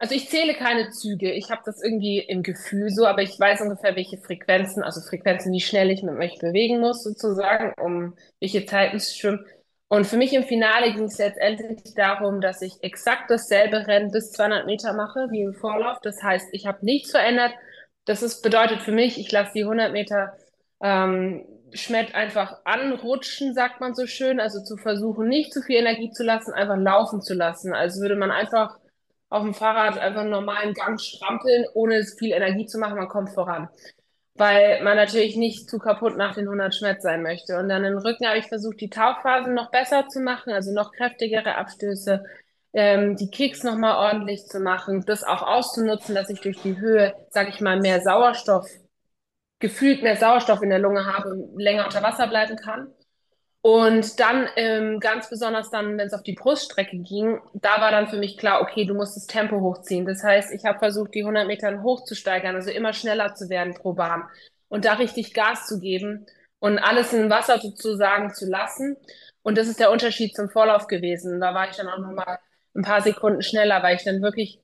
also 0.03 0.15
ich 0.15 0.27
zähle 0.27 0.53
keine 0.53 0.89
Züge. 0.89 1.31
Ich 1.31 1.49
habe 1.49 1.61
das 1.63 1.81
irgendwie 1.81 2.19
im 2.19 2.43
Gefühl 2.43 2.89
so, 2.89 3.05
aber 3.05 3.21
ich 3.21 3.39
weiß 3.39 3.61
ungefähr, 3.61 3.95
welche 3.95 4.17
Frequenzen, 4.17 4.83
also 4.83 4.99
Frequenzen, 4.99 5.53
wie 5.53 5.61
schnell 5.61 5.91
ich 5.91 6.03
mit 6.03 6.15
mich 6.15 6.39
bewegen 6.39 6.81
muss, 6.81 7.05
sozusagen, 7.05 7.73
um 7.81 8.13
welche 8.41 8.65
Zeiten 8.65 8.99
zu 8.99 9.15
schwimmen. 9.15 9.45
Und 9.87 10.05
für 10.05 10.17
mich 10.17 10.33
im 10.33 10.43
Finale 10.43 10.91
ging 10.91 11.05
es 11.05 11.17
letztendlich 11.19 11.93
darum, 11.95 12.41
dass 12.41 12.61
ich 12.61 12.83
exakt 12.83 13.31
dasselbe 13.31 13.87
Rennen 13.87 14.11
bis 14.11 14.33
200 14.33 14.65
Meter 14.65 14.91
mache 14.91 15.29
wie 15.31 15.43
im 15.43 15.53
Vorlauf. 15.53 15.99
Das 16.01 16.21
heißt, 16.21 16.49
ich 16.51 16.65
habe 16.65 16.83
nichts 16.83 17.11
verändert. 17.11 17.53
Das 18.03 18.21
ist, 18.21 18.41
bedeutet 18.41 18.81
für 18.81 18.91
mich, 18.91 19.17
ich 19.17 19.31
lasse 19.31 19.53
die 19.55 19.63
100 19.63 19.93
Meter 19.93 20.35
ähm, 20.81 21.45
Schmett 21.71 22.13
einfach 22.13 22.59
anrutschen, 22.65 23.53
sagt 23.53 23.79
man 23.79 23.95
so 23.95 24.05
schön. 24.05 24.41
Also 24.41 24.61
zu 24.65 24.75
versuchen, 24.75 25.29
nicht 25.29 25.53
zu 25.53 25.61
viel 25.61 25.77
Energie 25.77 26.11
zu 26.11 26.25
lassen, 26.25 26.51
einfach 26.51 26.75
laufen 26.75 27.21
zu 27.21 27.33
lassen. 27.33 27.73
Also 27.73 28.01
würde 28.01 28.17
man 28.17 28.31
einfach 28.31 28.82
auf 29.33 29.43
dem 29.43 29.53
Fahrrad 29.55 29.97
einfach 29.97 30.21
einen 30.21 30.29
normalen 30.29 30.73
Gang 30.73 30.99
strampeln, 31.01 31.65
ohne 31.73 32.03
viel 32.03 32.33
Energie 32.33 32.67
zu 32.67 32.77
machen, 32.77 32.97
man 32.97 33.07
kommt 33.09 33.31
voran. 33.31 33.67
Weil 34.35 34.83
man 34.83 34.95
natürlich 34.97 35.35
nicht 35.35 35.69
zu 35.69 35.79
kaputt 35.79 36.17
nach 36.17 36.35
den 36.35 36.45
100 36.45 36.73
Schmerz 36.75 37.03
sein 37.03 37.23
möchte. 37.23 37.57
Und 37.57 37.69
dann 37.69 37.83
im 37.83 37.97
Rücken 37.97 38.27
habe 38.27 38.37
ich 38.39 38.47
versucht, 38.47 38.79
die 38.81 38.89
Tauchphasen 38.89 39.53
noch 39.53 39.71
besser 39.71 40.07
zu 40.07 40.19
machen, 40.21 40.53
also 40.53 40.71
noch 40.71 40.91
kräftigere 40.91 41.55
Abstöße, 41.55 42.23
ähm, 42.73 43.15
die 43.15 43.29
Kicks 43.31 43.63
nochmal 43.63 43.95
ordentlich 43.97 44.45
zu 44.45 44.59
machen, 44.59 45.03
das 45.05 45.23
auch 45.23 45.41
auszunutzen, 45.43 46.15
dass 46.15 46.29
ich 46.29 46.41
durch 46.41 46.61
die 46.61 46.77
Höhe, 46.79 47.15
sage 47.29 47.49
ich 47.49 47.59
mal, 47.61 47.79
mehr 47.79 48.01
Sauerstoff, 48.01 48.67
gefühlt 49.59 50.03
mehr 50.03 50.17
Sauerstoff 50.17 50.61
in 50.61 50.69
der 50.69 50.79
Lunge 50.79 51.05
habe 51.05 51.29
und 51.31 51.59
länger 51.59 51.85
unter 51.85 52.03
Wasser 52.03 52.27
bleiben 52.27 52.55
kann. 52.57 52.93
Und 53.65 54.19
dann 54.19 54.49
ähm, 54.57 54.99
ganz 54.99 55.29
besonders 55.29 55.69
dann, 55.71 55.97
wenn 55.97 56.07
es 56.07 56.13
auf 56.13 56.23
die 56.23 56.33
Bruststrecke 56.33 56.97
ging, 56.97 57.39
da 57.53 57.79
war 57.79 57.91
dann 57.91 58.09
für 58.09 58.17
mich 58.17 58.37
klar, 58.37 58.61
okay, 58.61 58.85
du 58.85 58.93
musst 58.93 59.15
das 59.15 59.25
Tempo 59.25 59.61
hochziehen. 59.61 60.05
Das 60.05 60.21
heißt, 60.21 60.53
ich 60.53 60.65
habe 60.65 60.79
versucht, 60.79 61.13
die 61.15 61.23
100 61.23 61.47
Metern 61.47 61.81
hochzusteigern, 61.81 62.55
also 62.55 62.71
immer 62.71 62.91
schneller 62.91 63.35
zu 63.35 63.49
werden 63.49 63.73
pro 63.73 63.93
Bahn 63.93 64.25
und 64.67 64.83
da 64.83 64.93
richtig 64.95 65.33
Gas 65.33 65.65
zu 65.67 65.79
geben 65.79 66.25
und 66.59 66.77
alles 66.77 67.13
im 67.13 67.29
Wasser 67.29 67.59
sozusagen 67.59 68.33
zu 68.33 68.47
lassen. 68.49 68.97
Und 69.43 69.57
das 69.57 69.67
ist 69.69 69.79
der 69.79 69.91
Unterschied 69.91 70.35
zum 70.35 70.49
Vorlauf 70.49 70.87
gewesen. 70.87 71.39
Da 71.39 71.53
war 71.53 71.69
ich 71.69 71.77
dann 71.77 71.87
auch 71.87 71.99
nochmal 71.99 72.39
ein 72.75 72.83
paar 72.83 73.01
Sekunden 73.01 73.41
schneller, 73.41 73.81
weil 73.81 73.95
ich 73.95 74.03
dann 74.03 74.21
wirklich 74.21 74.59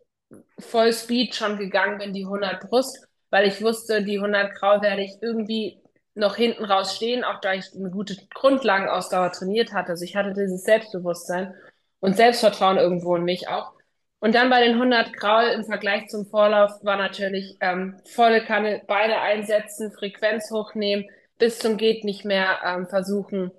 voll 0.59 0.93
Speed 0.93 1.35
schon 1.35 1.57
gegangen 1.57 1.99
bin, 1.99 2.13
die 2.13 2.25
100 2.25 2.61
Brust, 2.61 3.07
weil 3.29 3.47
ich 3.47 3.61
wusste, 3.61 4.03
die 4.03 4.19
100 4.19 4.53
Grau 4.55 4.81
werde 4.81 5.03
ich 5.03 5.13
irgendwie 5.21 5.78
noch 6.19 6.35
hinten 6.35 6.65
raus 6.65 6.95
stehen, 6.95 7.23
auch 7.23 7.39
da 7.41 7.53
ich 7.53 7.73
eine 7.75 7.89
gute 7.89 8.15
Grundlagenausdauer 8.33 9.31
trainiert 9.31 9.73
hatte. 9.73 9.91
Also 9.91 10.05
ich 10.05 10.15
hatte 10.15 10.33
dieses 10.33 10.63
Selbstbewusstsein 10.63 11.55
und 11.99 12.15
Selbstvertrauen 12.15 12.77
irgendwo 12.77 13.15
in 13.15 13.23
mich 13.23 13.47
auch. 13.47 13.73
Und 14.19 14.35
dann 14.35 14.49
bei 14.49 14.61
den 14.61 14.73
100 14.73 15.13
Graul 15.13 15.45
im 15.47 15.63
Vergleich 15.63 16.09
zum 16.09 16.25
Vorlauf 16.25 16.71
war 16.83 16.97
natürlich 16.97 17.57
ähm, 17.61 17.99
volle 18.05 18.43
Kanne, 18.43 18.81
beide 18.85 19.19
einsetzen, 19.21 19.93
Frequenz 19.93 20.51
hochnehmen, 20.51 21.05
bis 21.37 21.59
zum 21.59 21.77
geht 21.77 22.03
nicht 22.03 22.25
mehr 22.25 22.59
ähm, 22.65 22.87
versuchen, 22.87 23.51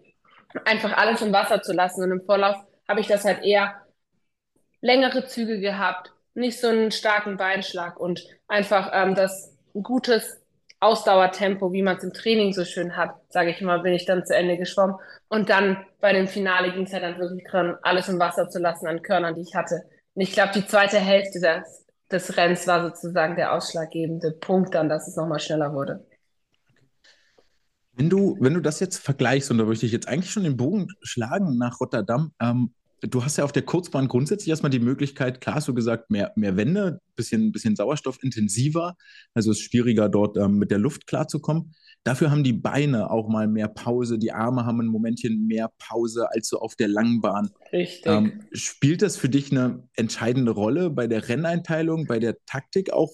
einfach 0.67 0.97
alles 0.99 1.23
im 1.23 1.33
Wasser 1.33 1.63
zu 1.63 1.73
lassen. 1.73 2.03
Und 2.03 2.13
im 2.13 2.27
Vorlauf 2.27 2.57
habe 2.87 3.01
ich 3.01 3.07
das 3.07 3.25
halt 3.25 3.43
eher 3.43 3.75
längere 4.83 5.27
Züge 5.27 5.61
gehabt, 5.61 6.13
nicht 6.35 6.61
so 6.61 6.69
einen 6.69 6.91
starken 6.91 7.39
Beinschlag 7.39 7.99
und 7.99 8.23
einfach 8.47 8.91
ähm, 8.93 9.15
das 9.15 9.57
gutes 9.83 10.40
Ausdauertempo, 10.81 11.73
wie 11.73 11.83
man 11.83 11.99
es 11.99 12.05
im 12.05 12.13
Training 12.13 12.53
so 12.55 12.65
schön 12.65 12.97
hat, 12.97 13.15
sage 13.29 13.51
ich 13.51 13.61
mal, 13.61 13.81
bin 13.81 13.93
ich 13.93 14.07
dann 14.07 14.25
zu 14.25 14.35
Ende 14.35 14.57
geschwommen. 14.57 14.97
Und 15.29 15.51
dann 15.51 15.85
bei 16.01 16.13
dem 16.13 16.27
Finale 16.27 16.73
ging 16.73 16.85
es 16.85 16.93
halt 16.93 17.03
dann 17.03 17.19
wirklich 17.19 17.45
dran, 17.45 17.77
alles 17.83 18.09
im 18.09 18.19
Wasser 18.19 18.49
zu 18.49 18.59
lassen 18.59 18.87
an 18.87 19.03
Körnern, 19.03 19.35
die 19.35 19.43
ich 19.43 19.55
hatte. 19.55 19.83
Und 20.15 20.23
ich 20.23 20.33
glaube, 20.33 20.53
die 20.55 20.67
zweite 20.67 20.99
Hälfte 20.99 21.39
des, 21.39 21.87
des 22.11 22.37
Rennens 22.37 22.67
war 22.67 22.89
sozusagen 22.89 23.37
der 23.37 23.53
ausschlaggebende 23.53 24.33
Punkt 24.33 24.75
dann, 24.75 24.89
dass 24.89 25.07
es 25.07 25.17
nochmal 25.17 25.39
schneller 25.39 25.73
wurde. 25.75 26.07
Wenn 27.93 28.09
du, 28.09 28.37
wenn 28.41 28.55
du 28.55 28.61
das 28.61 28.81
jetzt 28.81 28.99
vergleichst, 28.99 29.51
und 29.51 29.59
da 29.59 29.65
möchte 29.65 29.85
ich 29.85 29.93
jetzt 29.93 30.09
eigentlich 30.09 30.31
schon 30.31 30.45
den 30.45 30.57
Bogen 30.57 30.89
schlagen 31.03 31.59
nach 31.59 31.79
Rotterdam, 31.81 32.33
ähm, 32.41 32.73
du 33.01 33.25
hast 33.25 33.39
ja 33.39 33.45
auf 33.45 33.53
der 33.53 33.63
Kurzbahn 33.63 34.09
grundsätzlich 34.09 34.49
erstmal 34.49 34.71
die 34.71 34.81
Möglichkeit, 34.81 35.41
klar 35.41 35.57
hast 35.57 35.69
du 35.69 35.75
gesagt, 35.75 36.11
mehr, 36.11 36.33
mehr 36.37 36.57
Wände, 36.57 37.01
bisschen, 37.17 37.53
bisschen 37.53 37.77
sauerstoffintensiver, 37.77 38.97
also 39.35 39.51
es 39.51 39.59
ist 39.59 39.65
schwieriger 39.65 40.09
dort 40.09 40.37
ähm, 40.37 40.59
mit 40.59 40.71
der 40.71 40.79
Luft 40.79 41.07
klarzukommen. 41.07 41.75
Dafür 42.03 42.31
haben 42.31 42.45
die 42.45 42.55
Beine 42.55 43.11
auch 43.11 43.29
mal 43.29 43.47
mehr 43.47 43.69
Pause, 43.69 44.19
die 44.19 44.33
Arme 44.33 44.65
haben 44.65 44.81
ein 44.81 44.87
Momentchen 44.87 45.47
mehr 45.47 45.71
Pause 45.79 46.31
als 46.31 46.49
so 46.49 46.59
auf 46.61 46.75
der 46.75 46.89
Langbahn. 46.89 47.51
Richtig. 47.73 48.11
Ähm, 48.11 48.45
spielt 48.53 49.03
das 49.03 49.17
für 49.17 49.29
dich 49.29 49.51
eine 49.51 49.87
entscheidende 49.95 50.53
Rolle 50.53 50.91
bei 50.91 51.07
der 51.07 51.29
Renneinteilung, 51.29 52.07
bei 52.07 52.19
der 52.19 52.37
Taktik 52.47 52.93
auch? 52.93 53.13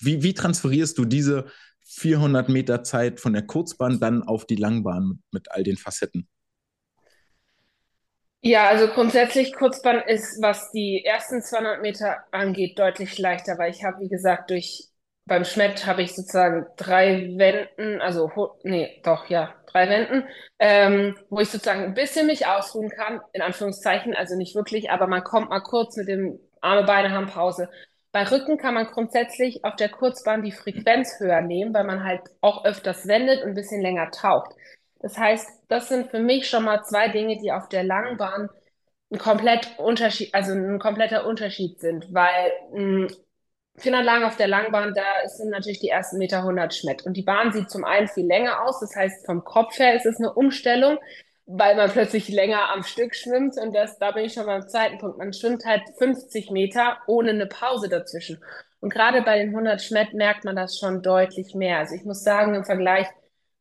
Wie, 0.00 0.22
wie 0.22 0.34
transferierst 0.34 0.98
du 0.98 1.04
diese 1.04 1.46
400 1.84 2.48
Meter 2.48 2.82
Zeit 2.84 3.18
von 3.18 3.32
der 3.32 3.42
Kurzbahn 3.42 3.98
dann 3.98 4.22
auf 4.22 4.46
die 4.46 4.56
Langbahn 4.56 5.08
mit, 5.08 5.18
mit 5.32 5.50
all 5.50 5.64
den 5.64 5.76
Facetten? 5.76 6.28
Ja, 8.42 8.68
also 8.68 8.86
grundsätzlich 8.88 9.54
Kurzbahn 9.54 10.00
ist, 10.06 10.40
was 10.40 10.70
die 10.70 11.04
ersten 11.04 11.42
200 11.42 11.82
Meter 11.82 12.18
angeht, 12.30 12.78
deutlich 12.78 13.18
leichter, 13.18 13.58
weil 13.58 13.70
ich 13.72 13.82
habe, 13.84 14.00
wie 14.00 14.08
gesagt, 14.08 14.50
durch 14.50 14.84
beim 15.24 15.44
Schmett 15.44 15.84
habe 15.86 16.02
ich 16.02 16.14
sozusagen 16.14 16.66
drei 16.76 17.34
Wänden, 17.36 18.00
also 18.00 18.30
nee, 18.62 19.00
doch 19.04 19.28
ja, 19.28 19.52
drei 19.66 19.88
Wänden, 19.88 20.24
ähm, 20.60 21.16
wo 21.28 21.40
ich 21.40 21.48
sozusagen 21.50 21.82
ein 21.82 21.94
bisschen 21.94 22.26
mich 22.28 22.46
ausruhen 22.46 22.88
kann, 22.90 23.20
in 23.32 23.42
Anführungszeichen, 23.42 24.14
also 24.14 24.36
nicht 24.36 24.54
wirklich, 24.54 24.90
aber 24.90 25.08
man 25.08 25.24
kommt 25.24 25.48
mal 25.50 25.60
kurz 25.60 25.96
mit 25.96 26.06
dem 26.06 26.38
Arme, 26.60 26.84
Beine 26.86 27.10
haben 27.10 27.26
Pause. 27.26 27.68
Bei 28.12 28.22
Rücken 28.30 28.56
kann 28.58 28.74
man 28.74 28.86
grundsätzlich 28.86 29.64
auf 29.64 29.74
der 29.74 29.88
Kurzbahn 29.88 30.42
die 30.44 30.52
Frequenz 30.52 31.18
höher 31.18 31.40
nehmen, 31.40 31.74
weil 31.74 31.84
man 31.84 32.04
halt 32.04 32.20
auch 32.40 32.64
öfters 32.64 33.08
wendet 33.08 33.42
und 33.42 33.48
ein 33.50 33.54
bisschen 33.54 33.82
länger 33.82 34.10
taucht. 34.12 34.54
Das 35.00 35.18
heißt, 35.18 35.48
das 35.68 35.88
sind 35.88 36.10
für 36.10 36.20
mich 36.20 36.48
schon 36.48 36.64
mal 36.64 36.82
zwei 36.84 37.08
Dinge, 37.08 37.38
die 37.38 37.52
auf 37.52 37.68
der 37.68 37.84
Langbahn 37.84 38.48
ein 39.12 39.18
komplett 39.18 39.78
Unterschied, 39.78 40.34
also 40.34 40.52
ein 40.52 40.78
kompletter 40.78 41.26
Unterschied 41.26 41.80
sind, 41.80 42.12
weil 42.12 42.52
mh, 42.72 43.08
hm, 43.08 43.08
Fingerlagen 43.78 44.24
auf 44.24 44.36
der 44.36 44.48
Langbahn, 44.48 44.94
da 44.94 45.28
sind 45.28 45.50
natürlich 45.50 45.80
die 45.80 45.90
ersten 45.90 46.18
Meter 46.18 46.38
100 46.38 46.74
Schmett. 46.74 47.04
Und 47.04 47.14
die 47.16 47.22
Bahn 47.22 47.52
sieht 47.52 47.70
zum 47.70 47.84
einen 47.84 48.08
viel 48.08 48.26
länger 48.26 48.62
aus, 48.62 48.80
das 48.80 48.96
heißt, 48.96 49.26
vom 49.26 49.44
Kopf 49.44 49.78
her 49.78 49.94
ist 49.94 50.06
es 50.06 50.18
eine 50.18 50.32
Umstellung, 50.32 50.98
weil 51.46 51.76
man 51.76 51.90
plötzlich 51.90 52.28
länger 52.28 52.72
am 52.72 52.82
Stück 52.82 53.14
schwimmt. 53.14 53.56
Und 53.58 53.74
das, 53.74 53.98
da 53.98 54.12
bin 54.12 54.24
ich 54.24 54.32
schon 54.32 54.46
beim 54.46 54.66
zweiten 54.66 54.98
Punkt. 54.98 55.18
Man 55.18 55.32
schwimmt 55.32 55.64
halt 55.64 55.82
50 55.98 56.50
Meter 56.50 56.98
ohne 57.06 57.30
eine 57.30 57.46
Pause 57.46 57.88
dazwischen. 57.88 58.42
Und 58.80 58.92
gerade 58.92 59.22
bei 59.22 59.38
den 59.38 59.50
100 59.50 59.82
Schmett 59.82 60.14
merkt 60.14 60.44
man 60.44 60.56
das 60.56 60.78
schon 60.78 61.02
deutlich 61.02 61.54
mehr. 61.54 61.78
Also 61.78 61.94
ich 61.94 62.04
muss 62.04 62.22
sagen, 62.24 62.54
im 62.54 62.64
Vergleich 62.64 63.06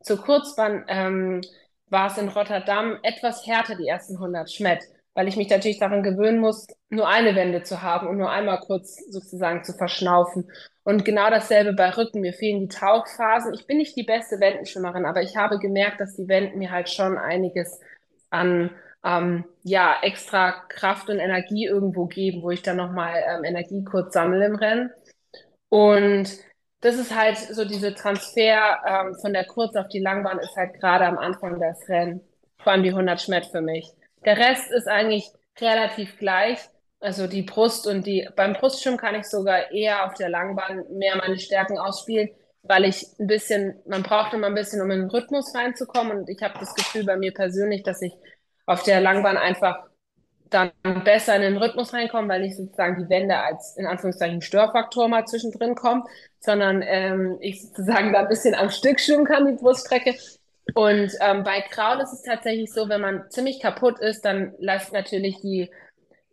zur 0.06 0.22
Kurzbahn 0.22 0.86
ähm, 0.88 1.41
war 1.89 2.08
es 2.08 2.18
in 2.18 2.30
Rotterdam 2.30 2.97
etwas 3.03 3.45
härter, 3.45 3.76
die 3.76 3.88
ersten 3.88 4.16
100 4.16 4.51
Schmett 4.51 4.84
weil 5.16 5.30
ich 5.30 5.38
mich 5.38 5.49
natürlich 5.49 5.80
daran 5.80 6.03
gewöhnen 6.03 6.39
muss, 6.39 6.68
nur 6.89 7.08
eine 7.08 7.36
Wende 7.36 7.64
zu 7.64 7.82
haben 7.82 8.08
und 8.08 8.18
nur 8.18 8.30
einmal 8.30 8.60
kurz 8.60 8.97
sozusagen 9.10 9.64
zu 9.64 9.74
verschnaufen. 9.74 10.51
Und 10.84 11.06
genau 11.06 11.30
dasselbe 11.30 11.74
bei 11.74 11.89
Rücken. 11.89 12.20
Mir 12.20 12.34
fehlen 12.34 12.60
die 12.60 12.68
Tauchphasen. 12.68 13.53
Ich 13.53 13.66
bin 13.66 13.78
nicht 13.78 13.95
die 13.95 14.03
beste 14.03 14.39
Wendenschwimmerin, 14.39 15.06
aber 15.06 15.22
ich 15.22 15.38
habe 15.38 15.58
gemerkt, 15.58 16.01
dass 16.01 16.16
die 16.16 16.28
Wenden 16.28 16.60
mir 16.60 16.70
halt 16.70 16.89
schon 16.89 17.18
einiges 17.18 17.80
an 18.30 18.72
ähm, 19.06 19.45
ja, 19.64 19.95
extra 20.01 20.51
Kraft 20.68 21.10
und 21.10 21.20
Energie 21.20 21.66
irgendwo 21.66 22.08
geben, 22.08 22.43
wo 22.43 22.51
ich 22.51 22.62
dann 22.62 22.78
nochmal 22.78 23.24
ähm, 23.26 23.45
Energie 23.45 23.86
kurz 23.86 24.14
sammle 24.14 24.45
im 24.45 24.56
Rennen. 24.56 24.91
Und 25.70 26.30
das 26.86 26.97
ist 26.97 27.15
halt 27.15 27.36
so 27.38 27.65
diese 27.65 27.95
Transfer 27.95 28.77
ähm, 28.88 29.15
von 29.15 29.33
der 29.33 29.45
Kurz 29.45 29.75
auf 29.75 29.88
die 29.88 29.99
Langbahn 29.99 30.38
ist 30.38 30.55
halt 30.55 30.79
gerade 30.79 31.05
am 31.05 31.17
Anfang 31.17 31.59
des 31.59 31.89
Rennen, 31.89 32.21
vor 32.59 32.73
allem 32.73 32.83
die 32.83 32.89
100 32.89 33.19
Schmett 33.19 33.47
für 33.47 33.61
mich. 33.61 33.91
Der 34.23 34.38
Rest 34.38 34.71
ist 34.71 34.88
eigentlich 34.88 35.31
relativ 35.59 36.19
gleich. 36.19 36.59
Also 36.99 37.25
die 37.25 37.41
Brust 37.41 37.88
und 37.88 38.05
die, 38.05 38.29
beim 38.36 38.53
Brustschwimmen 38.53 38.99
kann 38.99 39.15
ich 39.15 39.25
sogar 39.25 39.71
eher 39.71 40.05
auf 40.05 40.13
der 40.13 40.29
Langbahn 40.29 40.86
mehr 40.91 41.15
meine 41.15 41.39
Stärken 41.39 41.79
ausspielen, 41.79 42.29
weil 42.61 42.86
ich 42.86 43.03
ein 43.19 43.25
bisschen, 43.25 43.81
man 43.88 44.03
braucht 44.03 44.36
immer 44.36 44.47
ein 44.47 44.55
bisschen, 44.55 44.79
um 44.79 44.91
in 44.91 45.01
den 45.01 45.09
Rhythmus 45.09 45.55
reinzukommen. 45.55 46.19
Und 46.19 46.29
ich 46.29 46.41
habe 46.43 46.59
das 46.59 46.75
Gefühl 46.75 47.03
bei 47.03 47.17
mir 47.17 47.33
persönlich, 47.33 47.81
dass 47.81 47.99
ich 48.03 48.13
auf 48.67 48.83
der 48.83 49.01
Langbahn 49.01 49.38
einfach 49.38 49.88
dann 50.50 50.72
besser 51.04 51.36
in 51.36 51.41
den 51.41 51.58
Rhythmus 51.58 51.93
reinkomme, 51.93 52.30
weil 52.30 52.46
ich 52.46 52.56
sozusagen 52.56 53.04
die 53.04 53.10
Wände 53.10 53.38
als 53.38 53.76
in 53.78 53.86
Anführungszeichen 53.86 54.41
Störfaktor 54.41 55.08
mal 55.08 55.26
zwischendrin 55.26 55.76
komme, 55.76 56.04
sondern 56.39 56.84
ähm, 56.86 57.38
ich 57.41 57.62
sozusagen 57.62 58.14
da 58.14 58.20
ein 58.20 58.28
bisschen 58.28 58.56
am 58.56 58.70
Stück 58.70 59.00
schwimmen 59.00 59.26
kann, 59.26 59.48
die 59.48 59.62
Bruststrecke. 59.62 60.16
Und 60.74 61.12
ähm, 61.22 61.43
bei 61.43 61.62
Kraul 61.62 62.02
ist 62.02 62.14
es 62.14 62.24
tatsächlich 62.24 62.72
so, 62.72 62.89
wenn 62.89 63.02
man 63.02 63.30
ziemlich 63.30 63.60
kaputt 63.60 64.00
ist, 64.00 64.26
dann 64.26 64.54
lässt 64.60 64.93
natürlich 64.93 65.39
die 65.41 65.70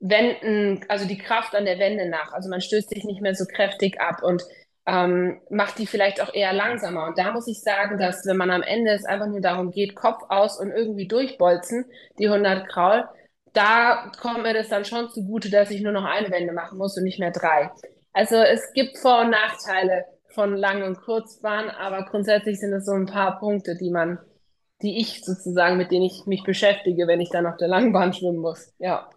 Wenden, 0.00 0.84
also 0.88 1.06
die 1.06 1.18
Kraft 1.18 1.54
an 1.54 1.64
der 1.64 1.78
Wende 1.78 2.08
nach. 2.08 2.32
Also 2.32 2.48
man 2.48 2.60
stößt 2.60 2.90
sich 2.90 3.04
nicht 3.04 3.20
mehr 3.20 3.34
so 3.34 3.44
kräftig 3.44 4.00
ab 4.00 4.22
und 4.22 4.42
ähm, 4.84 5.40
macht 5.48 5.78
die 5.78 5.86
vielleicht 5.86 6.20
auch 6.20 6.34
eher 6.34 6.52
langsamer. 6.52 7.06
Und 7.06 7.18
da 7.18 7.32
muss 7.32 7.46
ich 7.46 7.60
sagen, 7.60 7.98
dass 7.98 8.26
wenn 8.26 8.36
man 8.36 8.50
am 8.50 8.62
Ende 8.62 8.92
es 8.92 9.04
einfach 9.04 9.28
nur 9.28 9.40
darum 9.40 9.70
geht, 9.70 9.94
Kopf 9.94 10.24
aus 10.28 10.58
und 10.58 10.70
irgendwie 10.70 11.06
durchbolzen, 11.06 11.84
die 12.18 12.26
100 12.26 12.68
Kraul, 12.68 13.04
da 13.52 14.10
kommt 14.20 14.42
mir 14.42 14.54
das 14.54 14.68
dann 14.68 14.84
schon 14.84 15.10
zugute, 15.10 15.50
dass 15.50 15.70
ich 15.70 15.82
nur 15.82 15.92
noch 15.92 16.04
eine 16.04 16.30
Wende 16.30 16.52
machen 16.52 16.78
muss 16.78 16.96
und 16.96 17.04
nicht 17.04 17.18
mehr 17.18 17.32
drei. 17.32 17.70
Also 18.12 18.36
es 18.36 18.72
gibt 18.74 18.98
Vor- 18.98 19.22
und 19.22 19.30
Nachteile 19.30 20.04
von 20.28 20.56
Lang- 20.56 20.82
und 20.82 21.00
Kurzbahn, 21.00 21.68
aber 21.70 22.04
grundsätzlich 22.04 22.58
sind 22.58 22.72
es 22.72 22.86
so 22.86 22.92
ein 22.92 23.06
paar 23.06 23.38
Punkte, 23.38 23.76
die 23.76 23.90
man, 23.90 24.18
die 24.82 24.98
ich 24.98 25.24
sozusagen, 25.24 25.76
mit 25.76 25.90
denen 25.90 26.04
ich 26.04 26.24
mich 26.26 26.44
beschäftige, 26.44 27.06
wenn 27.06 27.20
ich 27.20 27.30
dann 27.30 27.46
auf 27.46 27.56
der 27.56 27.68
Langbahn 27.68 28.12
schwimmen 28.12 28.38
muss. 28.38 28.72
Ja. 28.78 29.10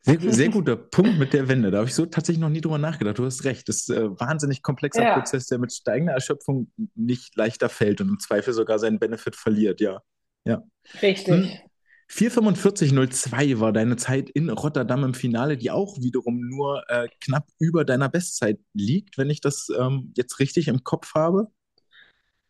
Sehr, 0.00 0.20
sehr 0.20 0.48
guter 0.50 0.76
Punkt 0.76 1.18
mit 1.18 1.32
der 1.32 1.48
Wende. 1.48 1.72
Da 1.72 1.78
habe 1.78 1.88
ich 1.88 1.94
so 1.94 2.06
tatsächlich 2.06 2.40
noch 2.40 2.48
nie 2.48 2.60
drüber 2.60 2.78
nachgedacht. 2.78 3.18
Du 3.18 3.24
hast 3.24 3.42
recht. 3.42 3.68
Das 3.68 3.76
ist 3.76 3.90
ein 3.90 4.04
äh, 4.04 4.20
wahnsinnig 4.20 4.62
komplexer 4.62 5.02
ja. 5.02 5.14
Prozess, 5.14 5.46
der 5.46 5.58
mit 5.58 5.72
steigender 5.72 6.12
Erschöpfung 6.12 6.70
nicht 6.94 7.34
leichter 7.34 7.68
fällt 7.68 8.00
und 8.00 8.10
im 8.10 8.20
Zweifel 8.20 8.54
sogar 8.54 8.78
seinen 8.78 9.00
Benefit 9.00 9.34
verliert. 9.34 9.80
Ja. 9.80 10.02
ja. 10.44 10.62
Richtig. 11.02 11.60
Hm. 11.60 11.65
4.45.02 12.10 13.60
war 13.60 13.72
deine 13.72 13.96
Zeit 13.96 14.30
in 14.30 14.48
Rotterdam 14.48 15.04
im 15.04 15.14
Finale, 15.14 15.56
die 15.56 15.70
auch 15.70 15.96
wiederum 15.98 16.40
nur 16.40 16.84
äh, 16.88 17.08
knapp 17.20 17.46
über 17.58 17.84
deiner 17.84 18.08
Bestzeit 18.08 18.58
liegt, 18.72 19.18
wenn 19.18 19.28
ich 19.28 19.40
das 19.40 19.68
ähm, 19.76 20.12
jetzt 20.16 20.38
richtig 20.38 20.68
im 20.68 20.84
Kopf 20.84 21.14
habe. 21.14 21.48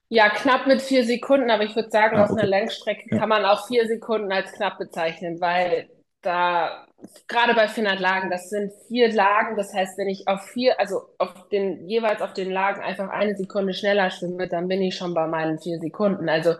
Ja, 0.09 0.28
knapp 0.28 0.66
mit 0.66 0.82
vier 0.82 1.04
Sekunden, 1.04 1.50
aber 1.50 1.64
ich 1.64 1.74
würde 1.74 1.90
sagen, 1.90 2.16
ah, 2.16 2.24
aus 2.24 2.30
einer 2.30 2.46
Langstrecke 2.46 3.09
ja. 3.11 3.18
kann 3.18 3.28
man 3.28 3.44
auch 3.44 3.66
vier 3.66 3.86
Sekunden 3.86 4.30
als 4.30 4.52
knapp 4.52 4.78
bezeichnen, 4.78 5.40
weil 5.40 5.88
da, 6.22 6.86
gerade 7.26 7.54
bei 7.54 7.66
400 7.66 7.98
Lagen, 7.98 8.30
das 8.30 8.50
sind 8.50 8.72
vier 8.88 9.12
Lagen, 9.12 9.57
das 9.57 9.72
heißt, 9.74 9.98
wenn 9.98 10.09
ich 10.09 10.28
auf 10.28 10.42
vier, 10.42 10.78
also 10.78 11.02
auf 11.18 11.48
den, 11.48 11.88
jeweils 11.88 12.20
auf 12.20 12.34
den 12.34 12.50
Lagen 12.50 12.82
einfach 12.82 13.09
eine 13.09 13.36
Sekunde 13.36 13.74
schneller 13.74 14.11
schwimme, 14.11 14.48
dann 14.48 14.68
bin 14.68 14.82
ich 14.82 14.96
schon 14.96 15.14
bei 15.14 15.26
meinen 15.26 15.59
vier 15.59 15.78
Sekunden. 15.80 16.28
Also 16.28 16.54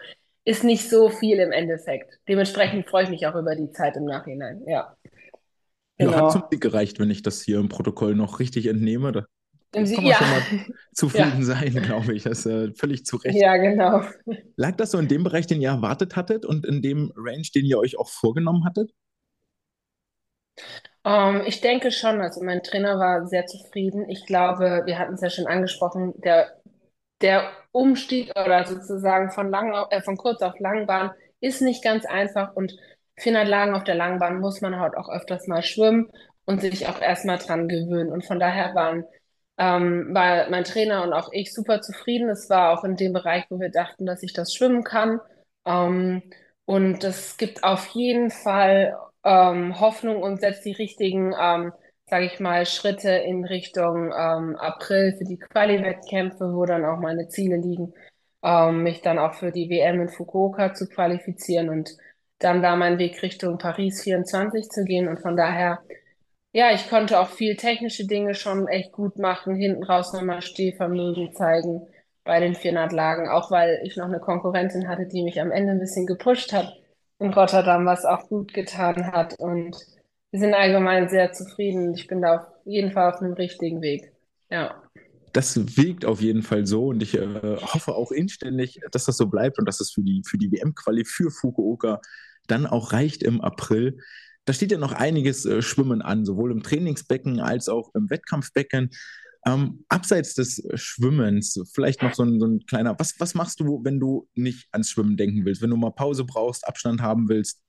ist 0.47 0.63
nicht 0.63 0.89
so 0.89 1.11
viel 1.11 1.41
im 1.41 1.51
Endeffekt. 1.51 2.21
Dementsprechend 2.29 2.89
freue 2.89 3.05
ich 3.05 3.11
mich 3.11 3.27
auch 3.27 3.35
über 3.35 3.57
die 3.57 3.71
Zeit 3.73 3.97
im 3.97 4.05
Nachhinein. 4.05 4.63
Ja. 4.67 4.97
Genau. 5.99 6.13
Ja, 6.13 6.23
hat 6.23 6.33
zum 6.33 6.45
Sieg 6.51 6.61
gereicht, 6.61 7.01
wenn 7.01 7.11
ich 7.11 7.23
das 7.23 7.43
hier 7.43 7.59
im 7.59 7.69
Protokoll 7.69 8.15
noch 8.15 8.39
richtig 8.39 8.67
entnehme. 8.67 9.11
Da 9.11 9.27
kann 9.73 9.83
man 9.83 10.05
ja. 10.05 10.15
schon 10.15 10.31
mal 10.31 10.43
zufrieden 10.95 11.41
ja. 11.41 11.45
sein, 11.45 11.73
glaube 11.83 12.15
ich. 12.15 12.23
Das 12.23 12.41
ist 12.41 12.47
äh, 12.47 12.73
völlig 12.75 13.05
zu 13.05 13.17
Recht. 13.17 13.37
Ja, 13.37 13.57
genau. 13.57 14.03
Lag 14.57 14.77
das 14.77 14.93
so 14.93 14.99
in 14.99 15.09
dem 15.09 15.25
Bereich, 15.25 15.49
den 15.49 15.61
ihr 15.61 15.71
erwartet 15.71 16.15
hattet 16.15 16.47
und 16.47 16.65
in 16.65 16.81
dem 16.81 17.13
Range, 17.17 17.47
den 17.53 17.67
ihr 17.67 17.79
euch 17.79 17.99
auch 17.99 18.09
vorgenommen 18.09 18.65
hattet? 18.65 18.93
Um, 21.03 21.13
ähm, 21.13 21.43
ich 21.45 21.61
denke 21.61 21.91
schon. 21.91 22.21
Also 22.21 22.45
mein 22.45 22.63
Trainer 22.63 23.01
war 23.01 23.27
sehr 23.27 23.47
zufrieden. 23.47 24.09
Ich 24.09 24.27
glaube, 24.27 24.83
wir 24.85 24.97
hatten 24.97 25.15
es 25.15 25.23
ja 25.23 25.31
schon 25.31 25.49
angesprochen, 25.49 26.15
der 26.19 26.53
der 27.23 27.51
Umstieg 27.73 28.31
oder 28.37 28.65
sozusagen 28.67 29.31
von 29.31 29.51
lang, 29.51 29.73
äh, 29.91 30.03
von 30.03 30.17
kurz 30.17 30.43
auf 30.43 30.59
Langbahn 30.59 31.13
ist 31.41 31.63
nicht 31.63 31.83
ganz 31.85 32.05
einfach 32.07 32.55
und 32.55 32.77
400 33.19 33.49
Lagen 33.49 33.75
auf 33.75 33.85
der 33.85 33.95
Langbahn 33.95 34.41
muss 34.41 34.61
man 34.61 34.79
halt 34.79 34.97
auch 34.97 35.09
öfters 35.09 35.47
mal 35.47 35.63
schwimmen 35.63 36.11
und 36.45 36.61
sich 36.61 36.87
auch 36.89 37.01
erstmal 37.01 37.39
dran 37.39 37.69
gewöhnen. 37.69 38.13
Und 38.13 38.25
von 38.27 38.39
daher 38.39 38.75
waren 38.75 39.05
ähm, 39.59 40.09
war 40.15 40.51
mein 40.51 40.65
Trainer 40.65 41.03
und 41.03 41.13
auch 41.13 41.31
ich 41.33 41.53
super 41.55 41.81
zufrieden. 41.81 42.29
Es 42.29 42.51
war 42.51 42.73
auch 42.79 42.85
in 42.85 42.97
dem 42.97 43.13
Bereich, 43.13 43.45
wo 43.51 43.59
wir 43.61 43.71
dachten, 43.71 44.07
dass 44.07 44.23
ich 44.23 44.33
das 44.33 44.53
schwimmen 44.55 44.85
kann. 44.85 45.21
Ähm, 45.65 46.23
und 46.67 47.05
es 47.05 47.37
gibt 47.37 47.65
auf 47.65 47.87
jeden 47.89 48.31
Fall 48.31 48.97
ähm, 49.25 49.81
Hoffnung 49.81 50.23
und 50.23 50.41
setzt 50.41 50.65
die 50.65 50.73
richtigen 50.73 51.35
ähm, 51.39 51.73
sage 52.09 52.27
ich 52.27 52.41
mal, 52.41 52.67
Schritte 52.67 53.11
in 53.11 53.45
Richtung 53.45 54.13
ähm, 54.17 54.57
April 54.57 55.15
für 55.19 55.25
die 55.25 55.39
Quali-Wettkämpfe, 55.39 56.55
wo 56.55 56.65
dann 56.65 56.85
auch 56.85 56.99
meine 57.01 57.29
Ziele 57.29 57.57
liegen, 57.57 57.93
ähm, 58.43 58.83
mich 58.83 59.03
dann 59.03 59.19
auch 59.19 59.35
für 59.35 59.51
die 59.53 59.69
WM 59.71 60.01
in 60.03 60.09
Fukuoka 60.09 60.75
zu 60.75 60.89
qualifizieren 60.89 61.69
und 61.69 61.91
dann 62.39 62.63
da 62.63 62.77
meinen 62.77 62.99
Weg 62.99 63.23
Richtung 63.23 63.59
Paris 63.59 64.03
24 64.03 64.69
zu 64.71 64.85
gehen. 64.85 65.09
Und 65.09 65.21
von 65.21 65.37
daher, 65.37 65.81
ja, 66.53 66.73
ich 66.73 66.89
konnte 66.89 67.19
auch 67.21 67.29
viel 67.31 67.57
technische 67.57 68.07
Dinge 68.07 68.35
schon 68.35 68.69
echt 68.69 68.93
gut 68.93 69.19
machen, 69.19 69.57
hinten 69.57 69.85
raus 69.85 70.13
nochmal 70.13 70.43
Stehvermögen 70.43 71.33
zeigen 71.35 71.87
bei 72.25 72.41
den 72.41 72.55
400 72.55 72.93
Lagen, 72.93 73.29
auch 73.29 73.51
weil 73.51 73.81
ich 73.85 73.97
noch 73.97 74.07
eine 74.07 74.21
Konkurrentin 74.21 74.89
hatte, 74.89 75.07
die 75.07 75.23
mich 75.23 75.41
am 75.41 75.51
Ende 75.53 75.73
ein 75.73 75.79
bisschen 75.81 76.07
gepusht 76.07 76.53
hat 76.53 76.73
in 77.19 77.33
Rotterdam, 77.33 77.87
was 77.87 78.05
auch 78.05 78.29
gut 78.29 78.53
getan 78.55 79.13
hat. 79.13 79.39
Und 79.39 79.77
wir 80.37 80.41
sind 80.41 80.55
allgemein 80.55 81.09
sehr 81.09 81.33
zufrieden. 81.33 81.95
Ich 81.95 82.09
bin 82.09 82.21
da 82.21 82.37
auf 82.37 82.47
jeden 82.67 82.93
Fall 82.93 83.11
auf 83.11 83.23
einem 83.23 83.33
richtigen 83.33 83.81
Weg. 83.81 84.13
Ja. 84.51 84.83
Das 85.33 85.79
wirkt 85.79 86.05
auf 86.05 86.21
jeden 86.21 86.43
Fall 86.43 86.67
so 86.67 86.89
und 86.89 87.03
ich 87.03 87.15
äh, 87.15 87.57
hoffe 87.57 87.95
auch 87.95 88.13
inständig, 88.13 88.81
dass 88.93 89.07
das 89.07 89.17
so 89.17 89.29
bleibt 89.29 89.59
und 89.59 89.67
dass 89.67 89.81
es 89.81 89.93
für 89.93 90.03
die, 90.03 90.23
für 90.27 90.37
die 90.37 90.53
WM-Quali 90.53 91.07
für 91.07 91.31
Fukuoka 91.31 92.03
dann 92.49 92.67
auch 92.67 92.93
reicht 92.93 93.23
im 93.23 93.41
April. 93.41 93.99
Da 94.45 94.53
steht 94.53 94.73
ja 94.73 94.79
noch 94.79 94.93
einiges 94.93 95.47
äh, 95.47 95.63
Schwimmen 95.63 96.03
an, 96.03 96.27
sowohl 96.27 96.53
im 96.53 96.63
Trainingsbecken 96.63 97.41
als 97.41 97.71
auch 97.71 97.95
im 97.95 98.11
Wettkampfbecken. 98.11 98.91
Ähm, 99.47 99.87
abseits 99.89 100.35
des 100.35 100.69
Schwimmens, 100.75 101.59
vielleicht 101.73 102.03
noch 102.03 102.13
so 102.13 102.25
ein, 102.25 102.39
so 102.41 102.47
ein 102.47 102.67
kleiner, 102.67 102.95
was, 102.99 103.19
was 103.21 103.35
machst 103.35 103.61
du, 103.61 103.81
wenn 103.85 104.01
du 104.01 104.29
nicht 104.35 104.69
ans 104.73 104.91
Schwimmen 104.91 105.17
denken 105.17 105.47
willst, 105.47 105.63
wenn 105.63 105.71
du 105.71 105.77
mal 105.79 105.93
Pause 105.93 106.25
brauchst, 106.25 106.69
Abstand 106.69 107.01
haben 107.01 107.31
willst? 107.31 107.63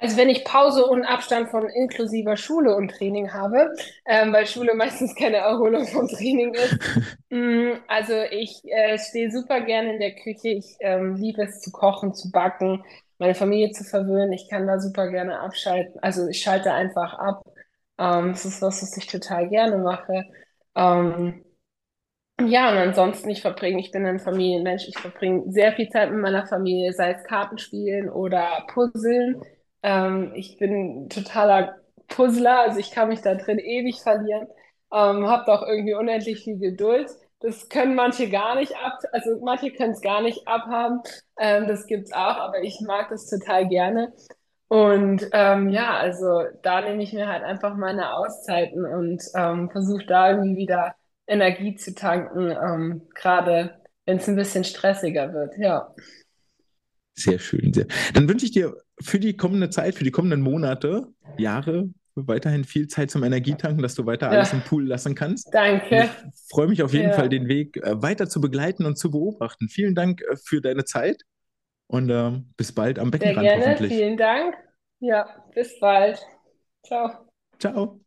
Also 0.00 0.16
wenn 0.16 0.28
ich 0.28 0.44
Pause 0.44 0.86
und 0.86 1.04
Abstand 1.04 1.50
von 1.50 1.68
inklusiver 1.68 2.36
Schule 2.36 2.76
und 2.76 2.90
Training 2.92 3.32
habe, 3.32 3.72
ähm, 4.06 4.32
weil 4.32 4.46
Schule 4.46 4.74
meistens 4.76 5.14
keine 5.16 5.38
Erholung 5.38 5.86
vom 5.86 6.08
Training 6.08 6.54
ist. 6.54 6.78
mm, 7.30 7.72
also 7.88 8.14
ich 8.30 8.62
äh, 8.66 8.98
stehe 8.98 9.30
super 9.30 9.60
gerne 9.62 9.94
in 9.94 10.00
der 10.00 10.14
Küche. 10.14 10.48
Ich 10.50 10.76
ähm, 10.80 11.16
liebe 11.16 11.42
es 11.42 11.60
zu 11.60 11.72
kochen, 11.72 12.14
zu 12.14 12.30
backen, 12.30 12.84
meine 13.18 13.34
Familie 13.34 13.72
zu 13.72 13.82
verwöhnen. 13.84 14.32
Ich 14.32 14.48
kann 14.48 14.66
da 14.68 14.78
super 14.80 15.10
gerne 15.10 15.40
abschalten. 15.40 16.00
Also 16.02 16.28
ich 16.28 16.40
schalte 16.42 16.72
einfach 16.72 17.14
ab. 17.14 17.42
Ähm, 17.98 18.30
das 18.32 18.44
ist 18.44 18.62
was, 18.62 18.82
was 18.82 18.96
ich 18.96 19.06
total 19.08 19.48
gerne 19.48 19.78
mache. 19.78 20.24
Ähm, 20.76 21.44
ja, 22.40 22.70
und 22.70 22.78
ansonsten, 22.78 23.30
ich 23.30 23.42
verbringe, 23.42 23.80
ich 23.80 23.90
bin 23.90 24.06
ein 24.06 24.20
Familienmensch, 24.20 24.86
ich 24.88 24.96
verbringe 24.98 25.50
sehr 25.52 25.72
viel 25.72 25.88
Zeit 25.88 26.10
mit 26.12 26.20
meiner 26.20 26.46
Familie, 26.46 26.92
sei 26.92 27.12
es 27.12 27.24
Kartenspielen 27.24 28.08
oder 28.10 28.64
Puzzeln. 28.72 29.42
Ähm, 29.82 30.32
ich 30.34 30.58
bin 30.58 31.08
totaler 31.08 31.76
Puzzler, 32.08 32.60
also 32.60 32.78
ich 32.78 32.90
kann 32.90 33.08
mich 33.08 33.20
da 33.22 33.34
drin 33.34 33.58
ewig 33.58 34.00
verlieren, 34.02 34.46
ähm, 34.92 35.26
habe 35.28 35.52
auch 35.52 35.62
irgendwie 35.66 35.94
unendlich 35.94 36.44
viel 36.44 36.58
Geduld. 36.58 37.10
Das 37.40 37.68
können 37.68 37.94
manche 37.94 38.28
gar 38.30 38.56
nicht 38.56 38.74
ab, 38.76 38.98
also 39.12 39.38
manche 39.44 39.72
können 39.72 39.92
es 39.92 40.00
gar 40.00 40.22
nicht 40.22 40.48
abhaben. 40.48 41.00
Ähm, 41.38 41.68
das 41.68 41.86
gibt's 41.86 42.12
auch, 42.12 42.36
aber 42.38 42.62
ich 42.62 42.80
mag 42.80 43.08
das 43.10 43.28
total 43.30 43.68
gerne. 43.68 44.12
Und 44.68 45.28
ähm, 45.32 45.70
ja, 45.70 45.96
also 45.96 46.42
da 46.62 46.82
nehme 46.82 47.02
ich 47.02 47.12
mir 47.14 47.28
halt 47.28 47.42
einfach 47.44 47.74
meine 47.76 48.14
Auszeiten 48.14 48.84
und 48.84 49.22
ähm, 49.34 49.70
versuche 49.70 50.04
da 50.06 50.30
irgendwie 50.32 50.56
wieder 50.58 50.94
Energie 51.26 51.74
zu 51.76 51.94
tanken, 51.94 52.50
ähm, 52.50 53.08
gerade 53.14 53.80
wenn 54.04 54.18
es 54.18 54.28
ein 54.28 54.36
bisschen 54.36 54.64
stressiger 54.64 55.32
wird, 55.32 55.56
ja. 55.58 55.94
Sehr 57.18 57.38
schön. 57.38 57.72
Sehr. 57.72 57.86
Dann 58.14 58.28
wünsche 58.28 58.46
ich 58.46 58.52
dir 58.52 58.76
für 59.00 59.18
die 59.18 59.36
kommende 59.36 59.70
Zeit, 59.70 59.94
für 59.94 60.04
die 60.04 60.10
kommenden 60.10 60.40
Monate, 60.40 61.08
Jahre, 61.36 61.90
weiterhin 62.14 62.64
viel 62.64 62.88
Zeit 62.88 63.10
zum 63.10 63.22
Energietanken, 63.22 63.82
dass 63.82 63.94
du 63.94 64.06
weiter 64.06 64.30
alles 64.30 64.52
ja. 64.52 64.58
im 64.58 64.64
Pool 64.64 64.86
lassen 64.86 65.14
kannst. 65.14 65.48
Danke. 65.52 66.04
ich 66.04 66.50
freue 66.50 66.68
mich 66.68 66.82
auf 66.82 66.92
jeden 66.92 67.10
ja. 67.10 67.14
Fall, 67.14 67.28
den 67.28 67.48
Weg 67.48 67.76
äh, 67.76 68.02
weiter 68.02 68.28
zu 68.28 68.40
begleiten 68.40 68.86
und 68.86 68.98
zu 68.98 69.10
beobachten. 69.10 69.68
Vielen 69.68 69.94
Dank 69.94 70.22
äh, 70.22 70.36
für 70.36 70.60
deine 70.60 70.84
Zeit 70.84 71.22
und 71.86 72.10
äh, 72.10 72.40
bis 72.56 72.72
bald 72.72 72.98
am 72.98 73.10
Beckenrand 73.10 73.46
Sehr 73.46 73.58
gerne. 73.58 73.88
Vielen 73.88 74.16
Dank. 74.16 74.54
Ja, 75.00 75.44
bis 75.54 75.78
bald. 75.78 76.18
Ciao. 76.84 77.28
Ciao. 77.58 78.00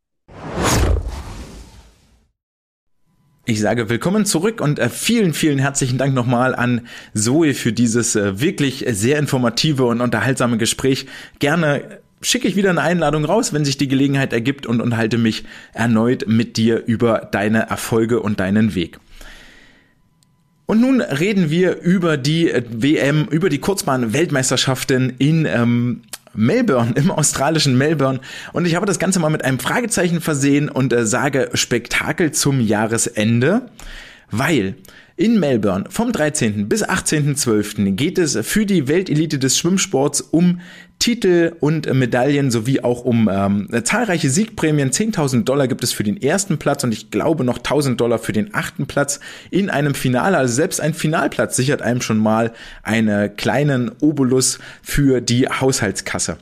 Ich 3.43 3.59
sage 3.59 3.89
willkommen 3.89 4.25
zurück 4.25 4.61
und 4.61 4.77
äh, 4.77 4.87
vielen, 4.87 5.33
vielen 5.33 5.57
herzlichen 5.57 5.97
Dank 5.97 6.13
nochmal 6.13 6.53
an 6.53 6.81
Zoe 7.15 7.55
für 7.55 7.73
dieses 7.73 8.15
äh, 8.15 8.39
wirklich 8.39 8.85
sehr 8.89 9.17
informative 9.17 9.85
und 9.85 9.99
unterhaltsame 9.99 10.59
Gespräch. 10.59 11.07
Gerne 11.39 12.01
schicke 12.21 12.47
ich 12.47 12.55
wieder 12.55 12.69
eine 12.69 12.81
Einladung 12.81 13.25
raus, 13.25 13.51
wenn 13.51 13.65
sich 13.65 13.77
die 13.77 13.87
Gelegenheit 13.87 14.31
ergibt 14.31 14.67
und 14.67 14.79
unterhalte 14.79 15.17
mich 15.17 15.43
erneut 15.73 16.27
mit 16.27 16.55
dir 16.55 16.83
über 16.85 17.29
deine 17.31 17.67
Erfolge 17.67 18.19
und 18.19 18.39
deinen 18.39 18.75
Weg. 18.75 18.99
Und 20.67 20.79
nun 20.79 21.01
reden 21.01 21.49
wir 21.49 21.81
über 21.81 22.17
die 22.17 22.51
äh, 22.51 22.63
WM, 22.69 23.27
über 23.31 23.49
die 23.49 23.57
Kurzbahn-Weltmeisterschaften 23.59 25.13
in 25.17 25.47
ähm, 25.47 26.03
Melbourne, 26.33 26.93
im 26.95 27.11
australischen 27.11 27.77
Melbourne. 27.77 28.19
Und 28.53 28.65
ich 28.65 28.75
habe 28.75 28.85
das 28.85 28.99
Ganze 28.99 29.19
mal 29.19 29.29
mit 29.29 29.43
einem 29.43 29.59
Fragezeichen 29.59 30.21
versehen 30.21 30.69
und 30.69 30.93
äh, 30.93 31.05
sage 31.05 31.49
Spektakel 31.53 32.31
zum 32.31 32.59
Jahresende, 32.59 33.67
weil 34.29 34.75
in 35.17 35.39
Melbourne 35.39 35.85
vom 35.89 36.11
13. 36.11 36.67
bis 36.67 36.83
18.12. 36.83 37.91
geht 37.91 38.17
es 38.17 38.37
für 38.41 38.65
die 38.65 38.87
Weltelite 38.87 39.37
des 39.37 39.57
Schwimmsports 39.57 40.21
um 40.21 40.61
Titel 41.01 41.55
und 41.59 41.91
Medaillen 41.91 42.51
sowie 42.51 42.81
auch 42.81 43.03
um 43.03 43.27
ähm, 43.27 43.67
zahlreiche 43.83 44.29
Siegprämien. 44.29 44.91
10.000 44.91 45.45
Dollar 45.45 45.67
gibt 45.67 45.83
es 45.83 45.93
für 45.93 46.03
den 46.03 46.21
ersten 46.21 46.59
Platz 46.59 46.83
und 46.83 46.93
ich 46.93 47.09
glaube 47.09 47.43
noch 47.43 47.57
1.000 47.57 47.95
Dollar 47.95 48.19
für 48.19 48.33
den 48.33 48.53
achten 48.53 48.85
Platz 48.85 49.19
in 49.49 49.71
einem 49.71 49.95
Finale. 49.95 50.37
Also 50.37 50.53
selbst 50.53 50.79
ein 50.79 50.93
Finalplatz 50.93 51.55
sichert 51.55 51.81
einem 51.81 52.01
schon 52.01 52.19
mal 52.19 52.53
einen 52.83 53.35
kleinen 53.35 53.91
Obolus 53.99 54.59
für 54.83 55.21
die 55.21 55.47
Haushaltskasse. 55.47 56.37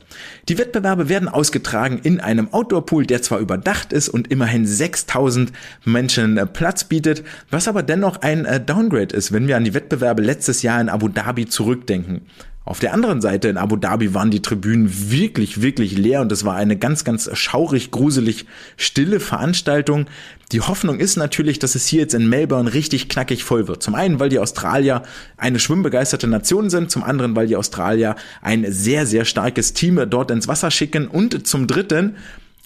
Die 0.50 0.58
Wettbewerbe 0.58 1.08
werden 1.08 1.30
ausgetragen 1.30 1.98
in 2.02 2.20
einem 2.20 2.52
Outdoor-Pool, 2.52 3.06
der 3.06 3.22
zwar 3.22 3.38
überdacht 3.38 3.94
ist 3.94 4.10
und 4.10 4.30
immerhin 4.30 4.66
6.000 4.66 5.48
Menschen 5.86 6.36
äh, 6.36 6.44
Platz 6.44 6.84
bietet, 6.84 7.24
was 7.50 7.66
aber 7.66 7.82
dennoch 7.82 8.20
ein 8.20 8.44
äh, 8.44 8.60
Downgrade 8.60 9.16
ist, 9.16 9.32
wenn 9.32 9.48
wir 9.48 9.56
an 9.56 9.64
die 9.64 9.72
Wettbewerbe 9.72 10.20
letztes 10.20 10.60
Jahr 10.60 10.82
in 10.82 10.90
Abu 10.90 11.08
Dhabi 11.08 11.46
zurückdenken. 11.46 12.26
Auf 12.66 12.78
der 12.78 12.92
anderen 12.92 13.22
Seite 13.22 13.48
in 13.48 13.56
Abu 13.56 13.76
Dhabi 13.76 14.12
waren 14.12 14.30
die 14.30 14.42
Tribünen 14.42 15.10
wirklich, 15.10 15.62
wirklich 15.62 15.96
leer 15.96 16.20
und 16.20 16.30
es 16.30 16.44
war 16.44 16.56
eine 16.56 16.76
ganz, 16.76 17.04
ganz 17.04 17.30
schaurig, 17.32 17.90
gruselig, 17.90 18.44
stille 18.76 19.18
Veranstaltung. 19.18 20.06
Die 20.52 20.60
Hoffnung 20.60 21.00
ist 21.00 21.16
natürlich, 21.16 21.58
dass 21.58 21.74
es 21.74 21.86
hier 21.86 22.00
jetzt 22.00 22.12
in 22.12 22.28
Melbourne 22.28 22.74
richtig 22.74 23.08
knackig 23.08 23.44
voll 23.44 23.66
wird. 23.66 23.82
Zum 23.82 23.94
einen, 23.94 24.20
weil 24.20 24.28
die 24.28 24.38
Australier 24.38 25.04
eine 25.38 25.58
schwimmbegeisterte 25.58 26.26
Nation 26.26 26.68
sind, 26.68 26.90
zum 26.90 27.02
anderen, 27.02 27.34
weil 27.34 27.46
die 27.46 27.56
Australier 27.56 28.14
ein 28.42 28.70
sehr, 28.70 29.06
sehr 29.06 29.24
starkes 29.24 29.72
Team 29.72 30.04
dort 30.10 30.30
ins 30.30 30.46
Wasser 30.46 30.70
schicken 30.70 31.08
und 31.08 31.46
zum 31.46 31.66
dritten, 31.66 32.16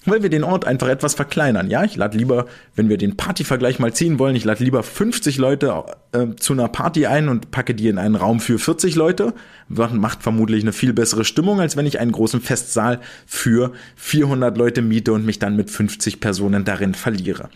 weil 0.05 0.23
wir 0.23 0.29
den 0.29 0.43
Ort 0.43 0.65
einfach 0.65 0.87
etwas 0.87 1.15
verkleinern. 1.15 1.69
Ja, 1.69 1.83
ich 1.83 1.95
lade 1.95 2.17
lieber, 2.17 2.45
wenn 2.75 2.89
wir 2.89 2.97
den 2.97 3.17
Partyvergleich 3.17 3.79
mal 3.79 3.93
ziehen 3.93 4.19
wollen, 4.19 4.35
ich 4.35 4.45
lade 4.45 4.63
lieber 4.63 4.83
50 4.83 5.37
Leute 5.37 5.83
äh, 6.11 6.35
zu 6.37 6.53
einer 6.53 6.67
Party 6.67 7.05
ein 7.05 7.29
und 7.29 7.51
packe 7.51 7.75
die 7.75 7.87
in 7.87 7.97
einen 7.97 8.15
Raum 8.15 8.39
für 8.39 8.59
40 8.59 8.95
Leute. 8.95 9.33
Macht 9.67 10.21
vermutlich 10.21 10.63
eine 10.63 10.73
viel 10.73 10.93
bessere 10.93 11.25
Stimmung, 11.25 11.59
als 11.59 11.75
wenn 11.75 11.87
ich 11.87 11.99
einen 11.99 12.11
großen 12.11 12.39
Festsaal 12.39 13.01
für 13.25 13.71
400 13.95 14.55
Leute 14.57 14.81
miete 14.83 15.11
und 15.11 15.25
mich 15.25 15.39
dann 15.39 15.55
mit 15.55 15.71
50 15.71 16.19
Personen 16.19 16.65
darin 16.65 16.93
verliere. 16.93 17.49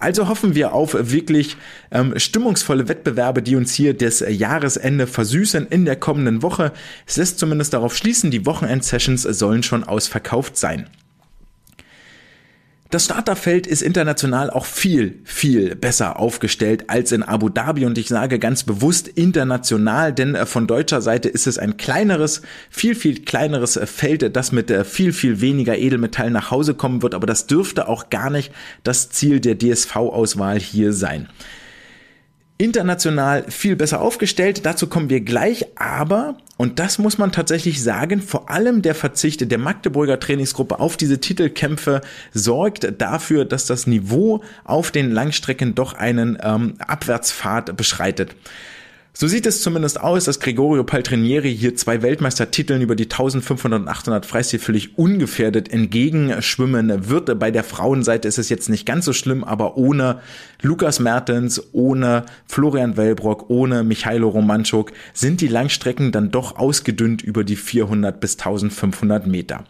Also 0.00 0.28
hoffen 0.28 0.54
wir 0.56 0.72
auf 0.72 0.96
wirklich 0.98 1.56
ähm, 1.92 2.18
stimmungsvolle 2.18 2.88
Wettbewerbe, 2.88 3.42
die 3.42 3.54
uns 3.54 3.74
hier 3.74 3.94
das 3.94 4.24
Jahresende 4.28 5.06
versüßen 5.06 5.66
in 5.68 5.84
der 5.84 5.96
kommenden 5.96 6.42
Woche. 6.42 6.72
Es 7.06 7.16
lässt 7.16 7.38
zumindest 7.38 7.72
darauf 7.72 7.96
schließen, 7.96 8.30
die 8.32 8.44
Wochenend-Sessions 8.44 9.22
sollen 9.22 9.62
schon 9.62 9.84
ausverkauft 9.84 10.56
sein. 10.56 10.88
Das 12.92 13.06
Starterfeld 13.06 13.66
ist 13.66 13.80
international 13.80 14.50
auch 14.50 14.66
viel, 14.66 15.18
viel 15.24 15.74
besser 15.74 16.18
aufgestellt 16.20 16.90
als 16.90 17.10
in 17.10 17.22
Abu 17.22 17.48
Dhabi 17.48 17.86
und 17.86 17.96
ich 17.96 18.08
sage 18.08 18.38
ganz 18.38 18.64
bewusst 18.64 19.08
international, 19.08 20.12
denn 20.12 20.34
äh, 20.34 20.44
von 20.44 20.66
deutscher 20.66 21.00
Seite 21.00 21.30
ist 21.30 21.46
es 21.46 21.56
ein 21.56 21.78
kleineres, 21.78 22.42
viel, 22.68 22.94
viel 22.94 23.24
kleineres 23.24 23.78
äh, 23.78 23.86
Feld, 23.86 24.36
das 24.36 24.52
mit 24.52 24.70
äh, 24.70 24.84
viel, 24.84 25.14
viel 25.14 25.40
weniger 25.40 25.78
Edelmetall 25.78 26.30
nach 26.30 26.50
Hause 26.50 26.74
kommen 26.74 27.00
wird, 27.00 27.14
aber 27.14 27.26
das 27.26 27.46
dürfte 27.46 27.88
auch 27.88 28.10
gar 28.10 28.28
nicht 28.28 28.52
das 28.84 29.08
Ziel 29.08 29.40
der 29.40 29.56
DSV-Auswahl 29.56 30.60
hier 30.60 30.92
sein 30.92 31.30
international 32.58 33.44
viel 33.48 33.74
besser 33.74 34.00
aufgestellt. 34.00 34.64
Dazu 34.64 34.86
kommen 34.86 35.10
wir 35.10 35.20
gleich. 35.20 35.66
Aber, 35.76 36.36
und 36.62 36.78
das 36.78 37.00
muss 37.00 37.18
man 37.18 37.32
tatsächlich 37.32 37.82
sagen, 37.82 38.22
vor 38.22 38.48
allem 38.48 38.82
der 38.82 38.94
Verzicht 38.94 39.50
der 39.50 39.58
Magdeburger 39.58 40.20
Trainingsgruppe 40.20 40.78
auf 40.78 40.96
diese 40.96 41.18
Titelkämpfe 41.18 42.02
sorgt 42.32 43.00
dafür, 43.00 43.44
dass 43.44 43.66
das 43.66 43.88
Niveau 43.88 44.44
auf 44.62 44.92
den 44.92 45.10
Langstrecken 45.10 45.74
doch 45.74 45.94
einen 45.94 46.38
ähm, 46.40 46.74
Abwärtspfad 46.78 47.76
beschreitet. 47.76 48.36
So 49.14 49.28
sieht 49.28 49.44
es 49.44 49.60
zumindest 49.60 50.00
aus, 50.00 50.24
dass 50.24 50.40
Gregorio 50.40 50.84
Paltrinieri 50.84 51.54
hier 51.54 51.76
zwei 51.76 52.00
Weltmeistertiteln 52.00 52.80
über 52.80 52.96
die 52.96 53.04
1500 53.04 53.82
und 53.82 53.88
800 53.88 54.24
Freistil 54.24 54.58
völlig 54.58 54.96
ungefährdet 54.96 55.70
entgegenschwimmen 55.70 57.10
wird. 57.10 57.38
Bei 57.38 57.50
der 57.50 57.62
Frauenseite 57.62 58.26
ist 58.26 58.38
es 58.38 58.48
jetzt 58.48 58.70
nicht 58.70 58.86
ganz 58.86 59.04
so 59.04 59.12
schlimm, 59.12 59.44
aber 59.44 59.76
ohne 59.76 60.20
Lukas 60.62 60.98
Mertens, 60.98 61.62
ohne 61.72 62.24
Florian 62.46 62.96
Wellbrock, 62.96 63.50
ohne 63.50 63.84
Michailo 63.84 64.30
Romanchuk 64.30 64.92
sind 65.12 65.42
die 65.42 65.48
Langstrecken 65.48 66.10
dann 66.10 66.30
doch 66.30 66.56
ausgedünnt 66.56 67.20
über 67.20 67.44
die 67.44 67.56
400 67.56 68.18
bis 68.18 68.38
1500 68.38 69.26
Meter. 69.26 69.64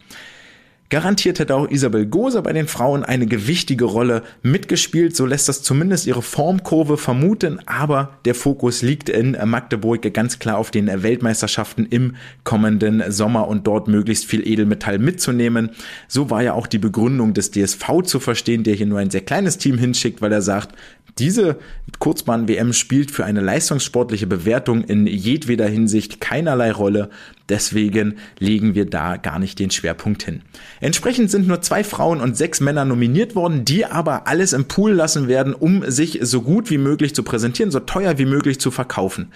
Garantiert 0.93 1.38
hätte 1.38 1.55
auch 1.55 1.70
Isabel 1.70 2.05
Gose 2.05 2.43
bei 2.43 2.53
den 2.53 2.68
Frauen 2.68 3.03
eine 3.03 3.24
gewichtige 3.24 3.86
Rolle 3.86 4.22
mitgespielt, 4.43 5.16
so 5.16 5.24
lässt 5.24 5.49
das 5.49 5.62
zumindest 5.62 6.07
ihre 6.07 6.20
Formkurve 6.20 6.99
vermuten, 6.99 7.61
aber 7.64 8.18
der 8.26 8.34
Fokus 8.34 8.82
liegt 8.82 9.09
in 9.09 9.34
Magdeburg 9.47 10.12
ganz 10.12 10.38
klar 10.38 10.59
auf 10.59 10.70
den 10.70 11.03
Weltmeisterschaften 11.03 11.86
im 11.86 12.16
kommenden 12.45 13.11
Sommer 13.11 13.49
und 13.49 13.66
dort 13.66 13.88
möglichst 13.88 14.26
viel 14.26 14.47
Edelmetall 14.47 14.99
mitzunehmen. 14.99 15.70
So 16.09 16.28
war 16.28 16.43
ja 16.43 16.53
auch 16.53 16.66
die 16.66 16.76
Begründung 16.78 17.32
des 17.32 17.53
DSV 17.53 18.03
zu 18.05 18.20
verstehen, 18.20 18.62
der 18.62 18.74
hier 18.74 18.84
nur 18.84 18.99
ein 18.99 19.09
sehr 19.09 19.22
kleines 19.22 19.57
Team 19.57 19.78
hinschickt, 19.78 20.20
weil 20.20 20.32
er 20.32 20.43
sagt, 20.43 20.76
diese 21.18 21.57
Kurzbahn-WM 21.98 22.72
spielt 22.72 23.11
für 23.11 23.24
eine 23.24 23.40
leistungssportliche 23.40 24.26
Bewertung 24.26 24.82
in 24.82 25.07
jedweder 25.07 25.68
Hinsicht 25.68 26.20
keinerlei 26.20 26.72
Rolle. 26.72 27.11
Deswegen 27.48 28.16
legen 28.38 28.74
wir 28.74 28.86
da 28.86 29.18
gar 29.18 29.38
nicht 29.38 29.59
den 29.59 29.70
Schwerpunkt 29.70 30.22
hin. 30.22 30.40
Entsprechend 30.80 31.30
sind 31.30 31.46
nur 31.46 31.61
zwei 31.61 31.84
Frauen 31.84 32.20
und 32.20 32.36
sechs 32.36 32.61
Männer 32.61 32.84
nominiert 32.84 33.34
worden, 33.34 33.64
die 33.64 33.84
aber 33.84 34.26
alles 34.26 34.55
im 34.55 34.64
Pool 34.64 34.92
lassen 34.92 35.28
werden, 35.28 35.53
um 35.53 35.88
sich 35.90 36.18
so 36.22 36.40
gut 36.40 36.70
wie 36.70 36.78
möglich 36.78 37.14
zu 37.14 37.22
präsentieren, 37.22 37.70
so 37.70 37.80
teuer 37.80 38.18
wie 38.18 38.24
möglich 38.24 38.59
zu 38.59 38.70
verkaufen. 38.70 39.28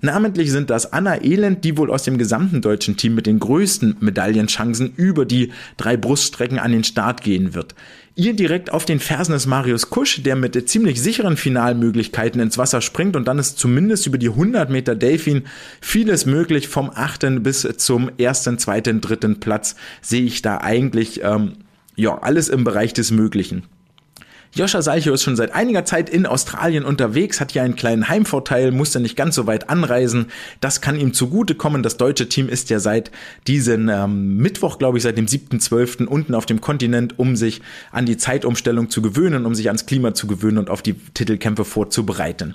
Namentlich 0.00 0.50
sind 0.50 0.68
das 0.68 0.92
Anna 0.92 1.22
Elend, 1.22 1.64
die 1.64 1.78
wohl 1.78 1.90
aus 1.90 2.02
dem 2.02 2.18
gesamten 2.18 2.60
deutschen 2.60 2.96
Team 2.96 3.14
mit 3.14 3.26
den 3.26 3.38
größten 3.38 3.96
Medaillenchancen 4.00 4.92
über 4.96 5.24
die 5.24 5.52
drei 5.76 5.96
Bruststrecken 5.96 6.58
an 6.58 6.72
den 6.72 6.84
Start 6.84 7.22
gehen 7.22 7.54
wird. 7.54 7.74
Ihr 8.14 8.34
direkt 8.34 8.72
auf 8.72 8.84
den 8.84 9.00
Fersen 9.00 9.34
ist 9.34 9.46
Marius 9.46 9.88
Kusch, 9.88 10.22
der 10.22 10.36
mit 10.36 10.68
ziemlich 10.68 11.00
sicheren 11.00 11.38
Finalmöglichkeiten 11.38 12.42
ins 12.42 12.58
Wasser 12.58 12.82
springt 12.82 13.16
und 13.16 13.26
dann 13.26 13.38
ist 13.38 13.58
zumindest 13.58 14.06
über 14.06 14.18
die 14.18 14.28
100 14.28 14.68
Meter 14.68 14.94
Delfin 14.94 15.44
vieles 15.80 16.26
möglich. 16.26 16.68
Vom 16.68 16.90
achten 16.94 17.42
bis 17.42 17.66
zum 17.78 18.10
ersten, 18.18 18.58
zweiten, 18.58 19.00
dritten 19.00 19.40
Platz 19.40 19.76
sehe 20.02 20.24
ich 20.24 20.42
da 20.42 20.58
eigentlich 20.58 21.22
ähm, 21.24 21.54
ja 21.96 22.18
alles 22.18 22.50
im 22.50 22.64
Bereich 22.64 22.92
des 22.92 23.12
Möglichen. 23.12 23.62
Joscha 24.54 24.82
Salcho 24.82 25.14
ist 25.14 25.22
schon 25.22 25.34
seit 25.34 25.54
einiger 25.54 25.86
Zeit 25.86 26.10
in 26.10 26.26
Australien 26.26 26.84
unterwegs, 26.84 27.40
hat 27.40 27.52
hier 27.52 27.62
einen 27.62 27.74
kleinen 27.74 28.10
Heimvorteil, 28.10 28.70
musste 28.70 29.00
nicht 29.00 29.16
ganz 29.16 29.34
so 29.34 29.46
weit 29.46 29.70
anreisen. 29.70 30.26
Das 30.60 30.82
kann 30.82 31.00
ihm 31.00 31.14
zugutekommen. 31.14 31.82
Das 31.82 31.96
deutsche 31.96 32.28
Team 32.28 32.50
ist 32.50 32.68
ja 32.68 32.78
seit 32.78 33.10
diesem 33.46 33.88
ähm, 33.88 34.36
Mittwoch, 34.36 34.76
glaube 34.76 34.98
ich, 34.98 35.04
seit 35.04 35.16
dem 35.16 35.24
7.12. 35.24 36.04
unten 36.04 36.34
auf 36.34 36.44
dem 36.44 36.60
Kontinent, 36.60 37.18
um 37.18 37.34
sich 37.34 37.62
an 37.92 38.04
die 38.04 38.18
Zeitumstellung 38.18 38.90
zu 38.90 39.00
gewöhnen, 39.00 39.46
um 39.46 39.54
sich 39.54 39.68
ans 39.68 39.86
Klima 39.86 40.12
zu 40.12 40.26
gewöhnen 40.26 40.58
und 40.58 40.68
auf 40.68 40.82
die 40.82 40.94
Titelkämpfe 41.14 41.64
vorzubereiten. 41.64 42.54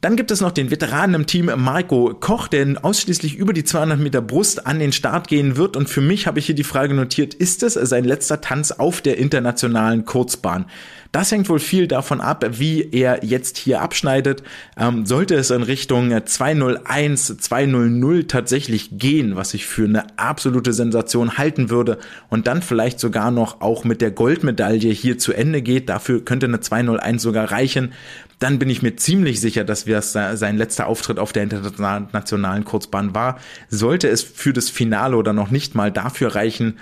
Dann 0.00 0.16
gibt 0.16 0.30
es 0.30 0.40
noch 0.40 0.52
den 0.52 0.70
Veteranen 0.70 1.14
im 1.14 1.26
Team 1.26 1.50
Marco 1.56 2.14
Koch, 2.18 2.48
der 2.48 2.82
ausschließlich 2.82 3.36
über 3.36 3.52
die 3.52 3.64
200 3.64 4.00
Meter 4.00 4.22
Brust 4.22 4.66
an 4.66 4.78
den 4.78 4.92
Start 4.92 5.28
gehen 5.28 5.58
wird. 5.58 5.76
Und 5.76 5.90
für 5.90 6.00
mich 6.00 6.26
habe 6.26 6.38
ich 6.38 6.46
hier 6.46 6.54
die 6.54 6.64
Frage 6.64 6.94
notiert, 6.94 7.34
ist 7.34 7.62
es 7.62 7.74
sein 7.74 8.04
letzter 8.04 8.40
Tanz 8.40 8.72
auf 8.72 9.02
der 9.02 9.18
internationalen 9.18 10.06
Kurzbahn? 10.06 10.64
Das 11.12 11.32
hängt 11.32 11.48
wohl 11.48 11.58
viel 11.58 11.88
davon 11.88 12.20
ab, 12.20 12.44
wie 12.50 12.88
er 12.92 13.24
jetzt 13.24 13.56
hier 13.56 13.80
abschneidet. 13.80 14.44
Ähm, 14.76 15.06
sollte 15.06 15.34
es 15.34 15.50
in 15.50 15.64
Richtung 15.64 16.14
201, 16.24 17.38
200 17.38 18.30
tatsächlich 18.30 18.90
gehen, 18.92 19.34
was 19.34 19.52
ich 19.54 19.66
für 19.66 19.86
eine 19.86 20.06
absolute 20.18 20.72
Sensation 20.72 21.36
halten 21.36 21.68
würde 21.68 21.98
und 22.28 22.46
dann 22.46 22.62
vielleicht 22.62 23.00
sogar 23.00 23.32
noch 23.32 23.60
auch 23.60 23.82
mit 23.82 24.00
der 24.00 24.12
Goldmedaille 24.12 24.92
hier 24.92 25.18
zu 25.18 25.32
Ende 25.32 25.62
geht, 25.62 25.88
dafür 25.88 26.24
könnte 26.24 26.46
eine 26.46 26.60
201 26.60 27.22
sogar 27.22 27.50
reichen, 27.50 27.92
dann 28.38 28.58
bin 28.58 28.70
ich 28.70 28.80
mir 28.80 28.96
ziemlich 28.96 29.40
sicher, 29.40 29.64
dass 29.64 29.86
wir 29.86 30.00
sein 30.00 30.56
letzter 30.56 30.86
Auftritt 30.86 31.18
auf 31.18 31.32
der 31.32 31.42
internationalen 31.42 32.64
Kurzbahn 32.64 33.14
war. 33.14 33.38
Sollte 33.68 34.08
es 34.08 34.22
für 34.22 34.52
das 34.52 34.70
Finale 34.70 35.16
oder 35.16 35.32
noch 35.32 35.50
nicht 35.50 35.74
mal 35.74 35.92
dafür 35.92 36.34
reichen, 36.34 36.78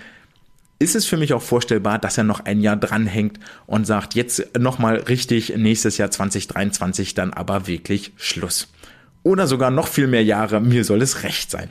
ist 0.78 0.94
es 0.94 1.06
für 1.06 1.16
mich 1.16 1.32
auch 1.32 1.42
vorstellbar, 1.42 1.98
dass 1.98 2.18
er 2.18 2.24
noch 2.24 2.40
ein 2.40 2.60
Jahr 2.60 2.76
dranhängt 2.76 3.40
und 3.66 3.86
sagt, 3.86 4.14
jetzt 4.14 4.56
nochmal 4.58 4.96
richtig, 4.96 5.56
nächstes 5.56 5.98
Jahr 5.98 6.10
2023 6.10 7.14
dann 7.14 7.32
aber 7.32 7.66
wirklich 7.66 8.12
Schluss. 8.16 8.68
Oder 9.24 9.46
sogar 9.46 9.70
noch 9.70 9.88
viel 9.88 10.06
mehr 10.06 10.24
Jahre, 10.24 10.60
mir 10.60 10.84
soll 10.84 11.02
es 11.02 11.24
recht 11.24 11.50
sein. 11.50 11.70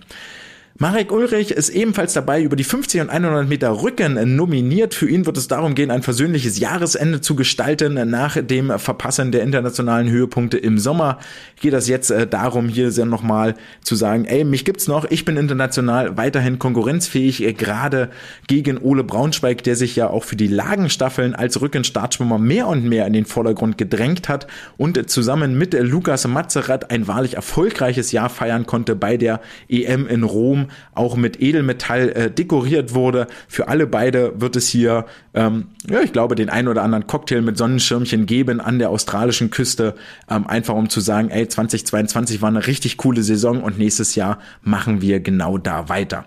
Marek 0.80 1.12
Ulrich 1.12 1.50
ist 1.50 1.70
ebenfalls 1.70 2.14
dabei, 2.14 2.40
über 2.44 2.56
die 2.56 2.64
50 2.64 3.02
und 3.02 3.10
100 3.10 3.50
Meter 3.50 3.82
Rücken 3.82 4.36
nominiert. 4.36 4.94
Für 4.94 5.10
ihn 5.10 5.26
wird 5.26 5.36
es 5.36 5.48
darum 5.48 5.74
gehen, 5.74 5.90
ein 5.90 6.04
versöhnliches 6.04 6.60
Jahresende 6.60 7.20
zu 7.20 7.36
gestalten. 7.36 7.96
Nach 8.12 8.38
dem 8.40 8.78
Verpassen 8.78 9.32
der 9.32 9.42
internationalen 9.42 10.08
Höhepunkte 10.08 10.60
im 10.60 10.78
Sommer 10.78 11.18
geht 11.60 11.74
es 11.74 11.88
jetzt 11.88 12.12
äh, 12.12 12.28
darum, 12.28 12.70
hier 12.70 12.92
nochmal 13.06 13.56
zu 13.82 13.96
sagen, 13.96 14.26
ey, 14.26 14.44
mich 14.44 14.66
gibt's 14.66 14.88
noch, 14.88 15.10
ich 15.10 15.26
bin 15.26 15.36
international 15.36 16.16
weiterhin 16.16 16.60
konkurrenzfähig, 16.60 17.42
äh, 17.42 17.54
gerade 17.54 18.10
gegen 18.46 18.78
Ole 18.78 19.04
Braunschweig, 19.04 19.64
der 19.64 19.76
sich 19.76 19.96
ja 19.96 20.12
auch 20.12 20.26
für 20.26 20.36
die 20.36 20.46
Lagenstaffeln 20.46 21.34
als 21.34 21.60
Rückenstartschwimmer 21.60 22.38
mehr 22.38 22.68
und 22.68 22.84
mehr 22.84 23.08
in 23.08 23.14
den 23.14 23.26
Vordergrund 23.26 23.80
gedrängt 23.80 24.30
hat 24.30 24.46
und 24.78 25.10
zusammen 25.10 25.58
mit 25.58 25.74
Lukas 25.74 26.28
Mazerat 26.28 26.92
ein 26.92 27.08
wahrlich 27.08 27.34
erfolgreiches 27.34 28.12
Jahr 28.12 28.30
feiern 28.30 28.68
konnte 28.68 28.96
bei 28.96 29.18
der 29.18 29.42
EM 29.70 30.06
in 30.06 30.22
Rom 30.22 30.67
auch 30.94 31.16
mit 31.16 31.42
Edelmetall 31.42 32.10
äh, 32.10 32.32
dekoriert 32.32 32.94
wurde. 32.94 33.28
Für 33.48 33.68
alle 33.68 33.88
beide 33.88 34.40
wird 34.40 34.56
es 34.56 34.68
hier, 34.68 35.06
ähm, 35.34 35.68
ja, 35.90 36.02
ich 36.02 36.14
glaube, 36.14 36.36
den 36.36 36.50
ein 36.50 36.68
oder 36.68 36.84
anderen 36.84 37.08
Cocktail 37.08 37.42
mit 37.42 37.58
Sonnenschirmchen 37.58 38.26
geben 38.26 38.60
an 38.60 38.80
der 38.80 38.90
australischen 38.90 39.50
Küste, 39.50 39.96
ähm, 40.30 40.48
einfach 40.48 40.76
um 40.76 40.90
zu 40.90 41.00
sagen, 41.00 41.30
ey, 41.30 41.48
2022 41.48 42.42
war 42.42 42.50
eine 42.50 42.68
richtig 42.68 42.98
coole 42.98 43.24
Saison 43.24 43.64
und 43.64 43.78
nächstes 43.78 44.16
Jahr 44.16 44.40
machen 44.62 45.02
wir 45.02 45.20
genau 45.20 45.58
da 45.58 45.90
weiter. 45.90 46.26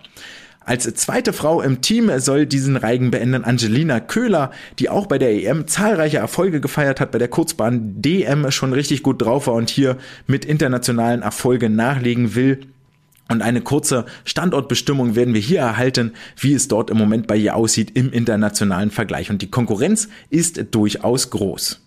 Als 0.63 0.83
zweite 0.93 1.33
Frau 1.33 1.61
im 1.61 1.81
Team 1.81 2.11
soll 2.19 2.45
diesen 2.45 2.77
Reigen 2.77 3.09
beenden 3.09 3.43
Angelina 3.43 3.99
Köhler, 3.99 4.51
die 4.77 4.89
auch 4.89 5.07
bei 5.07 5.17
der 5.17 5.33
EM 5.33 5.67
zahlreiche 5.67 6.19
Erfolge 6.19 6.61
gefeiert 6.61 6.99
hat, 7.01 7.11
bei 7.11 7.17
der 7.17 7.29
Kurzbahn 7.29 7.99
DM 7.99 8.51
schon 8.51 8.71
richtig 8.71 9.01
gut 9.01 9.23
drauf 9.23 9.47
war 9.47 9.55
und 9.55 9.71
hier 9.71 9.97
mit 10.27 10.45
internationalen 10.45 11.23
Erfolgen 11.23 11.75
nachlegen 11.75 12.35
will. 12.35 12.59
Und 13.29 13.41
eine 13.41 13.61
kurze 13.61 14.05
Standortbestimmung 14.25 15.15
werden 15.15 15.33
wir 15.33 15.41
hier 15.41 15.59
erhalten, 15.59 16.11
wie 16.37 16.53
es 16.53 16.67
dort 16.67 16.89
im 16.89 16.97
Moment 16.97 17.27
bei 17.27 17.37
ihr 17.37 17.55
aussieht 17.55 17.91
im 17.95 18.11
internationalen 18.11 18.91
Vergleich. 18.91 19.29
Und 19.29 19.41
die 19.41 19.49
Konkurrenz 19.49 20.09
ist 20.29 20.65
durchaus 20.71 21.29
groß. 21.29 21.79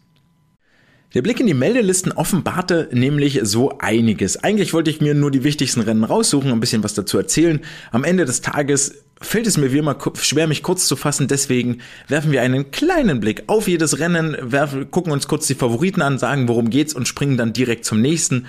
Der 1.14 1.22
Blick 1.22 1.39
in 1.39 1.47
die 1.47 1.55
Meldelisten 1.55 2.11
offenbarte 2.11 2.89
nämlich 2.91 3.39
so 3.45 3.78
einiges. 3.78 4.43
Eigentlich 4.43 4.72
wollte 4.72 4.91
ich 4.91 5.01
mir 5.01 5.14
nur 5.14 5.30
die 5.30 5.45
wichtigsten 5.45 5.80
Rennen 5.80 6.03
raussuchen, 6.03 6.51
ein 6.51 6.59
bisschen 6.59 6.82
was 6.82 6.95
dazu 6.95 7.18
erzählen. 7.18 7.61
Am 7.93 8.03
Ende 8.03 8.24
des 8.24 8.41
Tages 8.41 9.05
fällt 9.20 9.47
es 9.47 9.57
mir 9.57 9.72
wie 9.72 9.78
immer 9.78 9.97
schwer, 10.20 10.49
mich 10.49 10.64
kurz 10.64 10.89
zu 10.89 10.97
fassen. 10.97 11.28
Deswegen 11.28 11.78
werfen 12.09 12.32
wir 12.32 12.43
einen 12.43 12.72
kleinen 12.72 13.20
Blick 13.20 13.45
auf 13.47 13.68
jedes 13.68 14.01
Rennen, 14.01 14.37
werfen, 14.41 14.91
gucken 14.91 15.12
uns 15.12 15.28
kurz 15.28 15.47
die 15.47 15.55
Favoriten 15.55 16.03
an, 16.03 16.18
sagen, 16.18 16.49
worum 16.49 16.68
geht's 16.68 16.95
und 16.95 17.07
springen 17.07 17.37
dann 17.37 17.53
direkt 17.53 17.85
zum 17.85 18.01
nächsten. 18.01 18.47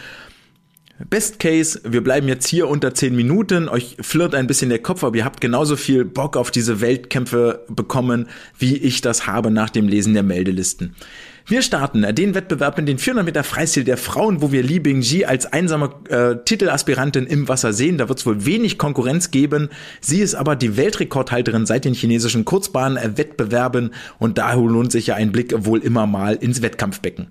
Best 0.98 1.40
Case, 1.40 1.82
wir 1.84 2.02
bleiben 2.02 2.30
jetzt 2.30 2.48
hier 2.48 2.70
unter 2.70 2.94
10 2.94 3.14
Minuten, 3.14 3.68
euch 3.68 3.98
flirrt 4.00 4.34
ein 4.34 4.48
bisschen 4.48 4.70
der 4.70 4.80
Kopf, 4.80 5.04
aber 5.04 5.18
ihr 5.18 5.26
habt 5.26 5.42
genauso 5.42 5.76
viel 5.76 6.06
Bock 6.06 6.38
auf 6.38 6.52
diese 6.52 6.80
Weltkämpfe 6.80 7.66
bekommen, 7.68 8.30
wie 8.58 8.78
ich 8.78 9.02
das 9.02 9.28
habe 9.28 9.52
nach 9.52 9.70
dem 9.70 9.90
Lesen 9.90 10.14
der 10.14 10.24
Meldelisten. 10.24 10.96
Wir 11.48 11.62
starten 11.62 12.08
den 12.16 12.34
Wettbewerb 12.34 12.80
in 12.80 12.86
den 12.86 12.98
400 12.98 13.26
Meter 13.26 13.44
Freistil 13.44 13.84
der 13.84 13.98
Frauen, 13.98 14.42
wo 14.42 14.54
wir 14.54 14.64
Li 14.64 14.80
Bingji 14.80 15.26
als 15.26 15.46
einsame 15.46 15.92
äh, 16.08 16.38
Titelaspirantin 16.44 17.28
im 17.28 17.50
Wasser 17.50 17.74
sehen. 17.74 17.98
Da 17.98 18.08
wird 18.10 18.18
es 18.20 18.26
wohl 18.26 18.46
wenig 18.46 18.78
Konkurrenz 18.78 19.30
geben. 19.30 19.70
Sie 20.00 20.22
ist 20.22 20.34
aber 20.34 20.56
die 20.56 20.76
Weltrekordhalterin 20.76 21.66
seit 21.68 21.86
den 21.86 21.94
chinesischen 21.94 22.46
Kurzbahnwettbewerben 22.46 23.94
und 24.18 24.38
daher 24.38 24.62
lohnt 24.62 24.92
sich 24.92 25.08
ja 25.08 25.16
ein 25.16 25.32
Blick 25.34 25.54
wohl 25.66 25.82
immer 25.82 26.08
mal 26.08 26.36
ins 26.36 26.64
Wettkampfbecken. 26.64 27.28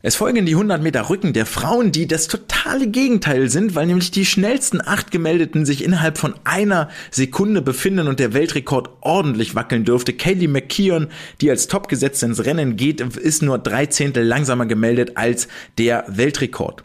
Es 0.00 0.14
folgen 0.14 0.46
die 0.46 0.52
100 0.52 0.80
Meter 0.80 1.10
Rücken 1.10 1.32
der 1.32 1.44
Frauen, 1.44 1.90
die 1.90 2.06
das 2.06 2.28
totale 2.28 2.86
Gegenteil 2.86 3.50
sind, 3.50 3.74
weil 3.74 3.86
nämlich 3.88 4.12
die 4.12 4.24
schnellsten 4.24 4.80
acht 4.80 5.10
Gemeldeten 5.10 5.66
sich 5.66 5.82
innerhalb 5.82 6.18
von 6.18 6.36
einer 6.44 6.88
Sekunde 7.10 7.62
befinden 7.62 8.06
und 8.06 8.20
der 8.20 8.32
Weltrekord 8.32 8.90
ordentlich 9.00 9.56
wackeln 9.56 9.84
dürfte. 9.84 10.12
Kaylee 10.12 10.46
McKeon, 10.46 11.08
die 11.40 11.50
als 11.50 11.66
Top 11.66 11.88
gesetzt 11.88 12.22
ins 12.22 12.44
Rennen 12.44 12.76
geht, 12.76 13.00
ist 13.00 13.42
nur 13.42 13.58
drei 13.58 13.86
Zehntel 13.86 14.24
langsamer 14.24 14.66
gemeldet 14.66 15.16
als 15.16 15.48
der 15.78 16.04
Weltrekord. 16.06 16.84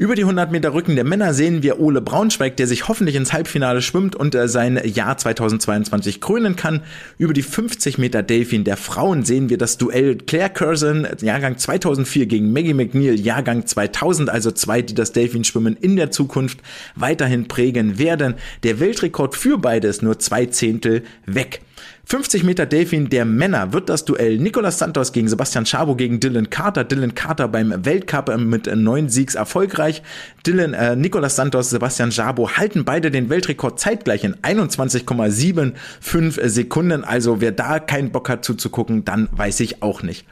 Über 0.00 0.14
die 0.14 0.22
100 0.22 0.52
Meter 0.52 0.74
Rücken 0.74 0.94
der 0.94 1.02
Männer 1.02 1.34
sehen 1.34 1.64
wir 1.64 1.80
Ole 1.80 2.00
Braunschweig, 2.00 2.56
der 2.56 2.68
sich 2.68 2.86
hoffentlich 2.86 3.16
ins 3.16 3.32
Halbfinale 3.32 3.82
schwimmt 3.82 4.14
und 4.14 4.32
äh, 4.36 4.46
sein 4.46 4.80
Jahr 4.84 5.18
2022 5.18 6.20
krönen 6.20 6.54
kann. 6.54 6.82
Über 7.18 7.32
die 7.32 7.42
50 7.42 7.98
Meter 7.98 8.22
Delfin 8.22 8.62
der 8.62 8.76
Frauen 8.76 9.24
sehen 9.24 9.50
wir 9.50 9.58
das 9.58 9.76
Duell 9.76 10.14
Claire 10.14 10.50
Curzon, 10.50 11.04
Jahrgang 11.20 11.58
2004 11.58 12.26
gegen 12.26 12.52
Maggie 12.52 12.74
McNeil, 12.74 13.18
Jahrgang 13.18 13.66
2000, 13.66 14.30
also 14.30 14.52
zwei, 14.52 14.82
die 14.82 14.94
das 14.94 15.10
Delfinschwimmen 15.10 15.76
in 15.76 15.96
der 15.96 16.12
Zukunft 16.12 16.60
weiterhin 16.94 17.48
prägen 17.48 17.98
werden. 17.98 18.34
Der 18.62 18.78
Weltrekord 18.78 19.34
für 19.34 19.58
beides 19.58 20.00
nur 20.00 20.20
zwei 20.20 20.46
Zehntel 20.46 21.02
weg. 21.26 21.60
50 22.10 22.42
Meter 22.42 22.64
Delfin 22.64 23.10
der 23.10 23.26
Männer 23.26 23.74
wird 23.74 23.90
das 23.90 24.06
Duell 24.06 24.38
Nicolas 24.38 24.78
Santos 24.78 25.12
gegen 25.12 25.28
Sebastian 25.28 25.66
Schabo 25.66 25.94
gegen 25.94 26.20
Dylan 26.20 26.48
Carter. 26.48 26.84
Dylan 26.84 27.14
Carter 27.14 27.48
beim 27.48 27.84
Weltcup 27.84 28.34
mit 28.38 28.66
neun 28.74 29.10
Siegs 29.10 29.34
erfolgreich. 29.34 30.02
Dylan, 30.46 30.72
äh, 30.72 30.96
Nicolas 30.96 31.36
Santos, 31.36 31.68
Sebastian 31.68 32.10
Schabo 32.10 32.56
halten 32.56 32.86
beide 32.86 33.10
den 33.10 33.28
Weltrekord 33.28 33.78
zeitgleich 33.78 34.24
in 34.24 34.36
21,75 34.36 36.48
Sekunden. 36.48 37.04
Also 37.04 37.42
wer 37.42 37.52
da 37.52 37.78
keinen 37.78 38.10
Bock 38.10 38.30
hat 38.30 38.42
zuzugucken, 38.42 39.04
dann 39.04 39.28
weiß 39.32 39.60
ich 39.60 39.82
auch 39.82 40.02
nicht. 40.02 40.24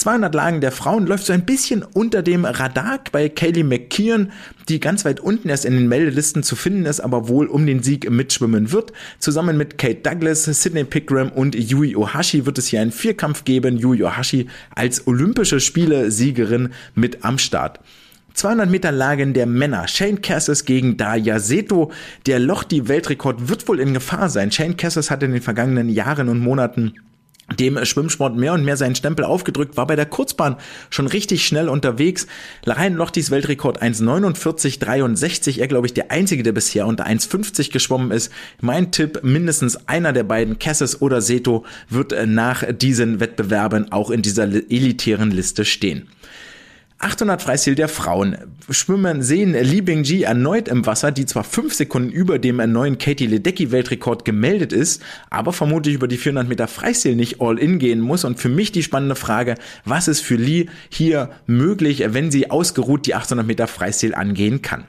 200 0.00 0.34
Lagen 0.34 0.62
der 0.62 0.72
Frauen 0.72 1.06
läuft 1.06 1.26
so 1.26 1.34
ein 1.34 1.44
bisschen 1.44 1.82
unter 1.82 2.22
dem 2.22 2.46
Radar 2.46 3.00
bei 3.12 3.28
Kaylee 3.28 3.64
McKeon, 3.64 4.32
die 4.70 4.80
ganz 4.80 5.04
weit 5.04 5.20
unten 5.20 5.50
erst 5.50 5.66
in 5.66 5.74
den 5.74 5.88
Meldelisten 5.88 6.42
zu 6.42 6.56
finden 6.56 6.86
ist, 6.86 7.00
aber 7.00 7.28
wohl 7.28 7.46
um 7.46 7.66
den 7.66 7.82
Sieg 7.82 8.10
mitschwimmen 8.10 8.72
wird. 8.72 8.94
Zusammen 9.18 9.58
mit 9.58 9.76
Kate 9.76 9.96
Douglas, 9.96 10.44
Sidney 10.44 10.84
Pickram 10.84 11.30
und 11.30 11.54
Yui 11.54 11.96
Ohashi 11.96 12.46
wird 12.46 12.56
es 12.56 12.68
hier 12.68 12.80
einen 12.80 12.92
Vierkampf 12.92 13.44
geben. 13.44 13.76
Yui 13.76 14.02
Ohashi 14.02 14.46
als 14.74 15.06
olympische 15.06 15.60
Spiele-Siegerin 15.60 16.70
mit 16.94 17.22
am 17.22 17.36
Start. 17.36 17.78
200 18.32 18.70
Meter 18.70 18.92
Lagen 18.92 19.34
der 19.34 19.44
Männer. 19.44 19.86
Shane 19.86 20.22
Cassis 20.22 20.64
gegen 20.64 20.96
Daya 20.96 21.40
Seto. 21.40 21.92
Der 22.24 22.38
Loch, 22.38 22.64
die 22.64 22.88
Weltrekord 22.88 23.50
wird 23.50 23.68
wohl 23.68 23.80
in 23.80 23.92
Gefahr 23.92 24.30
sein. 24.30 24.50
Shane 24.50 24.78
Cassis 24.78 25.10
hat 25.10 25.22
in 25.22 25.32
den 25.32 25.42
vergangenen 25.42 25.90
Jahren 25.90 26.30
und 26.30 26.38
Monaten 26.38 26.94
dem 27.58 27.84
Schwimmsport 27.84 28.36
mehr 28.36 28.52
und 28.52 28.64
mehr 28.64 28.76
seinen 28.76 28.94
Stempel 28.94 29.24
aufgedrückt, 29.24 29.76
war 29.76 29.86
bei 29.86 29.96
der 29.96 30.06
Kurzbahn 30.06 30.56
schon 30.88 31.06
richtig 31.06 31.46
schnell 31.46 31.68
unterwegs. 31.68 32.26
Ryan 32.66 32.94
Lochtis 32.94 33.30
Weltrekord 33.30 33.82
1,49,63. 33.82 35.60
Er, 35.60 35.68
glaube 35.68 35.86
ich, 35.86 35.94
der 35.94 36.10
einzige, 36.10 36.42
der 36.42 36.52
bisher 36.52 36.86
unter 36.86 37.06
1,50 37.06 37.72
geschwommen 37.72 38.10
ist. 38.10 38.32
Mein 38.60 38.92
Tipp, 38.92 39.20
mindestens 39.22 39.88
einer 39.88 40.12
der 40.12 40.24
beiden, 40.24 40.58
Cassis 40.58 41.00
oder 41.00 41.20
Seto, 41.20 41.64
wird 41.88 42.14
nach 42.26 42.64
diesen 42.72 43.20
Wettbewerben 43.20 43.92
auch 43.92 44.10
in 44.10 44.22
dieser 44.22 44.44
elitären 44.44 45.30
Liste 45.30 45.64
stehen. 45.64 46.08
800 47.00 47.40
Freistil 47.40 47.74
der 47.74 47.88
Frauen. 47.88 48.36
Schwimmen 48.68 49.22
sehen 49.22 49.54
Li 49.54 49.80
Bingji 49.80 50.24
erneut 50.24 50.68
im 50.68 50.84
Wasser, 50.84 51.10
die 51.10 51.24
zwar 51.24 51.44
fünf 51.44 51.72
Sekunden 51.72 52.10
über 52.10 52.38
dem 52.38 52.58
neuen 52.70 52.98
Katie 52.98 53.26
Ledecky 53.26 53.72
Weltrekord 53.72 54.26
gemeldet 54.26 54.74
ist, 54.74 55.02
aber 55.30 55.54
vermutlich 55.54 55.94
über 55.94 56.08
die 56.08 56.18
400 56.18 56.46
Meter 56.46 56.68
Freistil 56.68 57.16
nicht 57.16 57.40
all 57.40 57.58
in 57.58 57.78
gehen 57.78 58.00
muss. 58.00 58.24
Und 58.24 58.38
für 58.38 58.50
mich 58.50 58.70
die 58.70 58.82
spannende 58.82 59.14
Frage, 59.14 59.54
was 59.86 60.08
ist 60.08 60.20
für 60.20 60.36
Li 60.36 60.68
hier 60.90 61.30
möglich, 61.46 62.04
wenn 62.08 62.30
sie 62.30 62.50
ausgeruht 62.50 63.06
die 63.06 63.14
800 63.14 63.46
Meter 63.46 63.66
Freistil 63.66 64.14
angehen 64.14 64.60
kann? 64.60 64.84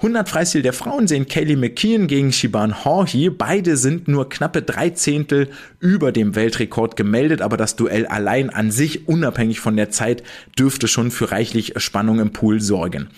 100 0.00 0.30
Freistil 0.30 0.62
der 0.62 0.72
Frauen 0.72 1.06
sehen 1.06 1.26
Kaylee 1.26 1.56
McKeon 1.56 2.06
gegen 2.06 2.32
Shiban 2.32 2.86
Horhi. 2.86 3.28
Beide 3.28 3.76
sind 3.76 4.08
nur 4.08 4.30
knappe 4.30 4.62
drei 4.62 4.88
Zehntel 4.88 5.50
über 5.78 6.10
dem 6.10 6.34
Weltrekord 6.34 6.96
gemeldet, 6.96 7.42
aber 7.42 7.58
das 7.58 7.76
Duell 7.76 8.06
allein 8.06 8.48
an 8.48 8.70
sich, 8.70 9.08
unabhängig 9.08 9.60
von 9.60 9.76
der 9.76 9.90
Zeit, 9.90 10.22
dürfte 10.58 10.88
schon 10.88 11.10
für 11.10 11.32
reichlich 11.32 11.74
Spannung 11.76 12.18
im 12.18 12.32
Pool 12.32 12.62
sorgen. 12.62 13.10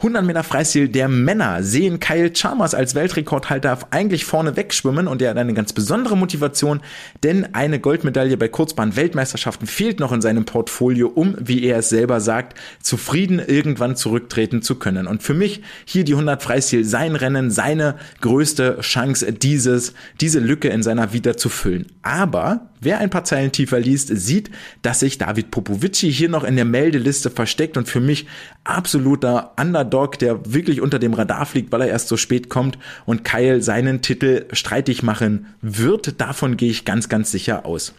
100 0.00 0.24
Meter 0.24 0.42
Freistil 0.42 0.88
der 0.88 1.08
Männer 1.08 1.62
sehen 1.62 2.00
Kyle 2.00 2.32
Chalmers 2.32 2.72
als 2.72 2.94
Weltrekordhalter 2.94 3.80
eigentlich 3.90 4.24
vorne 4.24 4.56
wegschwimmen 4.56 5.06
und 5.06 5.20
er 5.20 5.28
hat 5.28 5.36
eine 5.36 5.52
ganz 5.52 5.74
besondere 5.74 6.16
Motivation, 6.16 6.80
denn 7.22 7.54
eine 7.54 7.80
Goldmedaille 7.80 8.38
bei 8.38 8.48
Kurzbahn-Weltmeisterschaften 8.48 9.66
fehlt 9.66 10.00
noch 10.00 10.12
in 10.12 10.22
seinem 10.22 10.46
Portfolio, 10.46 11.08
um, 11.08 11.36
wie 11.38 11.64
er 11.64 11.80
es 11.80 11.90
selber 11.90 12.20
sagt, 12.20 12.58
zufrieden 12.82 13.42
irgendwann 13.46 13.94
zurücktreten 13.94 14.62
zu 14.62 14.76
können. 14.76 15.06
Und 15.06 15.22
für 15.22 15.34
mich 15.34 15.60
hier 15.84 16.04
die 16.04 16.14
100 16.14 16.42
Freistil 16.42 16.86
sein 16.86 17.14
Rennen, 17.14 17.50
seine 17.50 17.96
größte 18.22 18.78
Chance, 18.80 19.34
dieses, 19.34 19.92
diese 20.18 20.40
Lücke 20.40 20.68
in 20.68 20.82
seiner 20.82 21.12
Vita 21.12 21.36
zu 21.36 21.50
füllen. 21.50 21.84
Aber 22.00 22.70
Wer 22.80 22.98
ein 22.98 23.10
paar 23.10 23.24
Zeilen 23.24 23.52
tiefer 23.52 23.78
liest, 23.78 24.08
sieht, 24.08 24.50
dass 24.80 25.00
sich 25.00 25.18
David 25.18 25.50
Popovici 25.50 26.10
hier 26.10 26.30
noch 26.30 26.44
in 26.44 26.56
der 26.56 26.64
Meldeliste 26.64 27.28
versteckt 27.28 27.76
und 27.76 27.88
für 27.88 28.00
mich 28.00 28.26
absoluter 28.64 29.52
Underdog, 29.58 30.18
der 30.18 30.52
wirklich 30.52 30.80
unter 30.80 30.98
dem 30.98 31.14
Radar 31.14 31.46
fliegt, 31.46 31.72
weil 31.72 31.82
er 31.82 31.88
erst 31.88 32.08
so 32.08 32.16
spät 32.16 32.48
kommt 32.48 32.78
und 33.06 33.24
Kyle 33.24 33.62
seinen 33.62 34.02
Titel 34.02 34.46
streitig 34.52 35.02
machen 35.02 35.46
wird. 35.62 36.20
Davon 36.20 36.56
gehe 36.56 36.70
ich 36.70 36.84
ganz, 36.84 37.08
ganz 37.08 37.30
sicher 37.30 37.64
aus. 37.64 37.94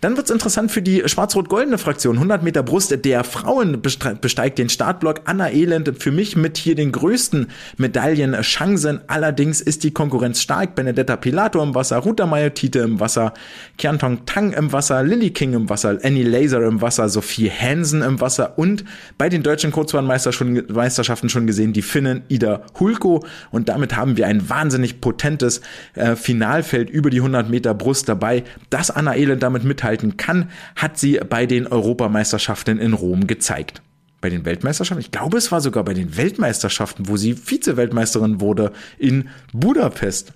Dann 0.00 0.16
wird's 0.16 0.30
interessant 0.30 0.70
für 0.70 0.80
die 0.80 1.02
schwarz-rot-goldene 1.06 1.76
Fraktion. 1.76 2.16
100 2.16 2.44
Meter 2.44 2.62
Brust 2.62 2.96
der 3.04 3.24
Frauen 3.24 3.82
besteigt 3.82 4.58
den 4.58 4.68
Startblock. 4.68 5.22
Anna 5.24 5.50
Elend 5.50 6.00
für 6.00 6.12
mich 6.12 6.36
mit 6.36 6.56
hier 6.56 6.76
den 6.76 6.92
größten 6.92 7.48
Medaillenchancen. 7.78 9.00
Allerdings 9.08 9.60
ist 9.60 9.82
die 9.82 9.90
Konkurrenz 9.90 10.40
stark. 10.40 10.76
Benedetta 10.76 11.16
Pilato 11.16 11.60
im 11.60 11.74
Wasser, 11.74 11.96
Ruta 11.98 12.26
Mayotite 12.26 12.78
im 12.78 13.00
Wasser, 13.00 13.34
Kiantong 13.76 14.24
Tang 14.24 14.52
im 14.52 14.72
Wasser, 14.72 15.02
Lily 15.02 15.30
King 15.30 15.54
im 15.54 15.68
Wasser, 15.68 15.98
Annie 16.04 16.22
Laser 16.22 16.62
im 16.62 16.80
Wasser, 16.80 17.08
Sophie 17.08 17.50
Hansen 17.50 18.02
im 18.02 18.20
Wasser 18.20 18.56
und 18.56 18.84
bei 19.16 19.28
den 19.28 19.42
deutschen 19.42 19.72
Kurzbahnmeisterschaften 19.72 21.28
schon 21.28 21.46
gesehen 21.48 21.72
die 21.72 21.82
Finnen 21.82 22.22
Ida 22.28 22.62
Hulko. 22.78 23.24
Und 23.50 23.68
damit 23.68 23.96
haben 23.96 24.16
wir 24.16 24.28
ein 24.28 24.48
wahnsinnig 24.48 25.00
potentes 25.00 25.60
äh, 25.94 26.14
Finalfeld 26.14 26.88
über 26.88 27.10
die 27.10 27.18
100 27.18 27.50
Meter 27.50 27.74
Brust 27.74 28.08
dabei, 28.08 28.44
dass 28.70 28.92
Anna 28.92 29.16
Elend 29.16 29.42
damit 29.42 29.64
mithalten 29.64 29.87
mithalten 29.88 30.16
kann, 30.16 30.50
hat 30.76 30.98
sie 30.98 31.20
bei 31.28 31.46
den 31.46 31.66
Europameisterschaften 31.66 32.78
in 32.78 32.92
Rom 32.92 33.26
gezeigt. 33.26 33.82
Bei 34.20 34.30
den 34.30 34.44
Weltmeisterschaften, 34.44 35.00
ich 35.00 35.12
glaube, 35.12 35.38
es 35.38 35.52
war 35.52 35.60
sogar 35.60 35.84
bei 35.84 35.94
den 35.94 36.16
Weltmeisterschaften, 36.16 37.08
wo 37.08 37.16
sie 37.16 37.34
Vize-Weltmeisterin 37.34 38.40
wurde 38.40 38.72
in 38.98 39.28
Budapest. 39.52 40.32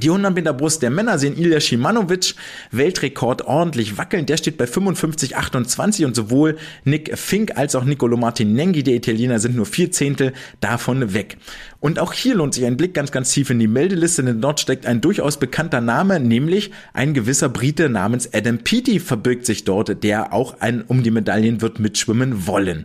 Die 0.00 0.10
100 0.10 0.32
Meter 0.32 0.52
Brust 0.52 0.82
der 0.82 0.90
Männer 0.90 1.18
sehen 1.18 1.36
Ilya 1.36 1.58
Shimanovic 1.58 2.36
Weltrekord 2.70 3.42
ordentlich 3.46 3.98
wackeln. 3.98 4.26
Der 4.26 4.36
steht 4.36 4.56
bei 4.56 4.66
55,28 4.66 6.06
und 6.06 6.14
sowohl 6.14 6.56
Nick 6.84 7.18
Fink 7.18 7.56
als 7.56 7.74
auch 7.74 7.82
Nicolo 7.82 8.16
Martinenghi, 8.16 8.84
der 8.84 8.94
Italiener, 8.94 9.40
sind 9.40 9.56
nur 9.56 9.66
vier 9.66 9.90
Zehntel 9.90 10.34
davon 10.60 11.14
weg. 11.14 11.36
Und 11.80 11.98
auch 11.98 12.12
hier 12.12 12.36
lohnt 12.36 12.54
sich 12.54 12.64
ein 12.64 12.76
Blick 12.76 12.94
ganz, 12.94 13.10
ganz 13.10 13.32
tief 13.32 13.50
in 13.50 13.58
die 13.58 13.66
Meldeliste, 13.66 14.22
denn 14.22 14.40
dort 14.40 14.60
steckt 14.60 14.86
ein 14.86 15.00
durchaus 15.00 15.40
bekannter 15.40 15.80
Name, 15.80 16.20
nämlich 16.20 16.70
ein 16.92 17.12
gewisser 17.12 17.48
Brite 17.48 17.88
namens 17.88 18.32
Adam 18.32 18.58
Peaty 18.58 19.00
verbirgt 19.00 19.46
sich 19.46 19.64
dort, 19.64 20.04
der 20.04 20.32
auch 20.32 20.60
ein, 20.60 20.82
um 20.82 21.02
die 21.02 21.10
Medaillen 21.10 21.60
wird 21.60 21.80
mitschwimmen 21.80 22.46
wollen. 22.46 22.84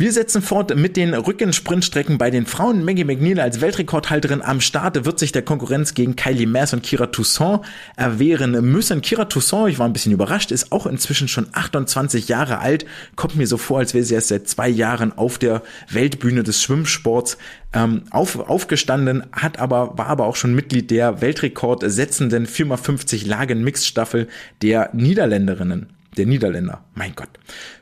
Wir 0.00 0.12
setzen 0.12 0.42
fort 0.42 0.76
mit 0.76 0.96
den 0.96 1.12
Rückensprintstrecken 1.12 2.18
bei 2.18 2.30
den 2.30 2.46
Frauen. 2.46 2.84
Maggie 2.84 3.02
McNeil 3.02 3.40
als 3.40 3.60
Weltrekordhalterin 3.60 4.42
am 4.42 4.60
Start 4.60 5.04
wird 5.04 5.18
sich 5.18 5.32
der 5.32 5.42
Konkurrenz 5.42 5.92
gegen 5.92 6.14
Kylie 6.14 6.46
Mass 6.46 6.72
und 6.72 6.84
Kira 6.84 7.06
Toussaint 7.06 7.62
erwehren 7.96 8.52
müssen. 8.70 9.02
Kira 9.02 9.24
Toussaint, 9.24 9.70
ich 9.70 9.80
war 9.80 9.88
ein 9.88 9.92
bisschen 9.92 10.12
überrascht, 10.12 10.52
ist 10.52 10.70
auch 10.70 10.86
inzwischen 10.86 11.26
schon 11.26 11.48
28 11.50 12.28
Jahre 12.28 12.60
alt. 12.60 12.86
Kommt 13.16 13.34
mir 13.34 13.48
so 13.48 13.56
vor, 13.56 13.80
als 13.80 13.92
wäre 13.92 14.04
sie 14.04 14.14
erst 14.14 14.28
seit 14.28 14.46
zwei 14.46 14.68
Jahren 14.68 15.18
auf 15.18 15.36
der 15.36 15.62
Weltbühne 15.90 16.44
des 16.44 16.62
Schwimmsports 16.62 17.36
ähm, 17.72 18.04
auf, 18.12 18.38
aufgestanden, 18.38 19.24
hat 19.32 19.58
aber, 19.58 19.98
war 19.98 20.06
aber 20.06 20.26
auch 20.26 20.36
schon 20.36 20.54
Mitglied 20.54 20.92
der 20.92 21.20
Weltrekord 21.22 21.82
setzenden 21.84 22.46
4x50 22.46 23.26
Lagen 23.26 23.64
Mixstaffel 23.64 24.28
der 24.62 24.90
Niederländerinnen 24.92 25.97
der 26.18 26.26
Niederländer. 26.26 26.84
Mein 26.94 27.14
Gott. 27.14 27.28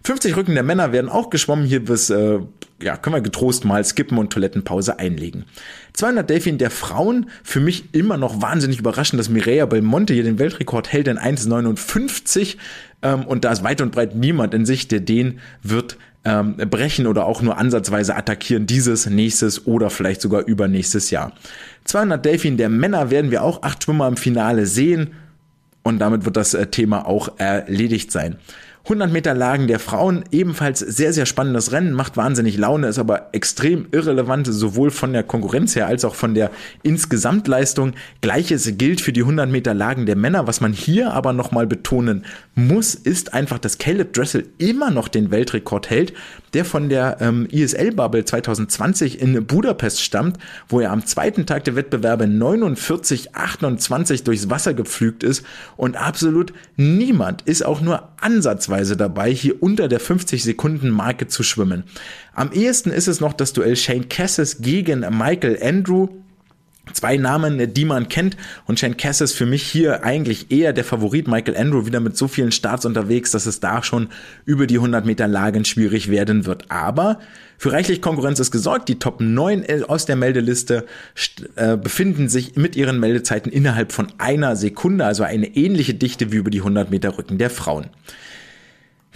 50 0.04 0.36
Rücken 0.36 0.54
der 0.54 0.62
Männer 0.62 0.92
werden 0.92 1.10
auch 1.10 1.30
geschwommen. 1.30 1.64
Hier 1.64 1.84
bis, 1.84 2.10
äh, 2.10 2.38
ja, 2.80 2.96
können 2.96 3.16
wir 3.16 3.22
getrost 3.22 3.64
mal 3.64 3.84
skippen 3.84 4.18
und 4.18 4.32
Toilettenpause 4.32 4.98
einlegen. 4.98 5.44
200 5.94 6.28
Delfin 6.28 6.58
der 6.58 6.70
Frauen. 6.70 7.30
Für 7.42 7.60
mich 7.60 7.94
immer 7.94 8.16
noch 8.16 8.42
wahnsinnig 8.42 8.78
überraschend, 8.78 9.18
dass 9.18 9.28
Mireia 9.28 9.66
Belmonte 9.66 10.14
hier 10.14 10.24
den 10.24 10.38
Weltrekord 10.38 10.92
hält 10.92 11.08
in 11.08 11.18
1,59. 11.18 12.56
Ähm, 13.02 13.24
und 13.24 13.44
da 13.44 13.52
ist 13.52 13.64
weit 13.64 13.80
und 13.80 13.92
breit 13.92 14.14
niemand 14.14 14.54
in 14.54 14.66
sich, 14.66 14.88
der 14.88 15.00
den 15.00 15.40
wird 15.62 15.96
ähm, 16.26 16.56
brechen 16.56 17.06
oder 17.06 17.24
auch 17.24 17.40
nur 17.40 17.56
ansatzweise 17.56 18.16
attackieren 18.16 18.66
dieses, 18.66 19.06
nächstes 19.06 19.66
oder 19.66 19.90
vielleicht 19.90 20.20
sogar 20.20 20.44
übernächstes 20.44 21.10
Jahr. 21.10 21.32
200 21.84 22.24
Delfin 22.24 22.56
der 22.56 22.68
Männer 22.68 23.10
werden 23.10 23.30
wir 23.30 23.42
auch 23.42 23.62
acht 23.62 23.84
Schwimmer 23.84 24.08
im 24.08 24.16
Finale 24.16 24.66
sehen 24.66 25.12
und 25.86 26.00
damit 26.00 26.24
wird 26.24 26.36
das 26.36 26.52
äh, 26.52 26.66
Thema 26.66 27.06
auch 27.06 27.38
erledigt 27.38 28.10
sein. 28.10 28.38
100 28.86 29.10
Meter 29.10 29.34
Lagen 29.34 29.66
der 29.66 29.80
Frauen, 29.80 30.24
ebenfalls 30.30 30.78
sehr, 30.78 31.12
sehr 31.12 31.26
spannendes 31.26 31.72
Rennen, 31.72 31.92
macht 31.92 32.16
wahnsinnig 32.16 32.56
Laune, 32.56 32.86
ist 32.86 33.00
aber 33.00 33.30
extrem 33.32 33.88
irrelevant, 33.90 34.46
sowohl 34.48 34.92
von 34.92 35.12
der 35.12 35.24
Konkurrenz 35.24 35.74
her 35.74 35.88
als 35.88 36.04
auch 36.04 36.14
von 36.14 36.34
der 36.34 36.52
Insgesamtleistung. 36.84 37.94
Gleiches 38.20 38.78
gilt 38.78 39.00
für 39.00 39.12
die 39.12 39.22
100 39.22 39.50
Meter 39.50 39.74
Lagen 39.74 40.06
der 40.06 40.14
Männer. 40.14 40.46
Was 40.46 40.60
man 40.60 40.72
hier 40.72 41.12
aber 41.14 41.32
nochmal 41.32 41.66
betonen 41.66 42.24
muss, 42.54 42.94
ist 42.94 43.34
einfach, 43.34 43.58
dass 43.58 43.78
Caleb 43.78 44.12
Dressel 44.12 44.46
immer 44.58 44.92
noch 44.92 45.08
den 45.08 45.32
Weltrekord 45.32 45.90
hält, 45.90 46.12
der 46.54 46.64
von 46.64 46.88
der 46.88 47.16
ähm, 47.20 47.48
ISL-Bubble 47.50 48.24
2020 48.24 49.20
in 49.20 49.46
Budapest 49.46 50.00
stammt, 50.00 50.38
wo 50.68 50.78
er 50.78 50.92
am 50.92 51.04
zweiten 51.04 51.44
Tag 51.44 51.64
der 51.64 51.74
Wettbewerbe 51.74 52.28
49, 52.28 53.34
28 53.34 54.22
durchs 54.22 54.48
Wasser 54.48 54.74
gepflügt 54.74 55.24
ist 55.24 55.44
und 55.76 55.96
absolut 55.96 56.52
niemand 56.76 57.42
ist 57.42 57.66
auch 57.66 57.80
nur 57.80 58.10
ansatzweise 58.20 58.75
ansatzweise 58.76 58.96
dabei, 58.96 59.32
hier 59.32 59.62
unter 59.62 59.88
der 59.88 60.00
50 60.00 60.42
Sekunden 60.42 60.90
Marke 60.90 61.26
zu 61.26 61.42
schwimmen. 61.42 61.84
Am 62.34 62.52
ehesten 62.52 62.90
ist 62.90 63.08
es 63.08 63.20
noch 63.20 63.32
das 63.32 63.52
Duell 63.52 63.76
Shane 63.76 64.08
Cassis 64.08 64.58
gegen 64.60 65.00
Michael 65.00 65.58
Andrew. 65.62 66.08
Zwei 66.92 67.16
Namen, 67.16 67.74
die 67.74 67.84
man 67.84 68.08
kennt 68.08 68.36
und 68.66 68.78
Shane 68.78 68.96
Cass 68.96 69.20
ist 69.20 69.32
für 69.32 69.44
mich 69.44 69.64
hier 69.64 70.04
eigentlich 70.04 70.52
eher 70.52 70.72
der 70.72 70.84
Favorit. 70.84 71.26
Michael 71.26 71.56
Andrew 71.56 71.84
wieder 71.84 71.98
mit 71.98 72.16
so 72.16 72.28
vielen 72.28 72.52
Starts 72.52 72.86
unterwegs, 72.86 73.32
dass 73.32 73.46
es 73.46 73.58
da 73.58 73.82
schon 73.82 74.08
über 74.44 74.68
die 74.68 74.76
100 74.76 75.04
Meter 75.04 75.26
Lagen 75.26 75.64
schwierig 75.64 76.12
werden 76.12 76.46
wird. 76.46 76.70
Aber 76.70 77.18
für 77.58 77.72
reichlich 77.72 78.00
Konkurrenz 78.00 78.38
ist 78.38 78.52
gesorgt. 78.52 78.88
Die 78.88 79.00
Top 79.00 79.20
9 79.20 79.64
aus 79.88 80.06
der 80.06 80.14
Meldeliste 80.14 80.86
äh, 81.56 81.76
befinden 81.76 82.28
sich 82.28 82.54
mit 82.54 82.76
ihren 82.76 83.00
Meldezeiten 83.00 83.50
innerhalb 83.50 83.90
von 83.90 84.06
einer 84.18 84.54
Sekunde, 84.54 85.06
also 85.06 85.24
eine 85.24 85.56
ähnliche 85.56 85.94
Dichte 85.94 86.30
wie 86.30 86.36
über 86.36 86.50
die 86.50 86.60
100 86.60 86.92
Meter 86.92 87.18
Rücken 87.18 87.36
der 87.36 87.50
Frauen. 87.50 87.86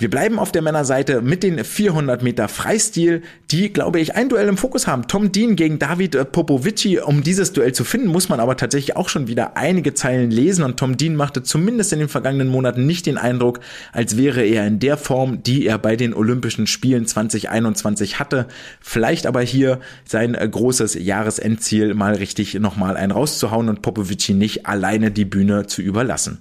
Wir 0.01 0.09
bleiben 0.09 0.39
auf 0.39 0.51
der 0.51 0.63
Männerseite 0.63 1.21
mit 1.21 1.43
den 1.43 1.63
400 1.63 2.23
Meter 2.23 2.49
Freistil, 2.49 3.21
die, 3.51 3.71
glaube 3.71 4.01
ich, 4.01 4.15
ein 4.17 4.31
Duell 4.31 4.49
im 4.49 4.57
Fokus 4.57 4.87
haben. 4.87 5.09
Tom 5.09 5.31
Dean 5.31 5.57
gegen 5.57 5.79
David 5.79 6.33
Popovici. 6.33 7.01
Um 7.01 7.23
dieses 7.23 7.53
Duell 7.53 7.75
zu 7.75 7.85
finden, 7.85 8.07
muss 8.07 8.31
man 8.31 8.41
aber 8.41 8.57
tatsächlich 8.57 8.97
auch 8.97 9.11
schon 9.11 9.29
wieder 9.29 9.59
einige 9.59 9.93
Zeilen 9.93 10.31
lesen. 10.31 10.65
Und 10.65 10.79
Tom 10.79 10.97
Dean 10.97 11.17
machte 11.17 11.43
zumindest 11.43 11.93
in 11.93 11.99
den 11.99 12.09
vergangenen 12.09 12.49
Monaten 12.49 12.87
nicht 12.87 13.05
den 13.05 13.19
Eindruck, 13.19 13.61
als 13.93 14.17
wäre 14.17 14.43
er 14.43 14.67
in 14.67 14.79
der 14.79 14.97
Form, 14.97 15.43
die 15.43 15.67
er 15.67 15.77
bei 15.77 15.97
den 15.97 16.15
Olympischen 16.15 16.67
Spielen 16.67 17.05
2021 17.05 18.19
hatte. 18.19 18.49
Vielleicht 18.81 19.27
aber 19.27 19.43
hier 19.43 19.81
sein 20.07 20.33
großes 20.33 20.95
Jahresendziel 20.95 21.93
mal 21.93 22.15
richtig 22.15 22.55
nochmal 22.55 22.97
einen 22.97 23.13
rauszuhauen 23.13 23.69
und 23.69 23.83
Popovici 23.83 24.33
nicht 24.33 24.65
alleine 24.65 25.11
die 25.11 25.27
Bühne 25.27 25.67
zu 25.67 25.83
überlassen. 25.83 26.41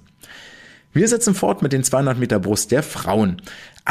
Wir 0.92 1.06
setzen 1.06 1.36
fort 1.36 1.62
mit 1.62 1.72
den 1.72 1.84
200 1.84 2.18
Meter 2.18 2.40
Brust 2.40 2.72
der 2.72 2.82
Frauen. 2.82 3.40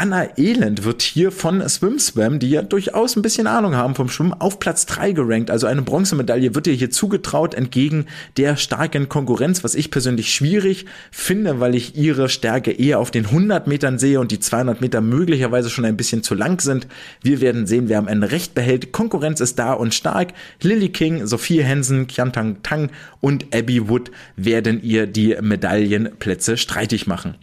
Anna 0.00 0.38
Elend 0.38 0.84
wird 0.84 1.02
hier 1.02 1.30
von 1.30 1.68
Swim 1.68 1.98
Swam, 1.98 2.38
die 2.38 2.48
ja 2.48 2.62
durchaus 2.62 3.16
ein 3.16 3.20
bisschen 3.20 3.46
Ahnung 3.46 3.76
haben 3.76 3.94
vom 3.94 4.08
Schwimmen, 4.08 4.32
auf 4.32 4.58
Platz 4.58 4.86
3 4.86 5.12
gerankt. 5.12 5.50
Also 5.50 5.66
eine 5.66 5.82
Bronzemedaille 5.82 6.54
wird 6.54 6.68
ihr 6.68 6.72
hier 6.72 6.90
zugetraut 6.90 7.52
entgegen 7.52 8.06
der 8.38 8.56
starken 8.56 9.10
Konkurrenz, 9.10 9.62
was 9.62 9.74
ich 9.74 9.90
persönlich 9.90 10.32
schwierig 10.32 10.86
finde, 11.10 11.60
weil 11.60 11.74
ich 11.74 11.96
ihre 11.96 12.30
Stärke 12.30 12.70
eher 12.70 12.98
auf 12.98 13.10
den 13.10 13.26
100 13.26 13.66
Metern 13.66 13.98
sehe 13.98 14.20
und 14.20 14.30
die 14.30 14.40
200 14.40 14.80
Meter 14.80 15.02
möglicherweise 15.02 15.68
schon 15.68 15.84
ein 15.84 15.98
bisschen 15.98 16.22
zu 16.22 16.34
lang 16.34 16.62
sind. 16.62 16.86
Wir 17.22 17.42
werden 17.42 17.66
sehen, 17.66 17.90
wer 17.90 17.98
am 17.98 18.08
Ende 18.08 18.30
recht 18.30 18.54
behält. 18.54 18.92
Konkurrenz 18.92 19.40
ist 19.40 19.58
da 19.58 19.74
und 19.74 19.92
stark. 19.92 20.32
Lily 20.62 20.88
King, 20.88 21.26
Sophie 21.26 21.62
Hansen, 21.62 22.06
Kiantang 22.06 22.62
Tang 22.62 22.88
und 23.20 23.54
Abby 23.54 23.90
Wood 23.90 24.10
werden 24.34 24.82
ihr 24.82 25.06
die 25.06 25.36
Medaillenplätze 25.42 26.56
streitig 26.56 27.06
machen. 27.06 27.34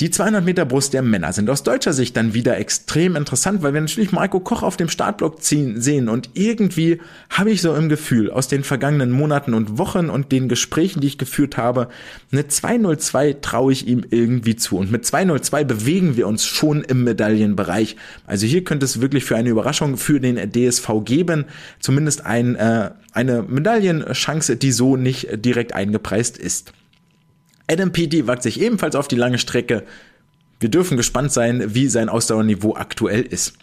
Die 0.00 0.12
200 0.12 0.44
Meter 0.44 0.64
Brust 0.64 0.94
der 0.94 1.02
Männer 1.02 1.32
sind 1.32 1.50
aus 1.50 1.64
deutscher 1.64 1.92
Sicht 1.92 2.16
dann 2.16 2.32
wieder 2.32 2.56
extrem 2.56 3.16
interessant, 3.16 3.64
weil 3.64 3.74
wir 3.74 3.80
natürlich 3.80 4.12
Marco 4.12 4.38
Koch 4.38 4.62
auf 4.62 4.76
dem 4.76 4.88
Startblock 4.88 5.42
ziehen, 5.42 5.80
sehen 5.80 6.08
und 6.08 6.30
irgendwie 6.34 7.00
habe 7.30 7.50
ich 7.50 7.62
so 7.62 7.74
im 7.74 7.88
Gefühl 7.88 8.30
aus 8.30 8.46
den 8.46 8.62
vergangenen 8.62 9.10
Monaten 9.10 9.54
und 9.54 9.76
Wochen 9.76 10.08
und 10.08 10.30
den 10.30 10.48
Gesprächen, 10.48 11.00
die 11.00 11.08
ich 11.08 11.18
geführt 11.18 11.56
habe, 11.56 11.88
eine 12.30 12.46
202 12.46 13.38
traue 13.42 13.72
ich 13.72 13.88
ihm 13.88 14.04
irgendwie 14.08 14.54
zu 14.54 14.76
und 14.76 14.92
mit 14.92 15.04
202 15.04 15.64
bewegen 15.64 16.16
wir 16.16 16.28
uns 16.28 16.46
schon 16.46 16.84
im 16.84 17.02
Medaillenbereich. 17.02 17.96
Also 18.24 18.46
hier 18.46 18.62
könnte 18.62 18.84
es 18.84 19.00
wirklich 19.00 19.24
für 19.24 19.34
eine 19.34 19.48
Überraschung 19.48 19.96
für 19.96 20.20
den 20.20 20.52
DSV 20.52 20.88
geben, 21.04 21.46
zumindest 21.80 22.24
ein, 22.24 22.54
äh, 22.54 22.92
eine 23.10 23.42
Medaillenchance, 23.42 24.58
die 24.58 24.70
so 24.70 24.96
nicht 24.96 25.44
direkt 25.44 25.74
eingepreist 25.74 26.38
ist. 26.38 26.72
Adam 27.70 27.92
Peaty 27.92 28.26
wagt 28.26 28.42
sich 28.42 28.60
ebenfalls 28.60 28.96
auf 28.96 29.08
die 29.08 29.16
lange 29.16 29.38
Strecke. 29.38 29.84
Wir 30.58 30.70
dürfen 30.70 30.96
gespannt 30.96 31.32
sein, 31.32 31.74
wie 31.74 31.88
sein 31.88 32.08
Ausdauerniveau 32.08 32.74
aktuell 32.74 33.22
ist. 33.22 33.54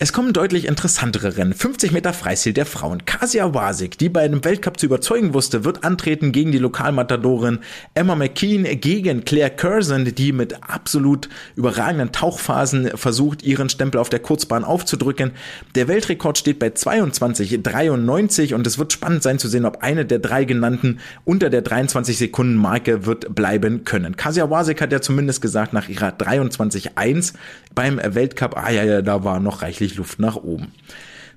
Es 0.00 0.12
kommen 0.12 0.32
deutlich 0.32 0.66
interessantere 0.66 1.36
Rennen. 1.36 1.54
50 1.54 1.92
Meter 1.92 2.12
Freistil 2.12 2.52
der 2.52 2.66
Frauen. 2.66 3.04
Kasia 3.04 3.54
Wasik, 3.54 3.96
die 3.96 4.08
bei 4.08 4.26
dem 4.26 4.44
Weltcup 4.44 4.76
zu 4.80 4.86
überzeugen 4.86 5.34
wusste, 5.34 5.64
wird 5.64 5.84
antreten 5.84 6.32
gegen 6.32 6.50
die 6.50 6.58
Lokalmatadorin 6.58 7.60
Emma 7.94 8.16
McKean 8.16 8.64
gegen 8.80 9.24
Claire 9.24 9.50
Curzon, 9.50 10.04
die 10.04 10.32
mit 10.32 10.68
absolut 10.68 11.28
überragenden 11.54 12.10
Tauchphasen 12.10 12.90
versucht, 12.96 13.44
ihren 13.44 13.68
Stempel 13.68 14.00
auf 14.00 14.08
der 14.08 14.18
Kurzbahn 14.18 14.64
aufzudrücken. 14.64 15.30
Der 15.76 15.86
Weltrekord 15.86 16.38
steht 16.38 16.58
bei 16.58 16.70
22,93 16.70 18.52
und 18.52 18.66
es 18.66 18.78
wird 18.78 18.92
spannend 18.92 19.22
sein 19.22 19.38
zu 19.38 19.46
sehen, 19.46 19.64
ob 19.64 19.84
eine 19.84 20.04
der 20.04 20.18
drei 20.18 20.44
genannten 20.44 20.98
unter 21.24 21.50
der 21.50 21.62
23 21.62 22.18
Sekunden 22.18 22.56
Marke 22.56 23.06
wird 23.06 23.32
bleiben 23.32 23.84
können. 23.84 24.16
Kasia 24.16 24.50
Wasik 24.50 24.80
hat 24.80 24.90
ja 24.90 25.00
zumindest 25.00 25.40
gesagt, 25.40 25.72
nach 25.72 25.88
ihrer 25.88 26.08
23,1 26.08 27.34
beim 27.76 28.00
Weltcup, 28.02 28.56
ah 28.56 28.70
ja, 28.70 28.82
ja, 28.82 29.00
da 29.00 29.22
war 29.22 29.38
noch 29.38 29.62
reichlich 29.62 29.83
reichlich 29.84 29.96
Luft 29.96 30.18
nach 30.18 30.36
oben. 30.36 30.72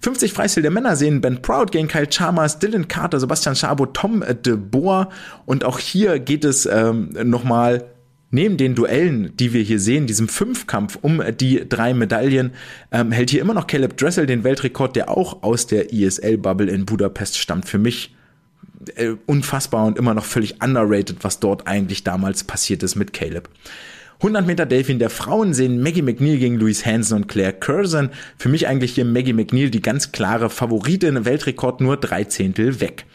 50 0.01 0.31
Freistil 0.31 0.61
der 0.61 0.71
Männer 0.71 0.95
sehen 0.95 1.21
Ben 1.21 1.41
Proud 1.41 1.71
gegen 1.71 1.87
Kyle 1.87 2.07
Chalmers, 2.07 2.59
Dylan 2.59 2.87
Carter, 2.87 3.19
Sebastian 3.19 3.55
Schabo, 3.55 3.87
Tom 3.87 4.23
de 4.45 4.55
Boer 4.55 5.09
und 5.45 5.63
auch 5.63 5.79
hier 5.79 6.19
geht 6.19 6.45
es 6.45 6.65
ähm, 6.65 7.09
nochmal 7.23 7.91
Neben 8.29 8.57
den 8.57 8.75
Duellen, 8.75 9.31
die 9.37 9.53
wir 9.53 9.61
hier 9.61 9.79
sehen, 9.79 10.05
diesem 10.05 10.27
Fünfkampf 10.27 10.99
um 11.01 11.23
die 11.39 11.63
drei 11.67 11.93
Medaillen, 11.93 12.51
ähm, 12.91 13.13
hält 13.13 13.29
hier 13.29 13.39
immer 13.39 13.53
noch 13.53 13.67
Caleb 13.67 13.95
Dressel 13.95 14.25
den 14.25 14.43
Weltrekord, 14.43 14.97
der 14.97 15.09
auch 15.09 15.43
aus 15.43 15.65
der 15.65 15.93
ISL-Bubble 15.93 16.69
in 16.69 16.85
Budapest 16.85 17.37
stammt. 17.37 17.69
Für 17.69 17.77
mich 17.77 18.13
äh, 18.95 19.13
unfassbar 19.27 19.85
und 19.85 19.97
immer 19.97 20.13
noch 20.13 20.25
völlig 20.25 20.61
underrated, 20.61 21.19
was 21.21 21.39
dort 21.39 21.67
eigentlich 21.67 22.03
damals 22.03 22.43
passiert 22.43 22.83
ist 22.83 22.97
mit 22.97 23.13
Caleb. 23.13 23.47
100 24.19 24.47
Meter 24.47 24.65
Delfin 24.65 24.97
der 24.97 25.11
Frauen 25.11 25.53
sehen 25.53 25.79
Maggie 25.83 26.01
McNeil 26.01 26.39
gegen 26.39 26.55
Louise 26.55 26.83
Hansen 26.83 27.17
und 27.17 27.27
Claire 27.27 27.53
Curzon. 27.53 28.09
Für 28.39 28.49
mich 28.49 28.67
eigentlich 28.67 28.95
hier 28.95 29.05
Maggie 29.05 29.33
McNeil 29.33 29.69
die 29.69 29.81
ganz 29.81 30.11
klare 30.11 30.49
Favoritin, 30.49 31.23
Weltrekord 31.25 31.81
nur 31.81 31.97
drei 31.97 32.23
Zehntel 32.23 32.81
weg. 32.81 33.05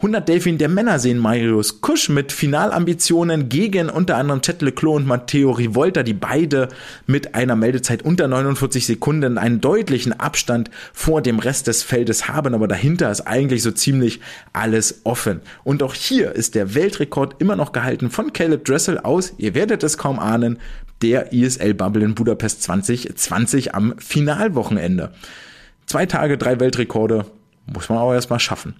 100 0.00 0.28
Delfin 0.28 0.58
der 0.58 0.68
Männer 0.68 1.00
sehen 1.00 1.18
Marius 1.18 1.80
Kusch 1.80 2.08
mit 2.08 2.30
Finalambitionen 2.30 3.48
gegen 3.48 3.90
unter 3.90 4.16
anderem 4.16 4.42
Chet 4.42 4.62
Leclos 4.62 4.98
und 4.98 5.08
Matteo 5.08 5.50
Rivolta, 5.50 6.04
die 6.04 6.14
beide 6.14 6.68
mit 7.08 7.34
einer 7.34 7.56
Meldezeit 7.56 8.02
unter 8.02 8.28
49 8.28 8.86
Sekunden 8.86 9.38
einen 9.38 9.60
deutlichen 9.60 10.12
Abstand 10.12 10.70
vor 10.92 11.20
dem 11.20 11.40
Rest 11.40 11.66
des 11.66 11.82
Feldes 11.82 12.28
haben, 12.28 12.54
aber 12.54 12.68
dahinter 12.68 13.10
ist 13.10 13.22
eigentlich 13.22 13.64
so 13.64 13.72
ziemlich 13.72 14.20
alles 14.52 15.00
offen. 15.02 15.40
Und 15.64 15.82
auch 15.82 15.94
hier 15.94 16.30
ist 16.30 16.54
der 16.54 16.76
Weltrekord 16.76 17.34
immer 17.40 17.56
noch 17.56 17.72
gehalten 17.72 18.08
von 18.08 18.32
Caleb 18.32 18.66
Dressel 18.66 18.98
aus, 18.98 19.34
ihr 19.36 19.56
werdet 19.56 19.82
es 19.82 19.98
kaum 19.98 20.20
ahnen, 20.20 20.60
der 21.02 21.32
ISL 21.32 21.74
Bubble 21.74 22.04
in 22.04 22.14
Budapest 22.14 22.62
2020 22.62 23.74
am 23.74 23.94
Finalwochenende. 23.98 25.10
Zwei 25.86 26.06
Tage, 26.06 26.38
drei 26.38 26.60
Weltrekorde, 26.60 27.26
muss 27.72 27.88
man 27.88 27.98
auch 27.98 28.12
erstmal 28.12 28.40
schaffen. 28.40 28.76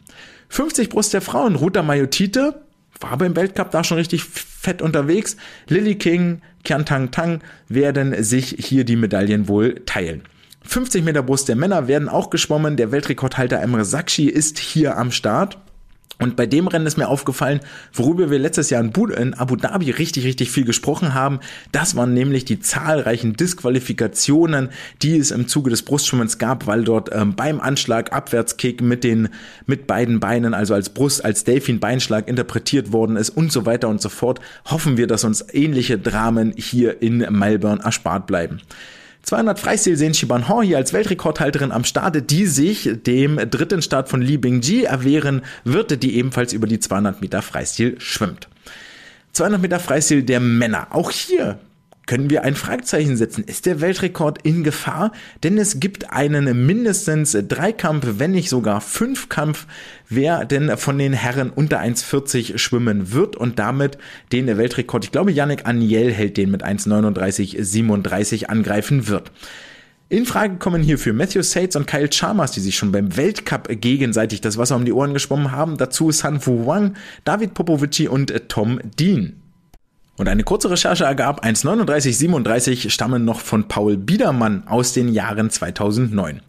50 0.48 0.88
Brust 0.88 1.12
der 1.12 1.20
Frauen, 1.20 1.56
Ruta 1.56 1.82
Majotite, 1.82 2.62
war 3.00 3.12
aber 3.12 3.26
im 3.26 3.36
Weltcup 3.36 3.70
da 3.70 3.84
schon 3.84 3.98
richtig 3.98 4.24
fett 4.24 4.82
unterwegs. 4.82 5.36
Lily 5.68 5.96
King, 5.96 6.42
Kian 6.64 6.84
Tang 6.84 7.10
Tang 7.10 7.40
werden 7.68 8.22
sich 8.22 8.56
hier 8.58 8.84
die 8.84 8.96
Medaillen 8.96 9.48
wohl 9.48 9.82
teilen. 9.86 10.22
50 10.64 11.04
Meter 11.04 11.22
Brust 11.22 11.48
der 11.48 11.56
Männer 11.56 11.88
werden 11.88 12.08
auch 12.08 12.30
geschwommen. 12.30 12.76
Der 12.76 12.92
Weltrekordhalter 12.92 13.60
Emre 13.60 13.84
Sakshi 13.84 14.28
ist 14.28 14.58
hier 14.58 14.98
am 14.98 15.12
Start. 15.12 15.58
Und 16.20 16.34
bei 16.34 16.46
dem 16.46 16.66
Rennen 16.66 16.86
ist 16.86 16.96
mir 16.96 17.08
aufgefallen, 17.08 17.60
worüber 17.92 18.30
wir 18.30 18.38
letztes 18.40 18.70
Jahr 18.70 18.82
in 18.82 19.34
Abu 19.34 19.56
Dhabi 19.56 19.90
richtig, 19.90 20.24
richtig 20.24 20.50
viel 20.50 20.64
gesprochen 20.64 21.14
haben. 21.14 21.38
Das 21.70 21.94
waren 21.94 22.12
nämlich 22.12 22.44
die 22.44 22.58
zahlreichen 22.58 23.34
Disqualifikationen, 23.34 24.70
die 25.02 25.16
es 25.16 25.30
im 25.30 25.46
Zuge 25.46 25.70
des 25.70 25.82
Brustschwimmens 25.82 26.38
gab, 26.38 26.66
weil 26.66 26.82
dort 26.82 27.10
ähm, 27.12 27.34
beim 27.36 27.60
Anschlag 27.60 28.12
Abwärtskick 28.12 28.80
mit 28.80 29.04
den, 29.04 29.28
mit 29.66 29.86
beiden 29.86 30.18
Beinen, 30.18 30.54
also 30.54 30.74
als 30.74 30.90
Brust, 30.90 31.24
als 31.24 31.44
Delfin-Beinschlag 31.44 32.26
interpretiert 32.26 32.92
worden 32.92 33.16
ist 33.16 33.30
und 33.30 33.52
so 33.52 33.64
weiter 33.64 33.88
und 33.88 34.02
so 34.02 34.08
fort. 34.08 34.40
Hoffen 34.64 34.96
wir, 34.96 35.06
dass 35.06 35.22
uns 35.22 35.44
ähnliche 35.52 35.98
Dramen 35.98 36.52
hier 36.56 37.00
in 37.00 37.18
Melbourne 37.18 37.82
erspart 37.82 38.26
bleiben. 38.26 38.60
200 39.28 39.60
Freistil 39.60 39.94
sehen 39.98 40.14
Shiban 40.14 40.48
Hong 40.48 40.62
hier 40.62 40.78
als 40.78 40.94
Weltrekordhalterin 40.94 41.70
am 41.70 41.84
Starte, 41.84 42.22
die 42.22 42.46
sich 42.46 42.88
dem 43.06 43.36
dritten 43.36 43.82
Start 43.82 44.08
von 44.08 44.22
Li 44.22 44.38
Bingji 44.38 44.84
erwehren 44.84 45.42
wird, 45.64 46.02
die 46.02 46.16
ebenfalls 46.16 46.54
über 46.54 46.66
die 46.66 46.80
200 46.80 47.20
Meter 47.20 47.42
Freistil 47.42 48.00
schwimmt. 48.00 48.48
200 49.32 49.60
Meter 49.60 49.80
Freistil 49.80 50.22
der 50.22 50.40
Männer. 50.40 50.86
Auch 50.92 51.10
hier 51.10 51.58
können 52.08 52.30
wir 52.30 52.42
ein 52.42 52.56
Fragezeichen 52.56 53.16
setzen. 53.16 53.44
Ist 53.44 53.66
der 53.66 53.80
Weltrekord 53.80 54.42
in 54.42 54.64
Gefahr? 54.64 55.12
Denn 55.44 55.58
es 55.58 55.78
gibt 55.78 56.10
einen 56.10 56.66
mindestens 56.66 57.36
Dreikampf, 57.46 58.14
wenn 58.16 58.32
nicht 58.32 58.48
sogar 58.48 58.80
Fünfkampf, 58.80 59.66
wer 60.08 60.44
denn 60.44 60.76
von 60.78 60.98
den 60.98 61.12
Herren 61.12 61.50
unter 61.50 61.80
1,40 61.80 62.58
schwimmen 62.58 63.12
wird 63.12 63.36
und 63.36 63.58
damit 63.58 63.98
den 64.32 64.46
Weltrekord, 64.46 65.04
ich 65.04 65.12
glaube, 65.12 65.30
Yannick 65.30 65.66
Aniel 65.66 66.10
hält 66.10 66.38
den 66.38 66.50
mit 66.50 66.64
1,39,37 66.64 68.46
angreifen 68.46 69.06
wird. 69.06 69.30
In 70.08 70.24
Frage 70.24 70.56
kommen 70.56 70.82
hierfür 70.82 71.12
Matthew 71.12 71.42
Sates 71.42 71.76
und 71.76 71.86
Kyle 71.86 72.08
Chalmers, 72.08 72.52
die 72.52 72.60
sich 72.60 72.76
schon 72.76 72.90
beim 72.90 73.18
Weltcup 73.18 73.68
gegenseitig 73.68 74.40
das 74.40 74.56
Wasser 74.56 74.76
um 74.76 74.86
die 74.86 74.94
Ohren 74.94 75.12
geschwommen 75.12 75.52
haben. 75.52 75.76
Dazu 75.76 76.10
San 76.10 76.40
Fu 76.40 76.64
Wang, 76.64 76.96
David 77.26 77.52
Popovici 77.52 78.08
und 78.08 78.32
Tom 78.48 78.80
Dean. 78.98 79.42
Und 80.18 80.28
eine 80.28 80.42
kurze 80.42 80.68
Recherche 80.68 81.04
ergab, 81.04 81.44
1,3937 81.44 82.90
stammen 82.90 83.24
noch 83.24 83.40
von 83.40 83.68
Paul 83.68 83.96
Biedermann 83.96 84.64
aus 84.66 84.92
den 84.92 85.08
Jahren 85.08 85.48
2009. 85.48 86.40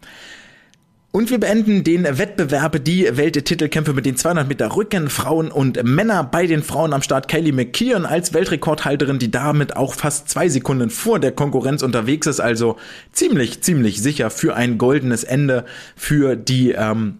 Und 1.12 1.30
wir 1.30 1.40
beenden 1.40 1.82
den 1.82 2.04
Wettbewerb, 2.04 2.84
die 2.84 3.16
Welttitelkämpfe 3.16 3.94
mit 3.94 4.06
den 4.06 4.16
200 4.16 4.48
Meter 4.48 4.76
Rücken, 4.76 5.08
Frauen 5.08 5.50
und 5.50 5.82
Männer. 5.82 6.22
Bei 6.24 6.46
den 6.46 6.62
Frauen 6.62 6.92
am 6.92 7.02
Start 7.02 7.26
Kylie 7.26 7.52
McKeon 7.52 8.06
als 8.06 8.32
Weltrekordhalterin, 8.32 9.18
die 9.18 9.30
damit 9.30 9.76
auch 9.76 9.94
fast 9.94 10.28
zwei 10.28 10.48
Sekunden 10.48 10.90
vor 10.90 11.18
der 11.18 11.32
Konkurrenz 11.32 11.82
unterwegs 11.82 12.28
ist. 12.28 12.40
Also 12.40 12.76
ziemlich, 13.12 13.60
ziemlich 13.62 14.02
sicher 14.02 14.30
für 14.30 14.54
ein 14.54 14.78
goldenes 14.78 15.24
Ende 15.24 15.64
für 15.96 16.36
die 16.36 16.72
ähm, 16.72 17.18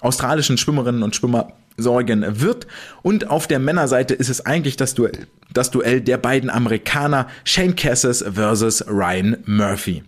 australischen 0.00 0.58
Schwimmerinnen 0.58 1.04
und 1.04 1.14
Schwimmer 1.14 1.52
sorgen 1.78 2.40
wird. 2.40 2.66
Und 3.02 3.30
auf 3.30 3.46
der 3.46 3.58
Männerseite 3.58 4.14
ist 4.14 4.28
es 4.28 4.44
eigentlich 4.44 4.76
das 4.76 4.94
Duell, 4.94 5.26
das 5.52 5.70
Duell 5.70 6.02
der 6.02 6.18
beiden 6.18 6.50
Amerikaner 6.50 7.28
Shane 7.44 7.74
Cassis 7.74 8.22
versus 8.34 8.84
Ryan 8.86 9.38
Murphy. 9.46 10.02